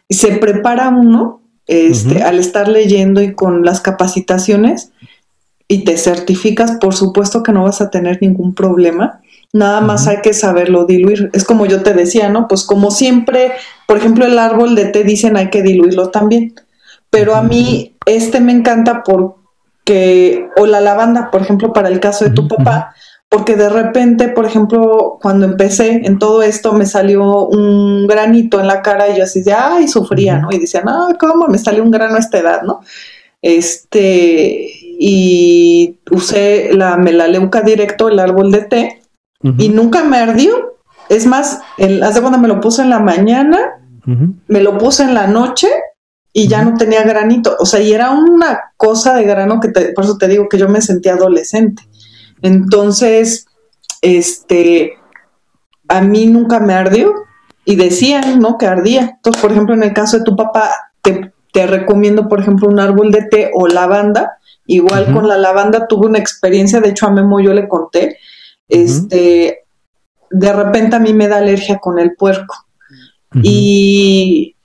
se 0.09 0.33
prepara 0.33 0.89
uno, 0.89 1.39
este, 1.69 2.23
al 2.23 2.39
estar 2.39 2.67
leyendo 2.67 3.21
y 3.21 3.35
con 3.35 3.63
las 3.63 3.79
capacitaciones, 3.79 4.91
y 5.67 5.83
te 5.83 5.97
certificas, 5.97 6.77
por 6.81 6.95
supuesto 6.95 7.43
que 7.43 7.51
no 7.51 7.63
vas 7.63 7.79
a 7.79 7.91
tener 7.91 8.17
ningún 8.21 8.55
problema. 8.55 9.21
Nada 9.53 9.81
más 9.81 10.07
hay 10.07 10.21
que 10.21 10.33
saberlo 10.33 10.85
diluir. 10.85 11.29
Es 11.31 11.43
como 11.43 11.67
yo 11.67 11.83
te 11.83 11.93
decía, 11.93 12.27
¿no? 12.29 12.47
Pues 12.47 12.63
como 12.63 12.89
siempre, 12.89 13.51
por 13.87 13.97
ejemplo, 13.97 14.25
el 14.25 14.39
árbol 14.39 14.73
de 14.73 14.85
té 14.85 15.03
dicen 15.03 15.37
hay 15.37 15.51
que 15.51 15.61
diluirlo 15.61 16.09
también. 16.09 16.55
Pero 17.11 17.35
a 17.35 17.43
mí 17.43 17.95
este 18.07 18.39
me 18.39 18.51
encanta 18.51 19.03
porque, 19.03 20.47
o 20.57 20.65
la 20.65 20.81
lavanda, 20.81 21.29
por 21.29 21.41
ejemplo, 21.41 21.71
para 21.71 21.89
el 21.89 21.99
caso 21.99 22.25
de 22.25 22.31
tu 22.31 22.47
papá, 22.47 22.95
porque 23.29 23.55
de 23.55 23.69
repente, 23.69 24.27
por 24.27 24.45
ejemplo, 24.45 25.19
cuando 25.21 25.45
empecé 25.45 26.01
en 26.03 26.17
todo 26.17 26.41
esto, 26.41 26.73
me 26.73 26.87
salió 26.87 27.45
un 27.45 28.07
granito 28.07 28.59
en 28.59 28.65
la 28.65 28.81
cara 28.81 29.07
y 29.09 29.17
yo 29.17 29.23
así 29.23 29.43
de, 29.43 29.53
ay, 29.53 29.87
sufría, 29.87 30.39
¿no? 30.39 30.49
Y 30.51 30.57
decía, 30.57 30.81
no, 30.81 31.09
¿cómo 31.19 31.47
me 31.47 31.59
salió 31.59 31.83
un 31.83 31.91
grano 31.91 32.15
a 32.15 32.19
esta 32.19 32.39
edad, 32.39 32.63
¿no? 32.63 32.81
Este, 33.41 34.71
y 34.99 35.99
usé 36.09 36.71
la 36.73 36.97
melaleuca 36.97 37.61
directo, 37.61 38.09
el 38.09 38.19
árbol 38.19 38.51
de 38.51 38.61
té, 38.63 39.01
y 39.57 39.69
nunca 39.69 40.03
me 40.03 40.17
ardió. 40.17 40.77
Es 41.07 41.25
más, 41.25 41.61
el, 41.77 42.03
hace 42.03 42.21
cuando 42.21 42.39
me 42.39 42.47
lo 42.47 42.59
puse 42.59 42.81
en 42.81 42.89
la 42.89 42.99
mañana, 42.99 43.59
me 44.47 44.61
lo 44.61 44.77
puse 44.79 45.03
en 45.03 45.13
la 45.13 45.27
noche 45.27 45.67
y 46.33 46.47
ya 46.47 46.63
no 46.63 46.75
tenía 46.77 47.03
granito. 47.03 47.55
O 47.59 47.65
sea, 47.65 47.79
y 47.79 47.93
era 47.93 48.09
una 48.09 48.73
cosa 48.75 49.15
de 49.15 49.23
grano 49.23 49.59
que 49.59 49.69
por 49.69 50.03
eso 50.03 50.17
te 50.17 50.27
digo 50.27 50.49
que 50.49 50.57
yo 50.57 50.67
me 50.67 50.81
sentía 50.81 51.13
adolescente. 51.13 51.83
Entonces, 52.41 53.47
este, 54.01 54.93
a 55.87 56.01
mí 56.01 56.25
nunca 56.25 56.59
me 56.59 56.73
ardió 56.73 57.13
y 57.65 57.75
decían, 57.75 58.39
¿no? 58.39 58.57
Que 58.57 58.67
ardía. 58.67 59.15
Entonces, 59.17 59.41
por 59.41 59.51
ejemplo, 59.51 59.75
en 59.75 59.83
el 59.83 59.93
caso 59.93 60.17
de 60.17 60.23
tu 60.23 60.35
papá, 60.35 60.71
te, 61.01 61.33
te 61.51 61.67
recomiendo, 61.67 62.27
por 62.27 62.39
ejemplo, 62.39 62.67
un 62.67 62.79
árbol 62.79 63.11
de 63.11 63.23
té 63.23 63.51
o 63.53 63.67
lavanda. 63.67 64.37
Igual 64.65 65.11
con 65.13 65.27
la 65.27 65.37
lavanda 65.37 65.87
tuve 65.87 66.05
una 66.05 66.19
experiencia, 66.19 66.79
de 66.79 66.89
hecho 66.89 67.07
a 67.07 67.11
Memo 67.11 67.39
yo 67.39 67.55
le 67.55 67.67
conté, 67.67 68.19
este, 68.67 69.65
de 70.29 70.53
repente 70.53 70.95
a 70.95 70.99
mí 70.99 71.11
me 71.11 71.27
da 71.27 71.37
alergia 71.37 71.79
con 71.79 71.97
el 71.97 72.13
puerco. 72.13 72.55
Y 73.41 74.55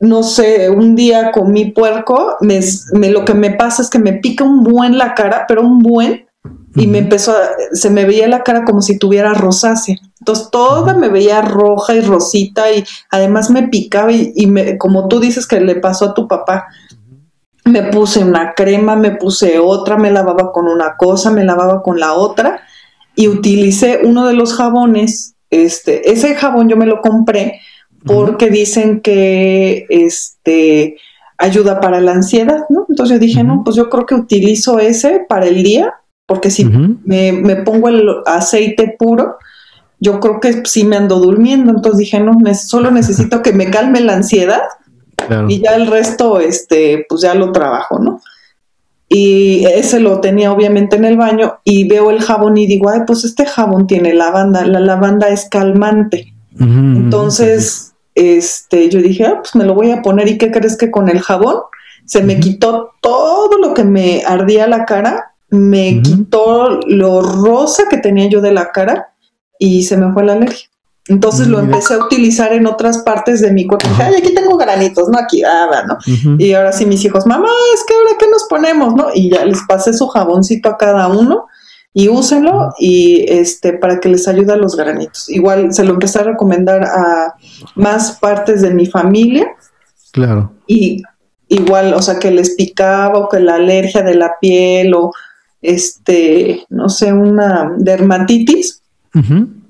no 0.00 0.22
sé, 0.22 0.70
un 0.70 0.94
día 0.96 1.32
comí 1.32 1.70
puerco, 1.72 2.36
me, 2.40 2.60
lo 3.10 3.24
que 3.24 3.34
me 3.34 3.50
pasa 3.50 3.82
es 3.82 3.90
que 3.90 3.98
me 3.98 4.14
pica 4.14 4.44
un 4.44 4.62
buen 4.62 4.96
la 4.96 5.14
cara, 5.14 5.44
pero 5.46 5.62
un 5.62 5.80
buen, 5.80 6.26
y 6.74 6.86
me 6.86 6.98
empezó, 6.98 7.32
a, 7.32 7.48
se 7.72 7.90
me 7.90 8.04
veía 8.04 8.28
la 8.28 8.42
cara 8.42 8.64
como 8.64 8.82
si 8.82 8.98
tuviera 8.98 9.34
rosácea. 9.34 9.96
Entonces 10.20 10.48
toda 10.50 10.94
me 10.94 11.08
veía 11.08 11.42
roja 11.42 11.94
y 11.94 12.00
rosita 12.00 12.70
y 12.72 12.84
además 13.10 13.50
me 13.50 13.68
picaba 13.68 14.12
y, 14.12 14.32
y 14.34 14.46
me, 14.46 14.78
como 14.78 15.08
tú 15.08 15.20
dices 15.20 15.46
que 15.46 15.60
le 15.60 15.76
pasó 15.76 16.06
a 16.06 16.14
tu 16.14 16.28
papá, 16.28 16.66
me 17.64 17.84
puse 17.84 18.24
una 18.24 18.54
crema, 18.54 18.96
me 18.96 19.12
puse 19.12 19.58
otra, 19.58 19.96
me 19.96 20.10
lavaba 20.10 20.52
con 20.52 20.68
una 20.68 20.96
cosa, 20.96 21.30
me 21.30 21.44
lavaba 21.44 21.82
con 21.82 22.00
la 22.00 22.14
otra 22.14 22.62
y 23.14 23.28
utilicé 23.28 24.00
uno 24.04 24.26
de 24.26 24.34
los 24.34 24.54
jabones, 24.54 25.34
este, 25.50 26.12
ese 26.12 26.34
jabón 26.34 26.68
yo 26.68 26.76
me 26.76 26.86
lo 26.86 27.00
compré 27.00 27.60
porque 28.04 28.48
dicen 28.48 29.00
que 29.00 29.86
este 29.88 30.96
ayuda 31.36 31.80
para 31.80 32.00
la 32.00 32.12
ansiedad, 32.12 32.64
¿no? 32.68 32.86
Entonces 32.88 33.14
yo 33.14 33.20
dije, 33.20 33.44
no, 33.44 33.62
pues 33.64 33.76
yo 33.76 33.88
creo 33.88 34.06
que 34.06 34.14
utilizo 34.14 34.78
ese 34.78 35.24
para 35.28 35.46
el 35.46 35.62
día, 35.62 35.94
porque 36.28 36.50
si 36.50 36.64
me, 36.64 37.32
me, 37.32 37.56
pongo 37.56 37.88
el 37.88 38.06
aceite 38.26 38.94
puro, 38.98 39.38
yo 39.98 40.20
creo 40.20 40.38
que 40.38 40.62
sí 40.66 40.84
me 40.84 40.96
ando 40.96 41.18
durmiendo, 41.18 41.72
entonces 41.72 41.98
dije, 41.98 42.20
no, 42.20 42.38
solo 42.54 42.92
necesito 42.92 43.42
que 43.42 43.52
me 43.52 43.70
calme 43.70 44.00
la 44.00 44.14
ansiedad 44.14 44.62
y 45.48 45.60
ya 45.60 45.74
el 45.74 45.86
resto, 45.88 46.38
este, 46.38 47.06
pues 47.08 47.22
ya 47.22 47.34
lo 47.34 47.50
trabajo, 47.50 47.98
¿no? 47.98 48.20
y 49.08 49.64
ese 49.64 50.00
lo 50.00 50.20
tenía 50.20 50.52
obviamente 50.52 50.96
en 50.96 51.06
el 51.06 51.16
baño 51.16 51.60
y 51.64 51.88
veo 51.88 52.10
el 52.10 52.20
jabón 52.20 52.58
y 52.58 52.66
digo, 52.66 52.90
ay, 52.90 53.00
pues 53.06 53.24
este 53.24 53.46
jabón 53.46 53.86
tiene 53.86 54.12
lavanda, 54.12 54.66
la 54.66 54.80
lavanda 54.80 55.28
es 55.28 55.48
calmante. 55.48 56.34
Entonces, 56.60 57.94
este, 58.16 58.88
yo 58.90 59.00
dije, 59.00 59.24
ah, 59.24 59.38
pues 59.40 59.54
me 59.54 59.64
lo 59.64 59.74
voy 59.74 59.92
a 59.92 60.02
poner 60.02 60.28
y 60.28 60.38
¿qué 60.38 60.50
crees 60.50 60.76
que 60.76 60.90
con 60.90 61.08
el 61.08 61.20
jabón 61.20 61.56
se 62.04 62.22
me 62.22 62.40
quitó 62.40 62.94
todo 63.00 63.58
lo 63.58 63.74
que 63.74 63.84
me 63.84 64.24
ardía 64.26 64.66
la 64.66 64.84
cara, 64.84 65.34
me 65.50 66.02
quitó 66.02 66.80
lo 66.86 67.22
rosa 67.22 67.84
que 67.88 67.98
tenía 67.98 68.28
yo 68.28 68.40
de 68.40 68.52
la 68.52 68.70
cara 68.70 69.14
y 69.58 69.84
se 69.84 69.96
me 69.96 70.12
fue 70.12 70.24
la 70.24 70.34
alergia. 70.34 70.68
Entonces 71.08 71.48
lo 71.48 71.58
empecé 71.58 71.94
a 71.94 72.04
utilizar 72.04 72.52
en 72.52 72.66
otras 72.66 72.98
partes 72.98 73.40
de 73.40 73.50
mi 73.50 73.66
cuerpo. 73.66 73.88
Ay, 73.98 74.16
aquí 74.16 74.34
tengo 74.34 74.58
granitos, 74.58 75.08
¿no? 75.08 75.18
Aquí, 75.18 75.42
ah, 75.42 75.84
¿no? 75.86 75.96
Y 76.38 76.52
ahora 76.52 76.70
sí 76.72 76.84
mis 76.84 77.02
hijos, 77.02 77.26
mamá, 77.26 77.48
es 77.74 77.84
que 77.84 77.94
ahora 77.94 78.10
qué 78.18 78.26
nos 78.30 78.44
ponemos, 78.44 78.94
¿no? 78.94 79.06
Y 79.14 79.30
ya 79.30 79.44
les 79.46 79.62
pasé 79.66 79.94
su 79.94 80.06
jaboncito 80.08 80.68
a 80.68 80.76
cada 80.76 81.08
uno 81.08 81.46
y 81.94 82.08
úsenlo 82.08 82.74
y 82.78 83.24
este 83.26 83.72
para 83.72 84.00
que 84.00 84.10
les 84.10 84.28
ayude 84.28 84.52
a 84.52 84.56
los 84.56 84.76
granitos. 84.76 85.30
Igual 85.30 85.72
se 85.72 85.82
lo 85.82 85.94
empecé 85.94 86.18
a 86.18 86.24
recomendar 86.24 86.84
a 86.84 87.34
más 87.74 88.18
partes 88.18 88.60
de 88.60 88.74
mi 88.74 88.84
familia. 88.84 89.46
Claro. 90.12 90.52
Y 90.66 91.02
igual, 91.48 91.94
o 91.94 92.02
sea, 92.02 92.18
que 92.18 92.30
les 92.30 92.54
picaba 92.54 93.18
o 93.18 93.28
que 93.30 93.40
la 93.40 93.54
alergia 93.54 94.02
de 94.02 94.14
la 94.14 94.34
piel 94.38 94.92
o 94.92 95.10
este, 95.62 96.64
no 96.68 96.88
sé, 96.88 97.12
una 97.12 97.72
dermatitis, 97.78 98.82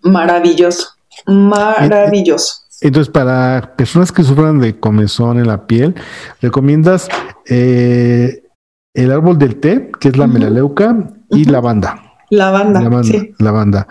maravilloso, 0.03 0.89
maravilloso. 1.27 2.63
Entonces, 2.81 3.13
para 3.13 3.75
personas 3.77 4.13
que 4.13 4.23
sufran 4.23 4.61
de 4.61 4.79
comezón 4.79 5.39
en 5.39 5.49
la 5.49 5.67
piel, 5.67 5.95
recomiendas 6.41 7.09
eh, 7.49 8.45
el 8.95 9.13
árbol 9.13 9.39
del 9.39 9.57
té, 9.57 9.91
que 9.99 10.09
es 10.09 10.17
la 10.17 10.27
melaleuca, 10.27 10.97
y 11.31 11.45
lavanda. 11.45 12.03
Lavanda, 12.31 12.81
lavanda, 12.81 13.09
sí. 13.09 13.35
Lavanda. 13.39 13.87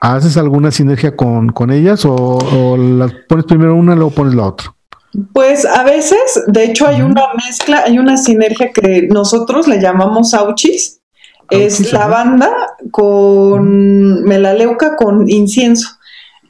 ¿Haces 0.00 0.36
alguna 0.36 0.70
sinergia 0.70 1.14
con, 1.14 1.50
con 1.50 1.70
ellas 1.70 2.04
o, 2.06 2.14
o, 2.14 2.76
las 2.76 3.12
pones 3.28 3.44
primero 3.44 3.74
una 3.74 3.92
y 3.92 3.96
luego 3.96 4.12
pones 4.12 4.34
la 4.34 4.46
otra? 4.46 4.74
Pues 5.34 5.66
a 5.66 5.82
veces, 5.82 6.42
de 6.46 6.64
hecho, 6.64 6.86
hay 6.86 7.02
una 7.02 7.24
mezcla, 7.34 7.82
hay 7.84 7.98
una 7.98 8.16
sinergia 8.16 8.70
que 8.72 9.08
nosotros 9.10 9.68
le 9.68 9.80
llamamos 9.80 10.32
auchis. 10.32 10.99
Es 11.50 11.92
lavanda 11.92 12.50
con 12.90 14.22
melaleuca 14.24 14.96
con 14.96 15.28
incienso. 15.28 15.88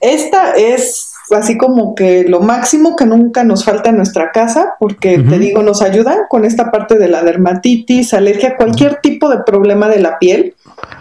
Esta 0.01 0.53
es 0.53 1.11
así 1.33 1.57
como 1.57 1.95
que 1.95 2.25
lo 2.25 2.41
máximo 2.41 2.97
que 2.97 3.07
nunca 3.07 3.45
nos 3.45 3.65
falta 3.65 3.91
en 3.91 3.97
nuestra 3.97 4.33
casa, 4.33 4.75
porque 4.79 5.19
te 5.19 5.39
digo, 5.39 5.63
nos 5.63 5.83
ayudan 5.83 6.19
con 6.29 6.45
esta 6.45 6.71
parte 6.71 6.97
de 6.97 7.09
la 7.09 7.23
dermatitis, 7.23 8.15
alergia, 8.15 8.57
cualquier 8.57 9.01
tipo 9.01 9.29
de 9.29 9.39
problema 9.45 9.89
de 9.89 10.01
la 10.01 10.19
piel. 10.19 10.55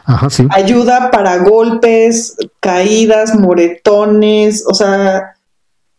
Ajá, 0.06 0.30
sí. 0.30 0.48
Ayuda 0.52 1.12
para 1.12 1.38
golpes, 1.38 2.36
caídas, 2.60 3.36
moretones, 3.36 4.64
o 4.68 4.74
sea, 4.74 5.36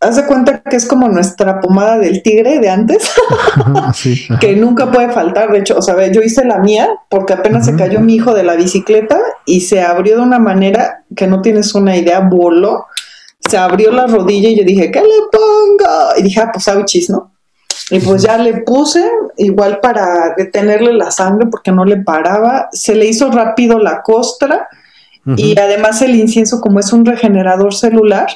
haz 0.00 0.16
de 0.16 0.26
cuenta 0.26 0.62
que 0.62 0.76
es 0.76 0.86
como 0.86 1.08
nuestra 1.08 1.60
pomada 1.60 1.98
del 1.98 2.22
tigre 2.22 2.58
de 2.58 2.68
antes, 2.70 3.10
que 4.40 4.56
nunca 4.56 4.90
puede 4.90 5.10
faltar. 5.10 5.52
De 5.52 5.58
hecho, 5.58 5.76
o 5.76 5.82
sea, 5.82 6.06
yo 6.08 6.22
hice 6.22 6.44
la 6.44 6.58
mía 6.58 6.88
porque 7.08 7.34
apenas 7.34 7.66
se 7.66 7.76
cayó 7.76 8.00
mi 8.00 8.14
hijo 8.14 8.34
de 8.34 8.42
la 8.42 8.56
bicicleta 8.56 9.18
y 9.46 9.62
se 9.62 9.82
abrió 9.82 10.16
de 10.16 10.22
una 10.22 10.38
manera 10.38 11.04
que 11.14 11.26
no 11.26 11.42
tienes 11.42 11.74
una 11.74 11.96
idea, 11.96 12.20
voló 12.20 12.86
se 13.40 13.56
abrió 13.56 13.90
la 13.90 14.06
rodilla 14.06 14.48
y 14.48 14.58
yo 14.58 14.64
dije, 14.64 14.90
¿qué 14.90 15.00
le 15.00 15.08
pongo? 15.32 16.10
Y 16.16 16.22
dije, 16.22 16.40
ah, 16.40 16.50
pues 16.52 16.68
auchis, 16.68 17.10
¿no? 17.10 17.32
Y 17.90 17.98
pues 17.98 18.22
ya 18.22 18.38
le 18.38 18.58
puse, 18.58 19.04
igual 19.36 19.80
para 19.80 20.34
detenerle 20.36 20.92
la 20.92 21.10
sangre 21.10 21.48
porque 21.50 21.72
no 21.72 21.84
le 21.84 21.96
paraba. 21.96 22.68
Se 22.70 22.94
le 22.94 23.06
hizo 23.06 23.30
rápido 23.30 23.78
la 23.78 24.02
costra 24.02 24.68
y 25.36 25.58
además 25.58 26.00
el 26.02 26.14
incienso, 26.14 26.60
como 26.60 26.78
es 26.78 26.92
un 26.92 27.04
regenerador 27.04 27.74
celular, 27.74 28.28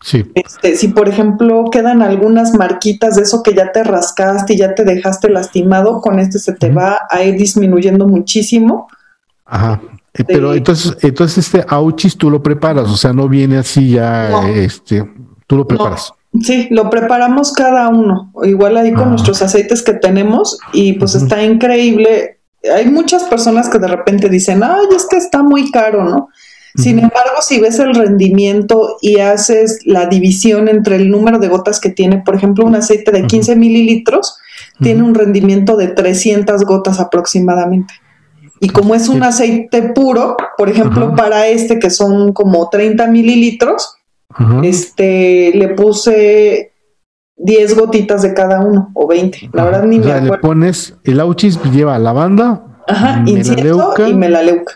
sí. 0.00 0.30
este, 0.34 0.76
si 0.76 0.88
por 0.88 1.08
ejemplo 1.08 1.64
quedan 1.70 2.02
algunas 2.02 2.54
marquitas 2.54 3.16
de 3.16 3.22
eso 3.22 3.42
que 3.42 3.54
ya 3.54 3.72
te 3.72 3.82
rascaste 3.82 4.54
y 4.54 4.58
ya 4.58 4.74
te 4.74 4.84
dejaste 4.84 5.28
lastimado, 5.30 6.00
con 6.00 6.18
este 6.18 6.38
se 6.38 6.52
te 6.52 6.70
va 6.70 7.00
a 7.10 7.22
ir 7.22 7.36
disminuyendo 7.36 8.06
muchísimo. 8.06 8.88
Ajá. 9.46 9.80
Eh, 10.14 10.24
pero 10.24 10.54
entonces, 10.54 10.96
entonces 11.02 11.46
este 11.46 11.64
auchis 11.68 12.16
tú 12.16 12.30
lo 12.30 12.42
preparas, 12.42 12.88
o 12.88 12.96
sea, 12.96 13.12
no 13.12 13.28
viene 13.28 13.58
así 13.58 13.90
ya, 13.90 14.48
este, 14.48 15.08
tú 15.46 15.56
lo 15.56 15.66
preparas. 15.66 16.12
Sí, 16.42 16.68
lo 16.70 16.90
preparamos 16.90 17.52
cada 17.52 17.88
uno, 17.88 18.32
igual 18.44 18.76
ahí 18.76 18.92
con 18.92 19.08
ah. 19.08 19.10
nuestros 19.10 19.42
aceites 19.42 19.82
que 19.82 19.94
tenemos 19.94 20.58
y 20.72 20.94
pues 20.94 21.14
está 21.14 21.42
increíble. 21.42 22.38
Hay 22.74 22.88
muchas 22.88 23.24
personas 23.24 23.68
que 23.68 23.78
de 23.78 23.88
repente 23.88 24.28
dicen, 24.28 24.62
ay, 24.62 24.86
es 24.94 25.06
que 25.06 25.16
está 25.16 25.42
muy 25.42 25.70
caro, 25.70 26.04
¿no? 26.04 26.28
Sin 26.76 26.98
embargo, 26.98 27.42
si 27.42 27.60
ves 27.60 27.78
el 27.78 27.94
rendimiento 27.94 28.96
y 29.00 29.18
haces 29.18 29.80
la 29.84 30.06
división 30.06 30.68
entre 30.68 30.96
el 30.96 31.10
número 31.10 31.38
de 31.38 31.48
gotas 31.48 31.80
que 31.80 31.90
tiene, 31.90 32.22
por 32.24 32.34
ejemplo, 32.34 32.64
un 32.64 32.74
aceite 32.74 33.10
de 33.10 33.26
15 33.26 33.56
mililitros, 33.56 34.36
tiene 34.80 35.02
un 35.02 35.14
rendimiento 35.14 35.76
de 35.76 35.88
300 35.88 36.64
gotas 36.64 37.00
aproximadamente. 37.00 37.94
Y 38.60 38.68
como 38.68 38.94
es 38.94 39.08
un 39.08 39.22
aceite 39.22 39.82
puro, 39.94 40.36
por 40.56 40.68
ejemplo, 40.68 41.14
para 41.16 41.46
este 41.46 41.78
que 41.78 41.90
son 41.90 42.32
como 42.32 42.68
30 42.68 43.06
mililitros, 43.06 43.94
este, 44.62 45.50
le 45.54 45.68
puse 45.70 46.72
10 47.36 47.76
gotitas 47.76 48.22
de 48.22 48.34
cada 48.34 48.60
uno 48.60 48.90
o 48.94 49.06
20. 49.06 49.50
La 49.52 49.64
verdad 49.64 49.84
ni 49.84 49.98
me 49.98 50.12
acuerdo. 50.12 50.34
le 50.34 50.38
pones, 50.38 50.94
el 51.04 51.20
auchis 51.20 51.58
lleva 51.72 51.98
lavanda, 51.98 52.82
Ajá, 52.86 53.20
melaleuca, 53.20 54.08
y 54.08 54.14
melaleuca. 54.14 54.74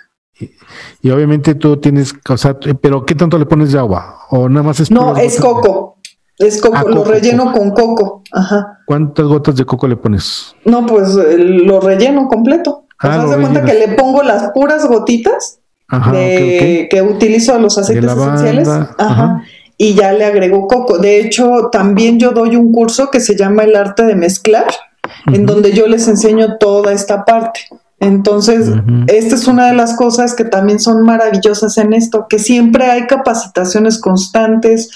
Y, 1.03 1.11
obviamente 1.11 1.55
tú 1.55 1.76
tienes, 1.76 2.14
o 2.28 2.37
sea, 2.37 2.59
pero 2.59 3.07
¿qué 3.07 3.14
tanto 3.14 3.39
le 3.39 3.47
pones 3.47 3.72
de 3.72 3.78
agua? 3.78 4.18
¿O 4.30 4.49
nada 4.49 4.64
más 4.64 4.80
es 4.80 4.91
No, 4.91 5.16
es 5.16 5.41
coco. 5.41 5.99
Es 6.37 6.61
coco, 6.61 6.76
ah, 6.76 6.85
lo 6.89 7.05
relleno 7.05 7.53
con 7.53 7.70
coco. 7.70 8.22
Ajá. 8.32 8.80
¿Cuántas 8.87 9.24
gotas 9.26 9.55
de 9.55 9.64
coco 9.64 9.87
le 9.87 9.97
pones? 9.97 10.57
No, 10.64 10.85
pues 10.85 11.14
lo 11.14 11.80
relleno 11.80 12.26
completo. 12.26 12.87
Ah, 12.99 13.24
¿Te 13.28 13.41
cuenta 13.41 13.64
que 13.64 13.74
le 13.74 13.89
pongo 13.95 14.22
las 14.22 14.51
puras 14.53 14.87
gotitas 14.87 15.61
de, 16.11 16.89
que 16.91 17.03
utilizo 17.03 17.57
los 17.61 17.78
aceites 17.78 18.11
esenciales? 18.11 18.68
Ajá. 18.68 19.45
Y 19.76 19.95
ya 19.95 20.12
le 20.12 20.24
agrego 20.24 20.66
coco. 20.66 20.99
De 20.99 21.20
hecho, 21.20 21.68
también 21.70 22.18
yo 22.18 22.32
doy 22.32 22.57
un 22.57 22.72
curso 22.72 23.11
que 23.11 23.20
se 23.20 23.37
llama 23.37 23.62
El 23.62 23.76
arte 23.76 24.05
de 24.05 24.16
mezclar, 24.16 24.66
en 25.32 25.47
donde 25.47 25.72
yo 25.72 25.87
les 25.87 26.09
enseño 26.09 26.57
toda 26.59 26.93
esta 26.93 27.24
parte. 27.24 27.61
Entonces, 28.05 28.71
esta 29.07 29.35
es 29.35 29.47
una 29.47 29.69
de 29.69 29.75
las 29.75 29.97
cosas 29.97 30.35
que 30.35 30.45
también 30.45 30.79
son 30.79 31.03
maravillosas 31.03 31.79
en 31.79 31.95
esto, 31.95 32.27
que 32.29 32.39
siempre 32.39 32.85
hay 32.85 33.07
capacitaciones 33.07 33.99
constantes. 33.99 34.91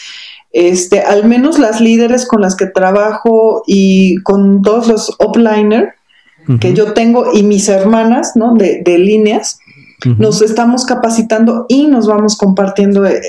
Este, 0.52 1.00
al 1.00 1.24
menos 1.24 1.58
las 1.58 1.80
líderes 1.80 2.26
con 2.26 2.42
las 2.42 2.54
que 2.54 2.66
trabajo 2.66 3.62
y 3.66 4.16
con 4.22 4.60
todos 4.60 4.88
los 4.88 5.16
upliners, 5.18 5.94
que 6.60 6.72
yo 6.72 6.92
tengo 6.92 7.32
y 7.34 7.42
mis 7.42 7.68
hermanas, 7.68 8.32
¿no? 8.34 8.54
De, 8.54 8.98
líneas, 8.98 9.58
nos 10.18 10.42
estamos 10.42 10.84
capacitando 10.84 11.66
y 11.68 11.86
nos 11.86 12.06
vamos 12.06 12.36
compartiendo, 12.36 13.04
eh, 13.06 13.20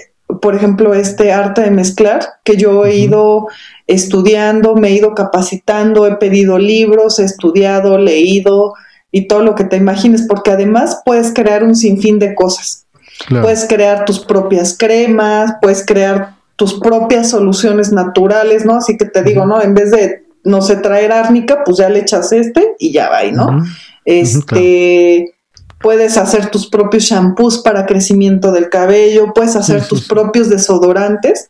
por 0.41 0.55
ejemplo, 0.55 0.93
este 0.93 1.33
arte 1.33 1.61
de 1.61 1.71
mezclar, 1.71 2.21
que 2.43 2.55
yo 2.55 2.85
he 2.85 2.95
ido 2.97 3.47
estudiando, 3.87 4.75
me 4.75 4.89
he 4.89 4.95
ido 4.95 5.15
capacitando, 5.15 6.05
he 6.05 6.15
pedido 6.15 6.57
libros, 6.57 7.19
he 7.19 7.25
estudiado, 7.25 7.97
leído 7.97 8.73
y 9.11 9.27
todo 9.27 9.43
lo 9.43 9.55
que 9.55 9.63
te 9.63 9.77
imagines, 9.77 10.25
porque 10.27 10.51
además 10.51 11.01
puedes 11.05 11.33
crear 11.33 11.63
un 11.63 11.75
sinfín 11.75 12.19
de 12.19 12.35
cosas. 12.35 12.85
Puedes 13.29 13.65
crear 13.65 14.05
tus 14.05 14.19
propias 14.19 14.77
cremas, 14.77 15.55
puedes 15.61 15.85
crear 15.85 16.35
tus 16.55 16.79
propias 16.79 17.29
soluciones 17.29 17.91
naturales, 17.91 18.65
¿no? 18.65 18.75
Así 18.75 18.97
que 18.97 19.05
te 19.05 19.23
digo, 19.23 19.45
¿no? 19.45 19.61
En 19.61 19.73
vez 19.73 19.91
de 19.91 20.25
no 20.43 20.61
sé 20.61 20.77
traer 20.77 21.11
árnica, 21.11 21.63
pues 21.65 21.77
ya 21.77 21.89
le 21.89 21.99
echas 21.99 22.31
este 22.31 22.75
y 22.79 22.91
ya 22.91 23.09
va, 23.09 23.23
¿no? 23.23 23.63
Este, 24.05 25.35
puedes 25.81 26.17
hacer 26.17 26.49
tus 26.49 26.69
propios 26.69 27.03
shampoos 27.03 27.59
para 27.59 27.85
crecimiento 27.85 28.51
del 28.51 28.69
cabello, 28.69 29.33
puedes 29.33 29.55
hacer 29.55 29.85
tus 29.87 30.07
propios 30.07 30.49
desodorantes. 30.49 31.49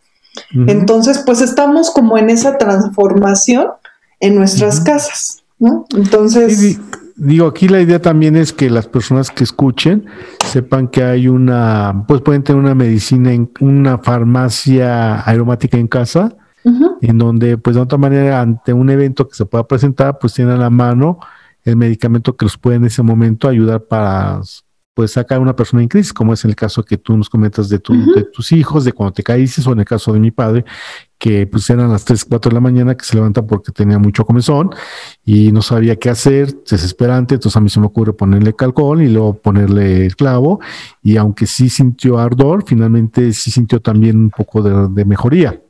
Entonces, 0.68 1.20
pues 1.26 1.41
estamos 1.41 1.91
como 1.91 2.18
en 2.18 2.30
esa 2.30 2.57
transformación 2.57 3.68
en 4.20 4.36
nuestras 4.36 4.80
casas, 4.80 5.43
¿no? 5.60 5.86
Entonces... 5.95 6.80
digo, 7.20 7.48
aquí 7.48 7.68
la 7.68 7.82
idea 7.82 8.02
también 8.02 8.36
es 8.36 8.54
que 8.54 8.70
las 8.70 8.88
personas 8.88 9.30
que 9.30 9.44
escuchen 9.44 10.06
sepan 10.46 10.88
que 10.88 11.04
hay 11.04 11.28
una, 11.28 12.06
pues 12.08 12.22
pueden 12.22 12.44
tener 12.44 12.62
una 12.62 12.76
medicina, 12.76 13.32
en 13.34 13.52
una 13.60 13.98
farmacia 13.98 15.20
aromática 15.20 15.78
en 15.78 15.88
casa, 15.88 16.36
en 17.02 17.18
donde 17.18 17.58
pues 17.58 17.76
de 17.76 17.82
otra 17.82 17.98
manera 17.98 18.42
ante 18.42 18.74
un 18.74 18.90
evento 18.90 19.28
que 19.28 19.36
se 19.36 19.46
pueda 19.46 19.68
presentar, 19.68 20.18
pues 20.20 20.34
tienen 20.34 20.56
a 20.56 20.58
la 20.58 20.70
mano 20.70 21.20
el 21.64 21.76
medicamento 21.76 22.36
que 22.36 22.46
los 22.46 22.58
puede 22.58 22.78
en 22.78 22.86
ese 22.86 23.02
momento 23.02 23.48
ayudar 23.48 23.84
para 23.84 24.42
pues 24.94 25.12
sacar 25.12 25.38
a 25.38 25.42
una 25.42 25.56
persona 25.56 25.82
en 25.82 25.88
crisis, 25.88 26.14
como 26.14 26.34
es 26.34 26.44
en 26.44 26.52
el 26.52 26.56
caso 26.56 26.84
que 26.84 26.98
tú 26.98 27.16
nos 27.16 27.30
comentas 27.30 27.70
de, 27.70 27.82
de 28.16 28.24
tus 28.24 28.52
hijos, 28.52 28.84
de 28.84 28.92
cuando 28.92 29.14
te 29.14 29.24
caíste, 29.24 29.62
o 29.68 29.72
en 29.72 29.80
el 29.80 29.86
caso 29.86 30.12
de 30.12 30.20
mi 30.20 30.32
padre, 30.32 30.66
que 31.20 31.46
pues 31.46 31.70
eran 31.70 31.92
las 31.92 32.06
3, 32.06 32.26
4 32.26 32.50
de 32.50 32.54
la 32.54 32.62
mañana 32.62 32.96
que 32.96 33.04
se 33.04 33.16
levanta 33.16 33.46
porque 33.46 33.74
tenía 33.74 34.00
mucho 34.00 34.26
comezón 34.26 34.72
y 35.26 35.52
no 35.52 35.62
sabía 35.62 35.98
qué 35.98 36.10
hacer, 36.10 36.64
desesperante, 36.64 37.36
entonces 37.36 37.58
a 37.58 37.60
mí 37.60 37.70
se 37.70 37.80
me 37.82 37.88
ocurre 37.88 38.14
ponerle 38.14 38.56
calcón 38.56 39.02
y 39.02 39.10
luego 39.10 39.34
ponerle 39.34 40.06
el 40.06 40.16
clavo 40.16 40.62
y 41.04 41.18
aunque 41.18 41.46
sí 41.46 41.70
sintió 41.70 42.20
ardor, 42.20 42.64
finalmente 42.66 43.34
sí 43.34 43.52
sintió 43.52 43.82
también 43.82 44.18
un 44.18 44.30
poco 44.30 44.62
de, 44.62 45.06
mejoría. 45.06 45.62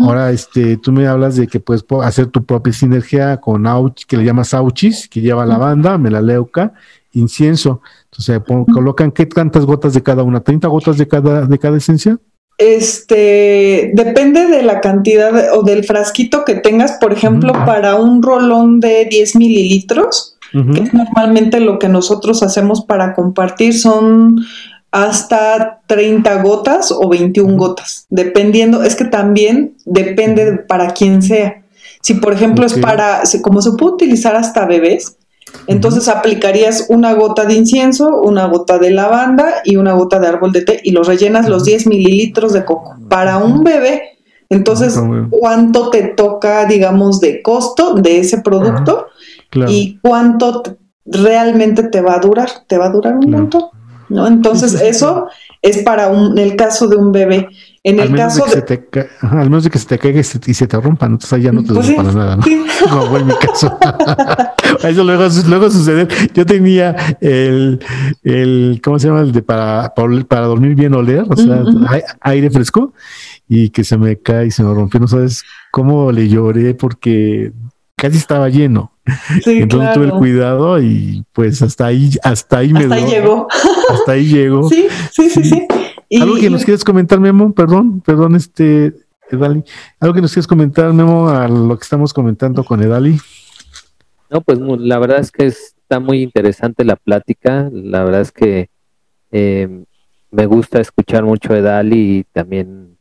Ahora, 0.00 0.32
este, 0.32 0.76
tú 0.78 0.92
me 0.92 1.06
hablas 1.06 1.36
de 1.36 1.46
que 1.46 1.60
puedes 1.60 1.84
hacer 2.02 2.26
tu 2.28 2.44
propia 2.44 2.72
sinergia 2.72 3.36
con 3.36 3.66
Auch, 3.66 4.04
que 4.06 4.16
le 4.16 4.24
llamas 4.24 4.54
Auchis, 4.54 5.08
que 5.08 5.20
lleva 5.20 5.46
lavanda, 5.46 5.96
melaleuca, 5.98 6.72
incienso. 7.12 7.82
Entonces, 8.04 8.40
colocan 8.72 9.12
qué 9.12 9.26
tantas 9.26 9.64
gotas 9.64 9.94
de 9.94 10.02
cada 10.02 10.22
una, 10.22 10.40
30 10.40 10.66
gotas 10.68 10.98
de 10.98 11.06
cada, 11.06 11.46
de 11.46 11.58
cada 11.58 11.76
esencia. 11.76 12.18
Este 12.58 13.92
depende 13.94 14.48
de 14.48 14.62
la 14.62 14.80
cantidad 14.80 15.56
o 15.56 15.62
del 15.62 15.84
frasquito 15.84 16.44
que 16.44 16.56
tengas, 16.56 16.92
por 17.00 17.12
ejemplo, 17.12 17.52
para 17.64 17.94
un 17.94 18.20
rolón 18.20 18.80
de 18.80 19.04
10 19.04 19.36
mililitros, 19.36 20.36
que 20.52 20.82
es 20.82 20.92
normalmente 20.92 21.60
lo 21.60 21.78
que 21.78 21.88
nosotros 21.88 22.42
hacemos 22.42 22.84
para 22.84 23.14
compartir, 23.14 23.78
son 23.78 24.40
hasta 24.90 25.80
30 25.86 26.42
gotas 26.42 26.90
o 26.90 27.08
21 27.08 27.56
gotas, 27.56 28.06
dependiendo, 28.10 28.82
es 28.82 28.96
que 28.96 29.04
también 29.04 29.74
depende 29.84 30.52
para 30.66 30.94
quién 30.94 31.22
sea. 31.22 31.62
Si 32.00 32.14
por 32.14 32.32
ejemplo 32.32 32.64
es 32.66 32.74
para, 32.74 33.22
como 33.42 33.60
se 33.60 33.72
puede 33.72 33.94
utilizar 33.94 34.34
hasta 34.34 34.66
bebés, 34.66 35.17
entonces 35.66 36.08
aplicarías 36.08 36.86
una 36.88 37.12
gota 37.14 37.44
de 37.44 37.54
incienso, 37.54 38.22
una 38.22 38.46
gota 38.46 38.78
de 38.78 38.90
lavanda 38.90 39.56
y 39.64 39.76
una 39.76 39.92
gota 39.92 40.18
de 40.18 40.26
árbol 40.26 40.52
de 40.52 40.62
té 40.62 40.80
y 40.82 40.92
los 40.92 41.06
rellenas 41.06 41.48
los 41.48 41.64
10 41.64 41.86
mililitros 41.86 42.52
de 42.52 42.64
coco. 42.64 42.96
Para 43.08 43.38
un 43.38 43.62
bebé, 43.64 44.18
entonces, 44.50 44.96
ah, 44.96 45.26
¿cuánto 45.30 45.90
te 45.90 46.02
toca, 46.02 46.64
digamos, 46.64 47.20
de 47.20 47.42
costo 47.42 47.94
de 47.94 48.20
ese 48.20 48.40
producto? 48.40 49.08
Y 49.68 49.98
cuánto 50.02 50.62
realmente 51.04 51.82
te 51.84 52.00
va 52.00 52.14
a 52.14 52.18
durar, 52.18 52.48
te 52.66 52.78
va 52.78 52.86
a 52.86 52.90
durar 52.90 53.16
un 53.16 53.30
montón, 53.30 53.64
¿no? 54.08 54.26
Entonces, 54.26 54.74
eso 54.80 55.26
es 55.62 55.78
para 55.78 56.08
un, 56.08 56.38
el 56.38 56.56
caso 56.56 56.88
de 56.88 56.96
un 56.96 57.12
bebé. 57.12 57.48
En 57.84 58.00
el 58.00 58.14
caso 58.14 58.44
de. 58.44 59.08
al 59.20 59.44
menos 59.44 59.64
de 59.64 59.70
que 59.70 59.78
se 59.78 59.86
te 59.86 59.98
caiga 59.98 60.20
y 60.20 60.24
se, 60.24 60.66
te 60.66 60.80
rompan, 60.80 61.12
entonces 61.12 61.32
ahí 61.32 61.42
ya 61.42 61.52
no 61.52 61.62
te 61.62 61.72
pues 61.72 61.90
para 61.92 62.12
nada, 62.12 62.36
¿no? 62.36 62.42
Como 62.88 63.02
fue 63.10 63.20
en 63.20 63.26
mi 63.26 63.34
caso. 63.34 63.78
Eso 64.82 65.04
luego, 65.04 65.28
luego 65.46 65.70
sucede. 65.70 66.08
Yo 66.34 66.44
tenía 66.44 67.16
el, 67.20 67.80
el, 68.22 68.80
¿cómo 68.82 68.98
se 68.98 69.08
llama? 69.08 69.20
El 69.20 69.32
de 69.32 69.42
para, 69.42 69.94
para, 70.28 70.46
dormir 70.46 70.74
bien 70.74 70.94
oler, 70.94 71.24
o 71.28 71.36
sea, 71.36 71.62
aire 72.20 72.50
fresco, 72.50 72.92
y 73.48 73.70
que 73.70 73.84
se 73.84 73.96
me 73.96 74.18
cae 74.18 74.46
y 74.46 74.50
se 74.50 74.62
me 74.62 74.74
rompió. 74.74 75.00
No 75.00 75.08
sabes 75.08 75.44
cómo 75.70 76.10
le 76.12 76.28
lloré 76.28 76.74
porque 76.74 77.52
casi 77.96 78.18
estaba 78.18 78.48
lleno. 78.48 78.92
Entonces 79.46 79.94
tuve 79.94 80.06
el 80.06 80.12
cuidado 80.12 80.80
y 80.80 81.24
pues 81.32 81.62
hasta 81.62 81.86
ahí, 81.86 82.10
hasta 82.22 82.58
ahí 82.58 82.72
me 82.72 82.80
Hasta 82.80 82.94
ahí 82.94 83.06
llegó. 83.06 83.48
Hasta 83.90 84.12
ahí 84.12 84.26
llegó. 84.26 84.68
Sí, 84.68 84.86
sí, 85.12 85.30
sí, 85.30 85.44
sí. 85.44 85.66
Algo 86.10 86.36
que 86.36 86.50
nos 86.50 86.64
quieres 86.64 86.84
comentar, 86.84 87.20
Memo, 87.20 87.52
perdón, 87.52 88.00
perdón, 88.00 88.34
este, 88.34 88.94
Edali. 89.30 89.62
Algo 90.00 90.14
que 90.14 90.22
nos 90.22 90.32
quieres 90.32 90.46
comentar, 90.46 90.92
Memo, 90.92 91.28
a 91.28 91.48
lo 91.48 91.76
que 91.76 91.82
estamos 91.82 92.14
comentando 92.14 92.64
con 92.64 92.82
Edali. 92.82 93.18
No, 94.30 94.40
pues 94.40 94.58
la 94.58 94.98
verdad 94.98 95.20
es 95.20 95.30
que 95.30 95.46
está 95.46 96.00
muy 96.00 96.22
interesante 96.22 96.84
la 96.84 96.96
plática. 96.96 97.68
La 97.72 98.04
verdad 98.04 98.22
es 98.22 98.32
que 98.32 98.70
eh, 99.32 99.84
me 100.30 100.46
gusta 100.46 100.80
escuchar 100.80 101.24
mucho 101.24 101.52
a 101.52 101.58
Edali 101.58 102.18
y 102.18 102.24
también 102.24 102.96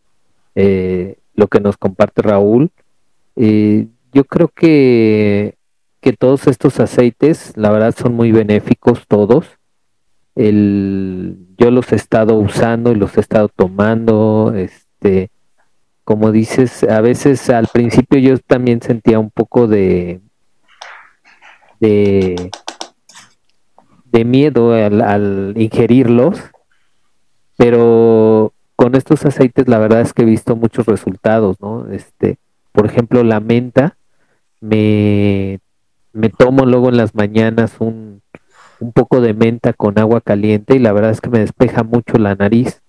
eh, 0.56 1.18
lo 1.34 1.48
que 1.48 1.62
nos 1.62 1.78
comparte 1.78 2.22
Raúl. 2.22 2.72
yo 3.36 4.24
creo 4.26 4.50
que, 4.50 5.56
que 6.02 6.14
todos 6.14 6.48
estos 6.48 6.80
aceites, 6.80 7.54
la 7.56 7.72
verdad, 7.72 7.96
son 7.98 8.16
muy 8.16 8.32
benéficos 8.32 9.06
todos. 9.08 9.46
El, 10.36 11.47
yo 11.58 11.72
los 11.72 11.92
he 11.92 11.96
estado 11.96 12.36
usando 12.36 12.92
y 12.92 12.96
los 12.96 13.18
he 13.18 13.22
estado 13.22 13.50
tomando, 13.50 14.54
este, 14.56 15.32
como 16.04 16.32
dices, 16.32 16.84
a 16.84 17.02
veces 17.02 17.50
al 17.50 17.68
principio 17.68 18.20
yo 18.20 18.38
también 18.38 18.82
sentía 18.82 19.20
un 19.20 19.32
poco 19.32 19.68
de, 19.68 20.22
de, 21.80 22.52
miedo 24.26 24.74
al, 24.74 25.02
al 25.02 25.54
ingerirlos, 25.58 26.40
pero 27.56 28.54
con 28.76 28.96
estos 28.96 29.26
aceites 29.26 29.68
la 29.68 29.80
verdad 29.80 30.02
es 30.02 30.14
que 30.14 30.22
he 30.22 30.26
visto 30.26 30.56
muchos 30.56 30.86
resultados, 30.86 31.60
¿no? 31.62 31.92
Este, 31.92 32.38
por 32.72 32.86
ejemplo, 32.86 33.24
la 33.24 33.40
menta, 33.40 33.98
me, 34.62 35.60
me 36.14 36.30
tomo 36.30 36.66
luego 36.66 36.90
en 36.90 36.98
las 36.98 37.16
mañanas 37.16 37.76
un, 37.80 38.07
un 38.80 38.92
poco 38.92 39.22
de 39.22 39.34
menta 39.34 39.74
con 39.74 40.00
agua 40.00 40.22
caliente 40.22 40.76
y 40.76 40.80
la 40.80 40.94
verdad 40.94 41.12
es 41.12 41.22
que 41.22 41.30
me 41.30 41.40
despeja 41.40 41.84
mucho 41.84 42.18
la 42.18 42.36
nariz. 42.36 42.82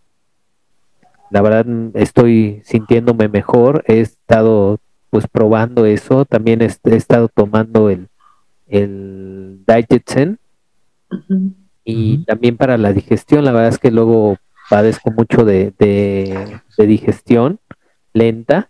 La 1.31 1.43
verdad 1.43 1.67
estoy 1.95 2.63
sintiéndome 2.65 3.29
mejor, 3.29 3.85
he 3.87 4.01
estado 4.01 4.79
pues 5.11 5.27
probando 5.27 5.87
eso, 5.87 6.25
también 6.25 6.63
he, 6.63 6.71
estado 6.95 7.29
tomando 7.29 7.91
el, 7.91 8.09
el 8.67 9.61
Digetsen 9.67 10.39
y 11.85 12.19
también 12.25 12.57
para 12.57 12.77
la 12.77 12.93
digestión, 12.93 13.45
la 13.45 13.53
verdad 13.53 13.71
es 13.71 13.79
que 13.79 13.91
luego 13.91 14.37
padezco 14.69 15.11
mucho 15.11 15.45
de, 15.47 15.73
de, 15.79 16.61
digestión 16.87 17.59
lenta 18.13 18.69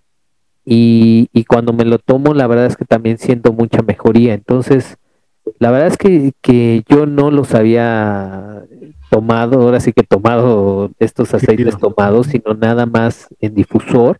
y, 0.64 1.28
y, 1.32 1.44
cuando 1.44 1.72
me 1.72 1.84
lo 1.84 1.98
tomo 1.98 2.34
la 2.34 2.46
verdad 2.46 2.66
es 2.66 2.76
que 2.76 2.84
también 2.84 3.18
siento 3.18 3.52
mucha 3.52 3.82
mejoría, 3.82 4.34
entonces 4.34 4.98
la 5.58 5.70
verdad 5.70 5.88
es 5.88 5.96
que, 5.96 6.32
que 6.40 6.84
yo 6.88 7.06
no 7.06 7.30
los 7.30 7.54
había 7.54 8.64
tomado, 9.10 9.62
ahora 9.62 9.80
sí 9.80 9.92
que 9.92 10.02
tomado 10.02 10.90
estos 10.98 11.34
aceites 11.34 11.78
tomados, 11.78 12.28
sino 12.28 12.54
nada 12.54 12.86
más 12.86 13.28
en 13.40 13.54
difusor. 13.54 14.18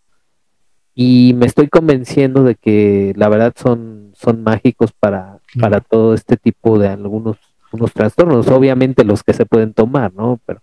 Y 0.94 1.34
me 1.36 1.46
estoy 1.46 1.68
convenciendo 1.68 2.42
de 2.42 2.56
que 2.56 3.12
la 3.16 3.28
verdad 3.28 3.52
son, 3.56 4.12
son 4.14 4.42
mágicos 4.42 4.92
para, 4.92 5.38
para 5.60 5.80
todo 5.80 6.14
este 6.14 6.36
tipo 6.36 6.78
de 6.78 6.88
algunos 6.88 7.36
unos 7.70 7.92
trastornos, 7.92 8.48
obviamente 8.48 9.04
los 9.04 9.22
que 9.22 9.32
se 9.32 9.46
pueden 9.46 9.74
tomar, 9.74 10.12
¿no? 10.14 10.40
Pero 10.46 10.60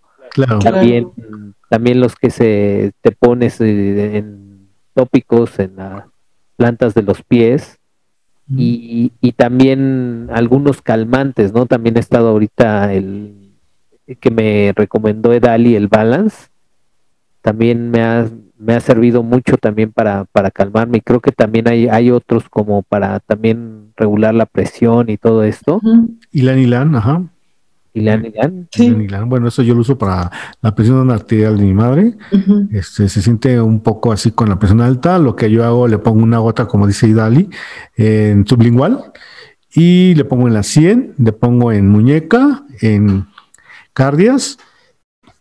también, 0.60 1.12
también 1.68 2.00
los 2.00 2.16
que 2.16 2.30
se 2.30 2.92
te 3.00 3.12
pones 3.12 3.60
eh, 3.60 4.16
en 4.16 4.68
tópicos 4.94 5.58
en 5.58 5.76
las 5.76 6.04
plantas 6.56 6.94
de 6.94 7.02
los 7.02 7.22
pies, 7.22 7.78
y, 8.48 9.12
y, 9.20 9.32
también 9.32 10.28
algunos 10.32 10.80
calmantes, 10.80 11.52
¿no? 11.52 11.66
También 11.66 11.96
he 11.96 12.00
estado 12.00 12.28
ahorita 12.28 12.92
el 12.92 13.46
que 14.20 14.30
me 14.30 14.72
recomendó 14.74 15.32
Edali, 15.32 15.74
el 15.74 15.88
Balance, 15.88 16.48
también 17.42 17.90
me 17.90 18.02
ha, 18.02 18.28
me 18.58 18.74
ha 18.74 18.80
servido 18.80 19.22
mucho 19.22 19.56
también 19.56 19.92
para, 19.92 20.24
para 20.24 20.50
calmarme. 20.50 20.98
Y 20.98 21.00
creo 21.00 21.20
que 21.20 21.32
también 21.32 21.68
hay, 21.68 21.88
hay 21.88 22.10
otros 22.10 22.48
como 22.48 22.82
para 22.82 23.20
también 23.20 23.92
regular 23.96 24.34
la 24.34 24.46
presión 24.46 25.10
y 25.10 25.16
todo 25.16 25.44
esto. 25.44 25.80
Y 27.96 28.02
la 28.02 28.16
Nilan, 28.18 28.68
ajá. 28.72 29.24
Bueno, 29.24 29.48
eso 29.48 29.62
yo 29.62 29.74
lo 29.74 29.80
uso 29.80 29.96
para 29.96 30.30
la 30.60 30.74
presión 30.74 31.10
arterial 31.10 31.56
de 31.56 31.64
mi 31.64 31.72
madre. 31.72 32.14
este, 32.70 33.08
se 33.08 33.22
siente 33.22 33.58
un 33.60 33.80
poco 33.80 34.12
así 34.12 34.32
con 34.32 34.50
la 34.50 34.58
presión 34.58 34.82
alta. 34.82 35.18
Lo 35.18 35.34
que 35.34 35.50
yo 35.50 35.64
hago, 35.64 35.88
le 35.88 35.96
pongo 35.96 36.22
una 36.22 36.38
gota, 36.38 36.66
como 36.66 36.86
dice 36.86 37.08
Idali, 37.08 37.48
en 37.96 38.46
sublingual 38.46 39.12
y 39.74 40.14
le 40.14 40.24
pongo 40.24 40.48
en 40.48 40.54
la 40.54 40.62
100, 40.62 41.14
le 41.18 41.32
pongo 41.32 41.70
en 41.70 41.88
muñeca, 41.88 42.64
en 42.80 43.26
cardias 43.92 44.58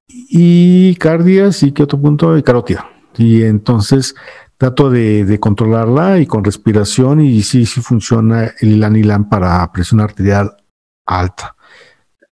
y 0.07 0.95
cardias 0.95 1.63
y 1.63 1.71
qué 1.71 1.83
otro 1.83 1.99
punto, 1.99 2.33
de 2.33 2.43
carótida. 2.43 2.89
Y 3.17 3.43
entonces 3.43 4.15
trato 4.57 4.89
de, 4.89 5.37
controlarla 5.39 6.19
y 6.19 6.25
con 6.25 6.43
respiración 6.43 7.21
y 7.21 7.41
sí, 7.43 7.65
sí 7.65 7.81
funciona 7.81 8.51
el 8.59 8.73
Ilanilan 8.73 9.29
para 9.29 9.71
presión 9.71 10.01
arterial 10.01 10.57
alta. 11.05 11.54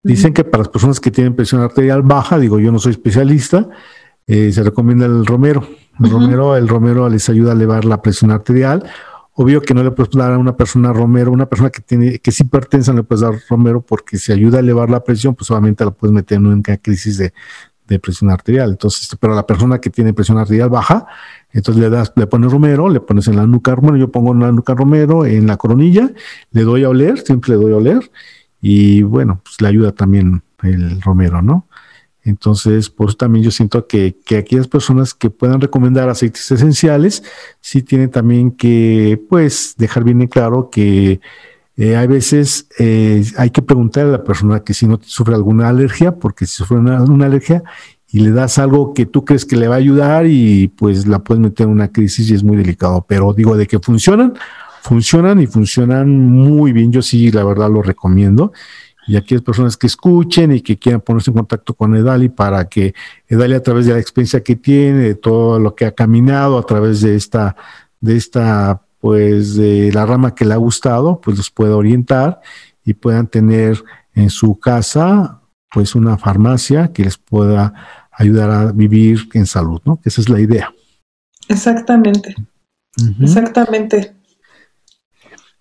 Dicen 0.04 0.34
que 0.34 0.44
para 0.44 0.64
las 0.64 0.70
personas 0.70 1.00
que 1.00 1.12
tienen 1.12 1.34
presión 1.34 1.62
arterial 1.62 2.02
baja, 2.02 2.38
digo, 2.38 2.60
yo 2.60 2.74
no 2.74 2.80
soy 2.80 2.92
especialista, 2.92 3.70
eh, 4.28 4.52
se 4.52 4.62
recomienda 4.62 5.06
el 5.06 5.26
romero. 5.26 5.66
El 6.00 6.10
romero, 6.10 6.58
el 6.58 6.68
romero 6.68 7.08
les 7.08 7.30
ayuda 7.30 7.52
a 7.52 7.56
elevar 7.56 7.86
la 7.86 8.02
presión 8.02 8.32
arterial. 8.32 8.84
Obvio 9.36 9.62
que 9.62 9.74
no 9.74 9.84
le 9.84 9.92
puedes 9.92 10.12
dar 10.12 10.34
a 10.34 10.38
una 10.38 10.58
persona 10.58 10.92
romero, 10.92 11.32
una 11.32 11.48
persona 11.48 11.70
que 11.70 11.82
tiene, 11.82 12.20
que 12.20 12.30
es 12.30 12.40
hipertensa, 12.40 12.92
no 12.92 12.98
le 12.98 13.04
puedes 13.04 13.22
dar 13.22 13.34
romero 13.50 13.82
porque 13.82 14.18
si 14.18 14.32
ayuda 14.32 14.58
a 14.58 14.60
elevar 14.60 14.90
la 14.90 15.04
presión, 15.04 15.36
pues 15.36 15.50
obviamente 15.52 15.86
la 15.86 15.92
puedes 15.92 16.14
meter 16.14 16.38
en 16.38 16.48
una 16.48 16.78
crisis 16.78 17.18
de, 17.18 17.34
presión 18.00 18.32
arterial. 18.32 18.72
Entonces, 18.72 19.08
pero 19.20 19.36
la 19.36 19.46
persona 19.46 19.80
que 19.80 19.92
tiene 19.92 20.14
presión 20.14 20.40
arterial 20.40 20.70
baja, 20.70 21.06
entonces 21.52 21.80
le 21.80 21.92
das, 21.92 22.12
le 22.16 22.26
pones 22.26 22.52
romero, 22.52 22.90
le 22.90 23.00
pones 23.00 23.28
en 23.28 23.36
la 23.36 23.46
nuca 23.46 23.76
romero, 23.76 23.98
yo 23.98 24.12
pongo 24.12 24.34
en 24.34 24.40
la 24.40 24.52
nuca 24.52 24.74
romero, 24.74 25.28
en 25.28 25.46
la 25.46 25.58
coronilla, 25.58 26.12
le 26.52 26.64
doy 26.64 26.84
a 26.86 26.90
oler, 26.90 27.20
siempre 27.20 27.52
le 27.52 27.58
doy 27.58 27.72
a 27.72 27.78
oler, 27.78 28.12
y 28.66 29.04
bueno, 29.04 29.42
pues 29.44 29.60
le 29.60 29.68
ayuda 29.68 29.92
también 29.92 30.42
el 30.64 31.02
romero, 31.02 31.42
¿no? 31.42 31.68
Entonces, 32.24 32.90
por 32.90 33.10
eso 33.10 33.18
también 33.18 33.44
yo 33.44 33.52
siento 33.52 33.88
que, 33.88 34.16
que 34.26 34.38
aquellas 34.38 34.70
personas 34.70 35.14
que 35.14 35.30
puedan 35.30 35.60
recomendar 35.60 36.08
aceites 36.08 36.50
esenciales, 36.50 37.24
sí 37.60 37.84
tienen 37.84 38.10
también 38.10 38.52
que, 38.52 39.22
pues, 39.30 39.76
dejar 39.78 40.06
bien 40.06 40.22
en 40.22 40.30
claro 40.30 40.70
que 40.72 41.20
eh, 41.76 41.98
hay 41.98 42.08
veces 42.08 42.70
eh, 42.80 43.26
hay 43.38 43.50
que 43.50 43.62
preguntar 43.62 44.06
a 44.06 44.12
la 44.12 44.24
persona 44.24 44.62
que 44.62 44.74
si 44.74 44.88
no 44.88 44.98
sufre 45.04 45.36
alguna 45.36 45.68
alergia, 45.68 46.16
porque 46.16 46.46
si 46.46 46.56
sufre 46.56 46.78
una, 46.78 47.04
una, 47.04 47.26
alergia 47.26 47.64
y 48.08 48.22
le 48.22 48.32
das 48.32 48.60
algo 48.60 48.94
que 48.94 49.06
tú 49.06 49.26
crees 49.26 49.44
que 49.44 49.58
le 49.58 49.68
va 49.68 49.76
a 49.76 49.80
ayudar 49.80 50.26
y 50.26 50.70
pues 50.70 51.06
la 51.06 51.20
puedes 51.20 51.42
meter 51.42 51.66
en 51.66 51.74
una 51.74 51.90
crisis 51.90 52.30
y 52.30 52.34
es 52.34 52.46
muy 52.46 52.56
delicado. 52.56 53.06
Pero 53.10 53.34
digo, 53.34 53.58
de 53.58 53.68
que 53.68 53.80
funcionan, 53.80 54.36
funcionan 54.84 55.42
y 55.42 55.48
funcionan 55.48 56.10
muy 56.10 56.74
bien. 56.74 56.92
Yo 56.92 57.02
sí, 57.02 57.32
la 57.32 57.46
verdad, 57.46 57.72
lo 57.72 57.82
recomiendo. 57.82 58.52
Y 59.08 59.16
aquellas 59.16 59.44
personas 59.44 59.78
que 59.78 59.88
escuchen 59.88 60.52
y 60.52 60.62
que 60.62 60.78
quieran 60.78 61.02
ponerse 61.02 61.32
en 61.32 61.38
contacto 61.38 61.74
con 61.74 61.96
Edali 61.96 62.30
para 62.30 62.68
que 62.68 62.94
Edali, 63.28 63.54
a 63.54 63.64
través 63.64 63.86
de 63.86 63.94
la 63.94 64.00
experiencia 64.00 64.44
que 64.44 64.58
tiene, 64.58 65.00
de 65.00 65.16
todo 65.16 65.58
lo 65.58 65.74
que 65.74 65.86
ha 65.86 65.94
caminado, 65.94 66.58
a 66.58 66.66
través 66.66 67.02
de 67.02 67.16
esta, 67.16 67.56
de 68.02 68.18
esta, 68.18 68.82
pues, 69.00 69.56
de 69.56 69.92
la 69.94 70.06
rama 70.06 70.36
que 70.36 70.46
le 70.46 70.54
ha 70.54 70.58
gustado, 70.58 71.20
pues 71.22 71.38
los 71.38 71.50
pueda 71.50 71.78
orientar 71.78 72.42
y 72.84 72.94
puedan 72.94 73.28
tener 73.28 73.82
en 74.16 74.30
su 74.30 74.60
casa, 74.60 75.42
pues, 75.72 75.96
una 75.96 76.18
farmacia 76.18 76.92
que 76.92 77.06
les 77.06 77.18
pueda 77.18 77.74
ayudar 78.12 78.52
a 78.52 78.72
vivir 78.74 79.30
en 79.34 79.46
salud, 79.46 79.82
¿no? 79.86 80.00
Esa 80.04 80.20
es 80.20 80.28
la 80.30 80.42
idea. 80.42 80.74
Exactamente. 81.48 82.36
Exactamente. 83.20 84.14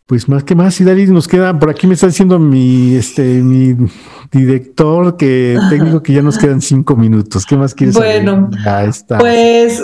Pues 0.07 0.29
más 0.29 0.45
que 0.45 0.55
más, 0.55 0.81
y 0.81 0.85
Dali, 0.85 1.07
nos 1.07 1.29
queda, 1.29 1.59
por 1.59 1.71
aquí 1.71 1.87
me 1.87 1.95
está 1.95 2.09
diciendo 2.09 2.39
mi, 2.39 2.97
este, 2.97 3.23
mi 3.23 3.75
director 4.31 5.17
que 5.17 5.59
técnico 5.71 6.03
que 6.03 6.13
ya 6.13 6.23
nos 6.23 6.39
quedan 6.39 6.61
cinco 6.61 6.97
minutos. 6.97 7.47
¿Qué 7.47 7.57
más 7.57 7.75
quieres 7.75 7.95
Bueno, 7.95 8.51
está. 8.87 9.19
pues 9.19 9.81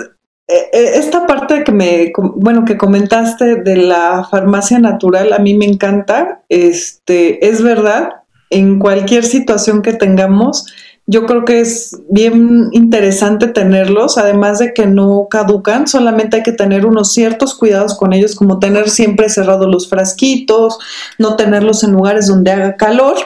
eh, 0.50 0.70
eh, 0.72 0.90
esta 0.94 1.26
parte 1.26 1.62
que 1.62 1.72
me, 1.72 2.12
bueno, 2.36 2.64
que 2.64 2.78
comentaste 2.78 3.56
de 3.56 3.76
la 3.76 4.26
farmacia 4.30 4.78
natural, 4.78 5.32
a 5.34 5.38
mí 5.38 5.54
me 5.54 5.66
encanta. 5.66 6.42
Este, 6.48 7.46
es 7.46 7.62
verdad, 7.62 8.10
en 8.50 8.78
cualquier 8.78 9.24
situación 9.24 9.82
que 9.82 9.92
tengamos, 9.92 10.66
yo 11.10 11.24
creo 11.24 11.46
que 11.46 11.60
es 11.60 11.96
bien 12.10 12.68
interesante 12.72 13.46
tenerlos, 13.46 14.18
además 14.18 14.58
de 14.58 14.74
que 14.74 14.86
no 14.86 15.26
caducan, 15.30 15.88
solamente 15.88 16.36
hay 16.36 16.42
que 16.42 16.52
tener 16.52 16.84
unos 16.84 17.14
ciertos 17.14 17.54
cuidados 17.54 17.96
con 17.96 18.12
ellos, 18.12 18.34
como 18.34 18.58
tener 18.58 18.90
siempre 18.90 19.30
cerrados 19.30 19.68
los 19.68 19.88
frasquitos, 19.88 20.78
no 21.16 21.34
tenerlos 21.36 21.82
en 21.82 21.92
lugares 21.92 22.26
donde 22.26 22.50
haga 22.50 22.76
calor. 22.76 23.16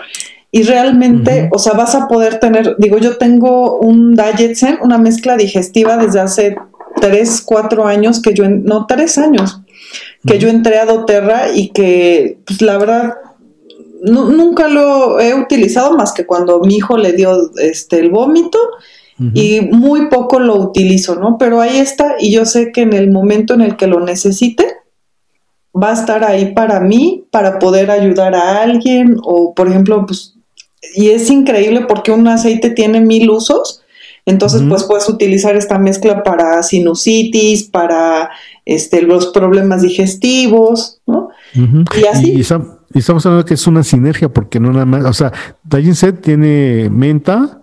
Y 0.53 0.63
realmente, 0.63 1.49
o 1.53 1.59
sea, 1.59 1.73
vas 1.73 1.97
a 1.97 2.07
poder 2.07 2.39
tener, 2.39 2.77
digo, 2.79 2.99
yo 2.99 3.17
tengo 3.17 3.81
un 3.81 4.15
Dietzen, 4.15 4.79
una 4.81 4.99
mezcla 4.99 5.37
digestiva 5.37 5.97
desde 5.97 6.21
hace 6.21 6.57
tres, 7.01 7.43
cuatro 7.45 7.89
años 7.89 8.23
que 8.23 8.33
yo, 8.33 8.49
no, 8.49 8.87
tres 8.87 9.19
años, 9.19 9.61
que 10.25 10.39
yo 10.39 10.49
entré 10.49 10.79
a 10.79 10.85
doTERRA 10.85 11.53
y 11.53 11.71
que, 11.71 12.39
pues 12.47 12.63
la 12.63 12.79
verdad, 12.79 13.15
nunca 14.03 14.69
lo 14.69 15.21
he 15.21 15.35
utilizado 15.35 15.97
más 15.97 16.13
que 16.13 16.27
cuando 16.27 16.61
mi 16.61 16.77
hijo 16.77 16.97
le 16.97 17.13
dio 17.13 17.51
este, 17.57 17.99
el 18.01 18.11
vómito 18.11 18.59
y 19.35 19.61
muy 19.61 20.09
poco 20.09 20.41
lo 20.41 20.57
utilizo, 20.57 21.15
¿no? 21.15 21.39
Pero 21.39 21.61
ahí 21.61 21.77
está 21.79 22.17
y 22.19 22.33
yo 22.33 22.45
sé 22.45 22.73
que 22.73 22.81
en 22.81 22.93
el 22.93 23.09
momento 23.13 23.55
en 23.55 23.61
el 23.61 23.77
que 23.77 23.87
lo 23.87 24.01
necesite, 24.01 24.67
va 25.81 25.91
a 25.91 25.95
estar 25.95 26.25
ahí 26.25 26.53
para 26.55 26.81
mí, 26.81 27.25
para 27.31 27.61
poder 27.61 27.93
ayudar 27.93 28.35
a 28.35 28.63
alguien 28.63 29.19
o, 29.23 29.55
por 29.55 29.69
ejemplo, 29.69 30.05
pues, 30.07 30.35
y 30.97 31.11
es 31.11 31.31
increíble 31.31 31.83
porque 31.83 32.11
un 32.11 32.27
aceite 32.27 32.71
tiene 32.71 33.01
mil 33.01 33.31
usos 33.31 33.83
entonces, 34.25 34.63
pues 34.69 34.85
puedes 34.85 35.09
utilizar 35.09 35.57
esta 35.57 35.79
mezcla 35.79 36.23
para 36.23 36.63
sinusitis, 36.63 37.65
para 37.65 38.31
este, 38.65 39.03
los 39.03 39.29
problemas 39.29 39.83
digestivos, 39.83 41.01
¿no? 41.07 41.31
Y 41.55 42.07
así. 42.07 42.31
Y, 42.31 42.45
estamos 42.99 43.25
hablando 43.27 43.45
de 43.45 43.49
que 43.49 43.55
es 43.55 43.67
una 43.67 43.83
sinergia, 43.83 44.29
porque 44.29 44.61
no 44.61 44.73
nada 44.73 44.85
más, 44.85 45.05
o 45.05 45.13
sea, 45.13 45.33
Set 45.95 46.21
tiene 46.21 46.89
menta, 46.91 47.63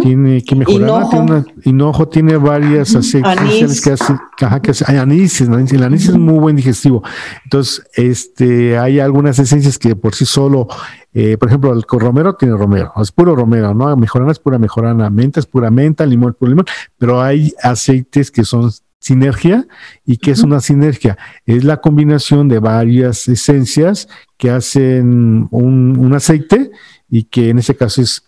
tiene 0.00 0.42
que 0.42 0.54
mejorar, 0.54 1.08
tiene 1.10 1.44
hinojo, 1.64 2.08
tiene 2.08 2.36
varias 2.36 2.94
aceites 2.94 3.80
que 3.82 3.92
hacen, 3.92 4.18
que 4.36 4.46
hace, 4.46 4.84
hay 4.86 4.96
anís, 4.96 5.40
el 5.40 5.82
anís 5.82 6.08
es 6.08 6.16
muy 6.16 6.38
buen 6.38 6.56
digestivo. 6.56 7.02
Entonces, 7.44 7.86
este, 7.94 8.78
hay 8.78 9.00
algunas 9.00 9.38
esencias 9.38 9.78
que 9.78 9.94
por 9.94 10.14
sí 10.14 10.24
solo 10.24 10.68
eh, 11.14 11.36
por 11.36 11.48
ejemplo, 11.48 11.72
el 11.72 11.82
romero 11.88 12.34
tiene 12.34 12.54
romero, 12.54 12.92
es 13.00 13.10
puro 13.10 13.34
romero, 13.34 13.74
¿no? 13.74 13.96
Mejorana 13.96 14.30
es 14.30 14.38
pura 14.38 14.58
mejorana, 14.58 15.08
menta 15.10 15.40
es 15.40 15.46
pura 15.46 15.70
menta, 15.70 16.04
limón 16.04 16.30
es 16.30 16.36
puro 16.36 16.50
limón, 16.50 16.66
pero 16.98 17.20
hay 17.20 17.52
aceites 17.62 18.30
que 18.30 18.44
son 18.44 18.70
sinergia 19.00 19.66
y 20.04 20.18
que 20.18 20.32
es 20.32 20.42
una 20.42 20.60
sinergia. 20.60 21.16
Es 21.46 21.64
la 21.64 21.80
combinación 21.80 22.48
de 22.48 22.58
varias 22.58 23.28
esencias 23.28 24.08
que 24.36 24.50
hacen 24.50 25.48
un, 25.50 26.12
aceite 26.14 26.70
y 27.10 27.24
que 27.24 27.50
en 27.50 27.58
ese 27.58 27.76
caso 27.76 28.02
es 28.02 28.24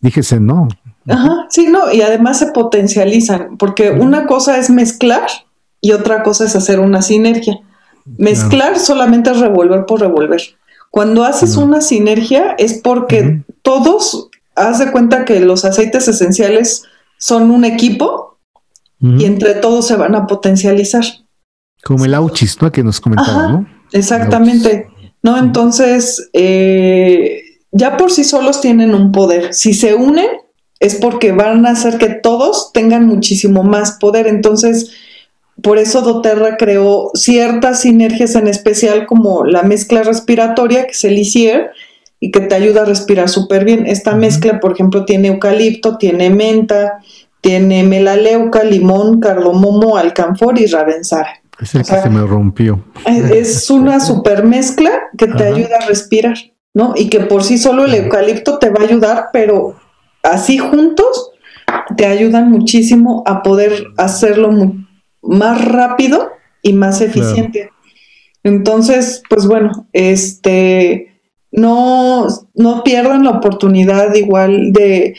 dígese, 0.00 0.40
¿no? 0.40 0.68
Ajá, 1.06 1.46
sí, 1.48 1.68
no, 1.68 1.92
y 1.92 2.02
además 2.02 2.38
se 2.38 2.52
potencializan, 2.52 3.56
porque 3.56 3.90
una 3.90 4.26
cosa 4.26 4.58
es 4.58 4.68
mezclar 4.68 5.28
y 5.80 5.92
otra 5.92 6.22
cosa 6.22 6.44
es 6.44 6.54
hacer 6.56 6.80
una 6.80 7.02
sinergia. 7.02 7.60
Mezclar 8.16 8.78
solamente 8.78 9.30
es 9.30 9.40
revolver 9.40 9.84
por 9.86 10.00
revolver. 10.00 10.40
Cuando 10.90 11.24
haces 11.24 11.56
una 11.56 11.80
sinergia 11.80 12.54
es 12.58 12.80
porque 12.82 13.42
todos, 13.62 14.30
haz 14.54 14.78
de 14.78 14.90
cuenta 14.90 15.24
que 15.24 15.40
los 15.40 15.64
aceites 15.64 16.08
esenciales 16.08 16.84
son 17.18 17.50
un 17.50 17.64
equipo 17.64 18.37
y 19.00 19.24
entre 19.24 19.54
todos 19.54 19.86
se 19.86 19.96
van 19.96 20.14
a 20.14 20.26
potencializar. 20.26 21.04
Como 21.84 22.04
el 22.04 22.14
auchis, 22.14 22.60
¿no? 22.60 22.72
Que 22.72 22.82
nos 22.82 23.00
comentaba, 23.00 23.48
¿no? 23.48 23.66
Exactamente. 23.92 24.88
¿No? 25.22 25.38
Entonces, 25.38 26.28
eh, 26.32 27.42
ya 27.70 27.96
por 27.96 28.10
sí 28.10 28.24
solos 28.24 28.60
tienen 28.60 28.94
un 28.94 29.12
poder. 29.12 29.54
Si 29.54 29.74
se 29.74 29.94
unen, 29.94 30.28
es 30.80 30.96
porque 30.96 31.32
van 31.32 31.66
a 31.66 31.70
hacer 31.70 31.98
que 31.98 32.08
todos 32.08 32.72
tengan 32.72 33.06
muchísimo 33.06 33.62
más 33.62 33.92
poder. 33.92 34.26
Entonces, 34.26 34.90
por 35.62 35.78
eso 35.78 36.02
doTERRA 36.02 36.56
creó 36.56 37.10
ciertas 37.14 37.80
sinergias 37.80 38.34
en 38.36 38.46
especial 38.46 39.06
como 39.06 39.44
la 39.44 39.62
mezcla 39.62 40.02
respiratoria, 40.02 40.84
que 40.84 40.92
es 40.92 41.04
el 41.04 41.18
ICIER, 41.18 41.70
y 42.20 42.30
que 42.30 42.40
te 42.40 42.54
ayuda 42.54 42.82
a 42.82 42.84
respirar 42.84 43.28
súper 43.28 43.64
bien. 43.64 43.86
Esta 43.86 44.14
mezcla, 44.14 44.60
por 44.60 44.72
ejemplo, 44.72 45.04
tiene 45.04 45.28
eucalipto, 45.28 45.98
tiene 45.98 46.30
menta, 46.30 46.98
tiene 47.40 47.82
melaleuca, 47.84 48.64
limón, 48.64 49.20
cardomomo, 49.20 49.96
alcanfor 49.96 50.58
y 50.58 50.66
ravensara. 50.66 51.40
Es 51.60 51.74
el 51.74 51.84
que 51.84 52.00
se 52.00 52.10
me 52.10 52.24
rompió. 52.26 52.84
Es 53.04 53.68
una 53.70 54.00
super 54.00 54.44
mezcla 54.44 54.90
que 55.16 55.26
te 55.26 55.44
ayuda 55.44 55.78
a 55.80 55.86
respirar, 55.86 56.36
¿no? 56.74 56.94
Y 56.96 57.08
que 57.08 57.20
por 57.20 57.42
sí 57.42 57.58
solo 57.58 57.84
el 57.84 57.94
eucalipto 57.94 58.58
te 58.58 58.70
va 58.70 58.80
a 58.80 58.84
ayudar, 58.84 59.26
pero 59.32 59.76
así 60.22 60.58
juntos 60.58 61.32
te 61.96 62.06
ayudan 62.06 62.50
muchísimo 62.50 63.22
a 63.26 63.42
poder 63.42 63.88
hacerlo 63.96 64.50
muy 64.52 64.88
más 65.22 65.64
rápido 65.64 66.30
y 66.62 66.72
más 66.72 67.00
eficiente. 67.00 67.70
Entonces, 68.42 69.22
pues 69.28 69.46
bueno, 69.46 69.88
este, 69.92 71.17
no, 71.50 72.26
no 72.54 72.82
pierdan 72.84 73.24
la 73.24 73.30
oportunidad 73.30 74.14
igual 74.14 74.72
de, 74.72 75.14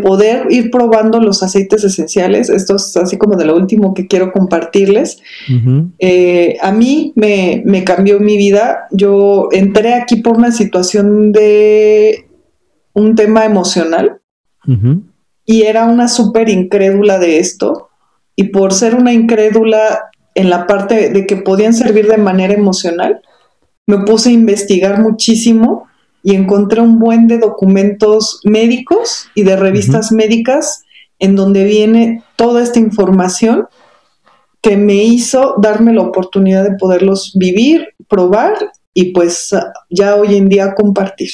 poder 0.00 0.46
ir 0.50 0.70
probando 0.70 1.20
los 1.20 1.42
aceites 1.42 1.82
esenciales. 1.82 2.50
Esto 2.50 2.76
es 2.76 2.96
así 2.96 3.18
como 3.18 3.36
de 3.36 3.46
lo 3.46 3.56
último 3.56 3.92
que 3.92 4.06
quiero 4.06 4.32
compartirles. 4.32 5.20
Eh, 5.98 6.56
a 6.60 6.72
mí 6.72 7.12
me, 7.16 7.84
cambió 7.84 8.20
mi 8.20 8.36
vida. 8.36 8.86
Yo 8.92 9.48
entré 9.50 9.94
aquí 9.94 10.16
por 10.16 10.36
una 10.36 10.52
situación 10.52 11.32
de 11.32 12.26
un 12.92 13.14
tema 13.16 13.44
emocional 13.44 14.20
y 15.44 15.62
era 15.62 15.86
una 15.86 16.06
súper 16.06 16.48
incrédula 16.48 17.18
de 17.18 17.38
esto 17.38 17.88
y 18.36 18.44
por 18.44 18.72
ser 18.72 18.94
una 18.94 19.12
incrédula 19.12 20.10
en 20.34 20.48
la 20.48 20.66
parte 20.66 21.10
de 21.10 21.26
que 21.26 21.36
podían 21.36 21.74
servir 21.74 22.06
de 22.06 22.16
manera 22.16 22.54
emocional, 22.54 23.20
me 23.86 23.98
puse 23.98 24.30
a 24.30 24.32
investigar 24.32 25.00
muchísimo 25.00 25.86
y 26.22 26.34
encontré 26.34 26.80
un 26.80 26.98
buen 26.98 27.26
de 27.26 27.38
documentos 27.38 28.40
médicos 28.44 29.28
y 29.34 29.42
de 29.42 29.56
revistas 29.56 30.12
médicas 30.12 30.84
en 31.18 31.36
donde 31.36 31.64
viene 31.64 32.22
toda 32.36 32.62
esta 32.62 32.78
información 32.78 33.66
que 34.60 34.76
me 34.76 34.94
hizo 34.94 35.56
darme 35.60 35.92
la 35.92 36.02
oportunidad 36.02 36.62
de 36.62 36.76
poderlos 36.76 37.32
vivir, 37.34 37.88
probar 38.08 38.54
y 38.94 39.12
pues 39.12 39.50
ya 39.90 40.14
hoy 40.14 40.36
en 40.36 40.48
día 40.48 40.74
compartir. 40.74 41.30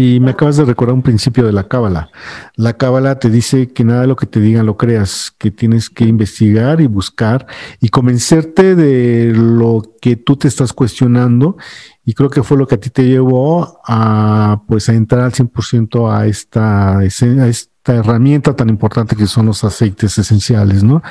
Y 0.00 0.20
me 0.20 0.30
acabas 0.30 0.56
de 0.56 0.64
recordar 0.64 0.94
un 0.94 1.02
principio 1.02 1.44
de 1.44 1.52
la 1.52 1.66
cábala. 1.66 2.08
La 2.54 2.74
cábala 2.74 3.18
te 3.18 3.30
dice 3.30 3.66
que 3.66 3.82
nada 3.82 4.02
de 4.02 4.06
lo 4.06 4.14
que 4.14 4.26
te 4.26 4.38
digan 4.38 4.64
lo 4.64 4.76
creas, 4.76 5.34
que 5.38 5.50
tienes 5.50 5.90
que 5.90 6.04
investigar 6.04 6.80
y 6.80 6.86
buscar 6.86 7.48
y 7.80 7.88
convencerte 7.88 8.76
de 8.76 9.32
lo 9.34 9.82
que 10.00 10.14
tú 10.14 10.36
te 10.36 10.46
estás 10.46 10.72
cuestionando. 10.72 11.56
Y 12.04 12.14
creo 12.14 12.30
que 12.30 12.44
fue 12.44 12.56
lo 12.56 12.68
que 12.68 12.76
a 12.76 12.80
ti 12.80 12.90
te 12.90 13.08
llevó 13.08 13.80
a, 13.88 14.62
pues, 14.68 14.88
a 14.88 14.94
entrar 14.94 15.22
al 15.22 15.32
100% 15.32 16.16
a 16.16 16.28
esta, 16.28 16.98
a 16.98 17.04
esta 17.04 17.96
herramienta 17.96 18.54
tan 18.54 18.68
importante 18.68 19.16
que 19.16 19.26
son 19.26 19.46
los 19.46 19.64
aceites 19.64 20.16
esenciales, 20.16 20.84
¿no? 20.84 21.02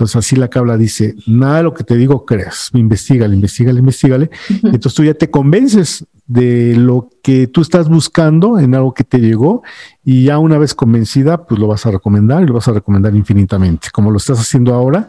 Entonces 0.00 0.16
así 0.16 0.36
la 0.36 0.48
cábala 0.48 0.78
dice, 0.78 1.14
nada 1.26 1.58
de 1.58 1.62
lo 1.64 1.74
que 1.74 1.84
te 1.84 1.94
digo 1.94 2.24
creas, 2.24 2.70
investigale, 2.72 3.34
investigale, 3.34 3.80
investigale. 3.80 4.30
Entonces 4.48 4.94
tú 4.94 5.04
ya 5.04 5.12
te 5.12 5.30
convences 5.30 6.06
de 6.30 6.76
lo 6.76 7.10
que 7.24 7.48
tú 7.48 7.60
estás 7.60 7.88
buscando 7.88 8.60
en 8.60 8.76
algo 8.76 8.94
que 8.94 9.02
te 9.02 9.18
llegó 9.18 9.64
y 10.04 10.26
ya 10.26 10.38
una 10.38 10.58
vez 10.58 10.76
convencida, 10.76 11.44
pues 11.44 11.58
lo 11.58 11.66
vas 11.66 11.86
a 11.86 11.90
recomendar 11.90 12.44
y 12.44 12.46
lo 12.46 12.54
vas 12.54 12.68
a 12.68 12.72
recomendar 12.72 13.16
infinitamente, 13.16 13.88
como 13.92 14.12
lo 14.12 14.18
estás 14.18 14.38
haciendo 14.38 14.72
ahora. 14.72 15.08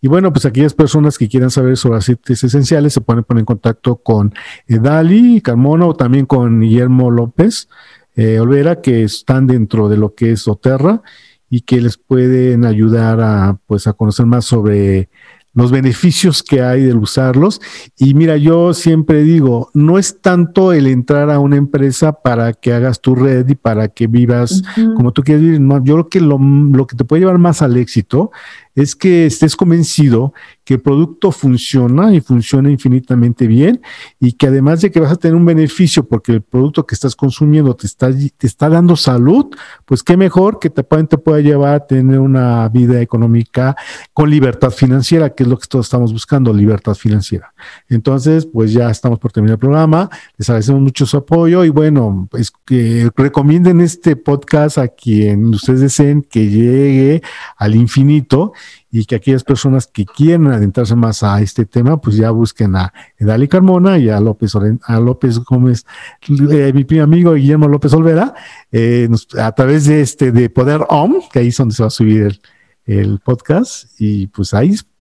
Y 0.00 0.08
bueno, 0.08 0.32
pues 0.32 0.46
aquellas 0.46 0.72
personas 0.72 1.18
que 1.18 1.28
quieran 1.28 1.50
saber 1.50 1.76
sobre 1.76 1.98
aceites 1.98 2.42
esenciales 2.42 2.94
se 2.94 3.02
pueden 3.02 3.22
poner 3.22 3.40
en 3.40 3.44
contacto 3.44 3.96
con 3.96 4.32
Edali 4.66 5.42
Carmona 5.42 5.84
o 5.84 5.94
también 5.94 6.24
con 6.24 6.62
Guillermo 6.62 7.10
López 7.10 7.68
eh, 8.16 8.40
Olvera, 8.40 8.80
que 8.80 9.02
están 9.02 9.46
dentro 9.46 9.90
de 9.90 9.98
lo 9.98 10.14
que 10.14 10.32
es 10.32 10.48
Oterra 10.48 11.02
y 11.50 11.60
que 11.60 11.82
les 11.82 11.98
pueden 11.98 12.64
ayudar 12.64 13.20
a, 13.20 13.58
pues, 13.66 13.86
a 13.86 13.92
conocer 13.92 14.24
más 14.24 14.46
sobre 14.46 15.10
los 15.54 15.70
beneficios 15.70 16.42
que 16.42 16.62
hay 16.62 16.82
del 16.82 16.96
usarlos. 16.96 17.60
Y 17.98 18.14
mira, 18.14 18.36
yo 18.36 18.74
siempre 18.74 19.22
digo, 19.22 19.70
no 19.74 19.98
es 19.98 20.20
tanto 20.20 20.72
el 20.72 20.86
entrar 20.86 21.30
a 21.30 21.38
una 21.38 21.56
empresa 21.56 22.12
para 22.12 22.52
que 22.52 22.72
hagas 22.72 23.00
tu 23.00 23.14
red 23.14 23.48
y 23.48 23.54
para 23.54 23.88
que 23.88 24.06
vivas 24.06 24.62
como 24.96 25.12
tú 25.12 25.22
quieres 25.22 25.42
vivir. 25.42 25.60
No, 25.60 25.82
yo 25.84 25.94
creo 25.94 26.08
que 26.08 26.20
lo, 26.20 26.38
lo, 26.38 26.86
que 26.86 26.96
te 26.96 27.04
puede 27.04 27.20
llevar 27.20 27.38
más 27.38 27.62
al 27.62 27.76
éxito 27.76 28.30
es 28.74 28.96
que 28.96 29.26
estés 29.26 29.56
convencido 29.56 30.32
que 30.64 30.74
el 30.74 30.80
producto 30.80 31.32
funciona 31.32 32.14
y 32.14 32.20
funciona 32.20 32.70
infinitamente 32.70 33.46
bien 33.46 33.82
y 34.20 34.32
que 34.32 34.46
además 34.46 34.80
de 34.80 34.90
que 34.90 35.00
vas 35.00 35.12
a 35.12 35.16
tener 35.16 35.34
un 35.34 35.44
beneficio 35.44 36.06
porque 36.06 36.32
el 36.32 36.42
producto 36.42 36.86
que 36.86 36.94
estás 36.94 37.16
consumiendo 37.16 37.74
te 37.74 37.86
está, 37.86 38.10
te 38.12 38.46
está 38.46 38.68
dando 38.68 38.96
salud, 38.96 39.46
pues 39.84 40.02
qué 40.02 40.16
mejor 40.16 40.58
que 40.58 40.70
te, 40.70 40.82
te 40.82 41.18
pueda 41.18 41.40
llevar 41.40 41.74
a 41.74 41.86
tener 41.86 42.18
una 42.18 42.68
vida 42.68 43.00
económica 43.00 43.76
con 44.12 44.30
libertad 44.30 44.70
financiera, 44.70 45.30
que 45.30 45.42
es 45.42 45.48
lo 45.48 45.58
que 45.58 45.66
todos 45.66 45.86
estamos 45.86 46.12
buscando, 46.12 46.52
libertad 46.52 46.94
financiera. 46.94 47.52
Entonces, 47.88 48.46
pues 48.46 48.72
ya 48.72 48.90
estamos 48.90 49.18
por 49.18 49.32
terminar 49.32 49.54
el 49.54 49.60
programa, 49.60 50.08
les 50.38 50.48
agradecemos 50.48 50.80
mucho 50.80 51.06
su 51.06 51.16
apoyo 51.16 51.64
y 51.64 51.68
bueno, 51.68 52.28
es 52.32 52.52
que 52.64 53.10
recomienden 53.16 53.80
este 53.80 54.16
podcast 54.16 54.78
a 54.78 54.88
quien 54.88 55.46
ustedes 55.46 55.80
deseen 55.80 56.22
que 56.22 56.48
llegue 56.48 57.22
al 57.56 57.74
infinito 57.74 58.52
y 58.90 59.04
que 59.06 59.16
aquellas 59.16 59.44
personas 59.44 59.86
que 59.86 60.04
quieran 60.04 60.48
adentrarse 60.48 60.94
más 60.94 61.22
a 61.22 61.40
este 61.40 61.64
tema, 61.64 62.00
pues 62.00 62.16
ya 62.16 62.30
busquen 62.30 62.76
a 62.76 62.92
Edali 63.18 63.48
Carmona 63.48 63.98
y 63.98 64.08
a 64.08 64.20
López, 64.20 64.52
a 64.82 65.00
López 65.00 65.38
Gómez, 65.38 65.86
eh, 66.28 66.72
mi 66.72 66.98
amigo 66.98 67.34
Guillermo 67.34 67.68
López 67.68 67.92
Olvera, 67.94 68.34
eh, 68.70 69.08
a 69.38 69.52
través 69.52 69.86
de 69.86 70.02
este 70.02 70.32
de 70.32 70.50
Poder 70.50 70.82
OM, 70.88 71.20
que 71.32 71.38
ahí 71.38 71.48
es 71.48 71.56
donde 71.56 71.74
se 71.74 71.82
va 71.82 71.86
a 71.86 71.90
subir 71.90 72.40
el, 72.84 73.20
podcast, 73.20 73.84
y 73.98 74.26
pues 74.26 74.52
ahí 74.54 74.74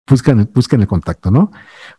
buscan, 0.07 0.49
buscan 0.55 0.81
el 0.83 0.87
contacto, 0.87 1.31
¿no? 1.31 1.51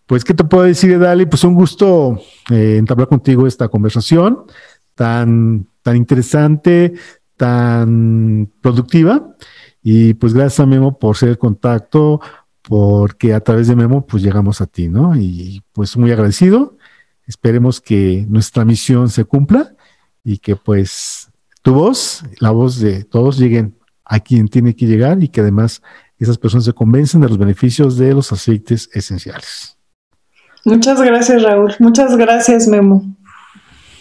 Pues, 0.06 0.24
¿qué 0.24 0.34
te 0.34 0.44
puedo 0.44 0.64
decir, 0.64 0.92
Edali? 0.92 1.26
Pues 1.26 1.44
un 1.44 1.56
gusto 1.56 2.20
eh, 2.52 2.78
entablar 2.78 3.08
contigo 3.08 3.48
esta 3.48 3.68
conversación 3.68 4.46
tan, 4.94 5.68
tan 5.82 5.96
interesante, 5.96 6.94
tan 7.38 8.52
productiva. 8.62 9.36
Y 9.88 10.16
pues 10.16 10.34
gracias 10.34 10.60
a 10.62 10.66
Memo 10.66 10.98
por 10.98 11.16
ser 11.16 11.30
el 11.30 11.38
contacto, 11.38 12.20
porque 12.64 13.36
a 13.36 13.40
través 13.40 13.68
de 13.68 13.76
Memo 13.76 14.04
pues 14.08 14.24
llegamos 14.24 14.60
a 14.60 14.66
ti, 14.66 14.88
¿no? 14.88 15.16
Y 15.16 15.62
pues 15.74 15.96
muy 15.96 16.12
agradecido. 16.12 16.76
Esperemos 17.28 17.82
que 17.82 18.26
nuestra 18.28 18.66
misión 18.66 19.10
se 19.10 19.26
cumpla 19.26 19.76
y 20.24 20.40
que 20.40 20.56
pues 20.56 21.30
tu 21.62 21.76
voz, 21.76 22.24
la 22.40 22.50
voz 22.50 22.80
de 22.80 23.04
todos 23.04 23.38
lleguen 23.38 23.78
a 24.04 24.20
quien 24.20 24.48
tiene 24.48 24.76
que 24.76 24.88
llegar 24.88 25.22
y 25.22 25.28
que 25.28 25.42
además 25.42 25.84
esas 26.18 26.40
personas 26.40 26.66
se 26.66 26.74
convencen 26.74 27.22
de 27.22 27.30
los 27.30 27.38
beneficios 27.38 27.96
de 27.96 28.16
los 28.16 28.32
aceites 28.32 28.90
esenciales. 28.92 29.78
Muchas 30.64 31.00
gracias, 31.00 31.44
Raúl. 31.44 31.76
Muchas 31.78 32.18
gracias, 32.18 32.68
Memo. 32.68 33.16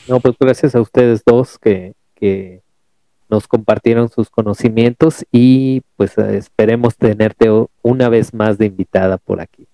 No, 0.08 0.18
pues 0.18 0.34
gracias 0.40 0.74
a 0.74 0.80
ustedes 0.80 1.22
dos 1.26 1.58
que, 1.58 1.92
que 2.14 2.63
nos 3.34 3.48
compartieron 3.48 4.08
sus 4.08 4.30
conocimientos 4.30 5.24
y 5.32 5.82
pues 5.96 6.16
esperemos 6.18 6.96
tenerte 6.96 7.48
una 7.82 8.08
vez 8.08 8.32
más 8.32 8.58
de 8.58 8.66
invitada 8.66 9.18
por 9.18 9.40
aquí. 9.40 9.66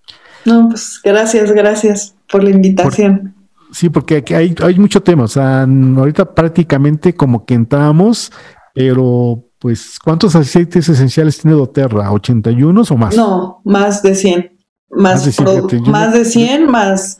No, 0.45 0.69
pues 0.69 0.99
gracias, 1.03 1.51
gracias 1.51 2.15
por 2.31 2.43
la 2.43 2.49
invitación. 2.49 3.35
sí, 3.71 3.89
porque 3.89 4.17
aquí 4.17 4.33
hay, 4.33 4.55
hay 4.63 4.79
mucho 4.79 5.03
tema, 5.03 5.25
o 5.25 5.27
sea, 5.27 5.61
ahorita 5.61 6.33
prácticamente 6.33 7.13
como 7.13 7.45
que 7.45 7.53
entramos, 7.53 8.31
pero 8.73 9.43
pues 9.59 9.99
¿cuántos 10.03 10.35
aceites 10.35 10.89
esenciales 10.89 11.39
tiene 11.39 11.55
doTERRA? 11.55 12.09
¿81 12.09 12.89
o 12.89 12.97
más? 12.97 13.15
No, 13.15 13.61
más 13.63 14.01
de 14.01 14.15
100. 14.15 14.57
Más, 14.89 15.39
más 15.87 16.13
de 16.13 16.25
100, 16.25 16.69
más, 16.69 17.19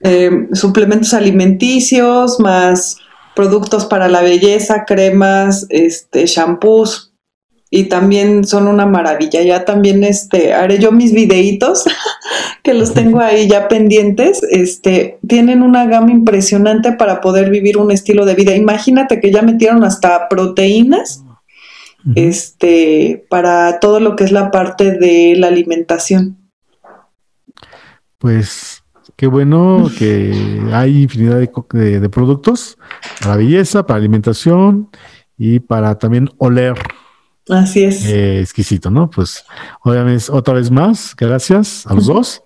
eh, 0.00 0.48
suplementos 0.52 1.14
alimenticios, 1.14 2.38
más 2.40 2.98
productos 3.36 3.84
para 3.84 4.08
la 4.08 4.22
belleza, 4.22 4.84
cremas, 4.86 5.66
este, 5.68 6.26
shampoos 6.26 7.12
y 7.70 7.84
también 7.84 8.44
son 8.44 8.66
una 8.66 8.86
maravilla. 8.86 9.42
Ya 9.42 9.64
también 9.64 10.02
este 10.02 10.54
haré 10.54 10.78
yo 10.78 10.90
mis 10.90 11.12
videitos 11.12 11.84
que 12.62 12.74
los 12.74 12.94
tengo 12.94 13.20
ahí 13.20 13.46
ya 13.46 13.68
pendientes. 13.68 14.42
Este, 14.50 15.18
tienen 15.28 15.62
una 15.62 15.86
gama 15.86 16.10
impresionante 16.10 16.92
para 16.92 17.20
poder 17.20 17.50
vivir 17.50 17.76
un 17.76 17.92
estilo 17.92 18.24
de 18.24 18.34
vida. 18.34 18.56
Imagínate 18.56 19.20
que 19.20 19.30
ya 19.30 19.42
metieron 19.42 19.84
hasta 19.84 20.28
proteínas 20.28 21.22
este 22.14 23.26
para 23.28 23.80
todo 23.80 23.98
lo 24.00 24.14
que 24.14 24.24
es 24.24 24.32
la 24.32 24.50
parte 24.50 24.92
de 24.92 25.34
la 25.36 25.48
alimentación. 25.48 26.38
Pues 28.18 28.75
Qué 29.16 29.26
bueno 29.26 29.90
que 29.98 30.60
hay 30.72 31.04
infinidad 31.04 31.38
de, 31.38 32.08
productos 32.10 32.76
para 33.22 33.36
belleza, 33.36 33.86
para 33.86 33.96
alimentación 33.96 34.90
y 35.38 35.58
para 35.60 35.96
también 35.98 36.28
oler. 36.36 36.74
Así 37.48 37.84
es. 37.84 38.04
Eh, 38.04 38.40
exquisito, 38.40 38.90
¿no? 38.90 39.08
Pues 39.08 39.44
obviamente 39.82 40.26
otra 40.30 40.52
vez 40.52 40.70
más, 40.70 41.14
gracias 41.16 41.86
a 41.86 41.94
los 41.94 42.06
dos. 42.06 42.42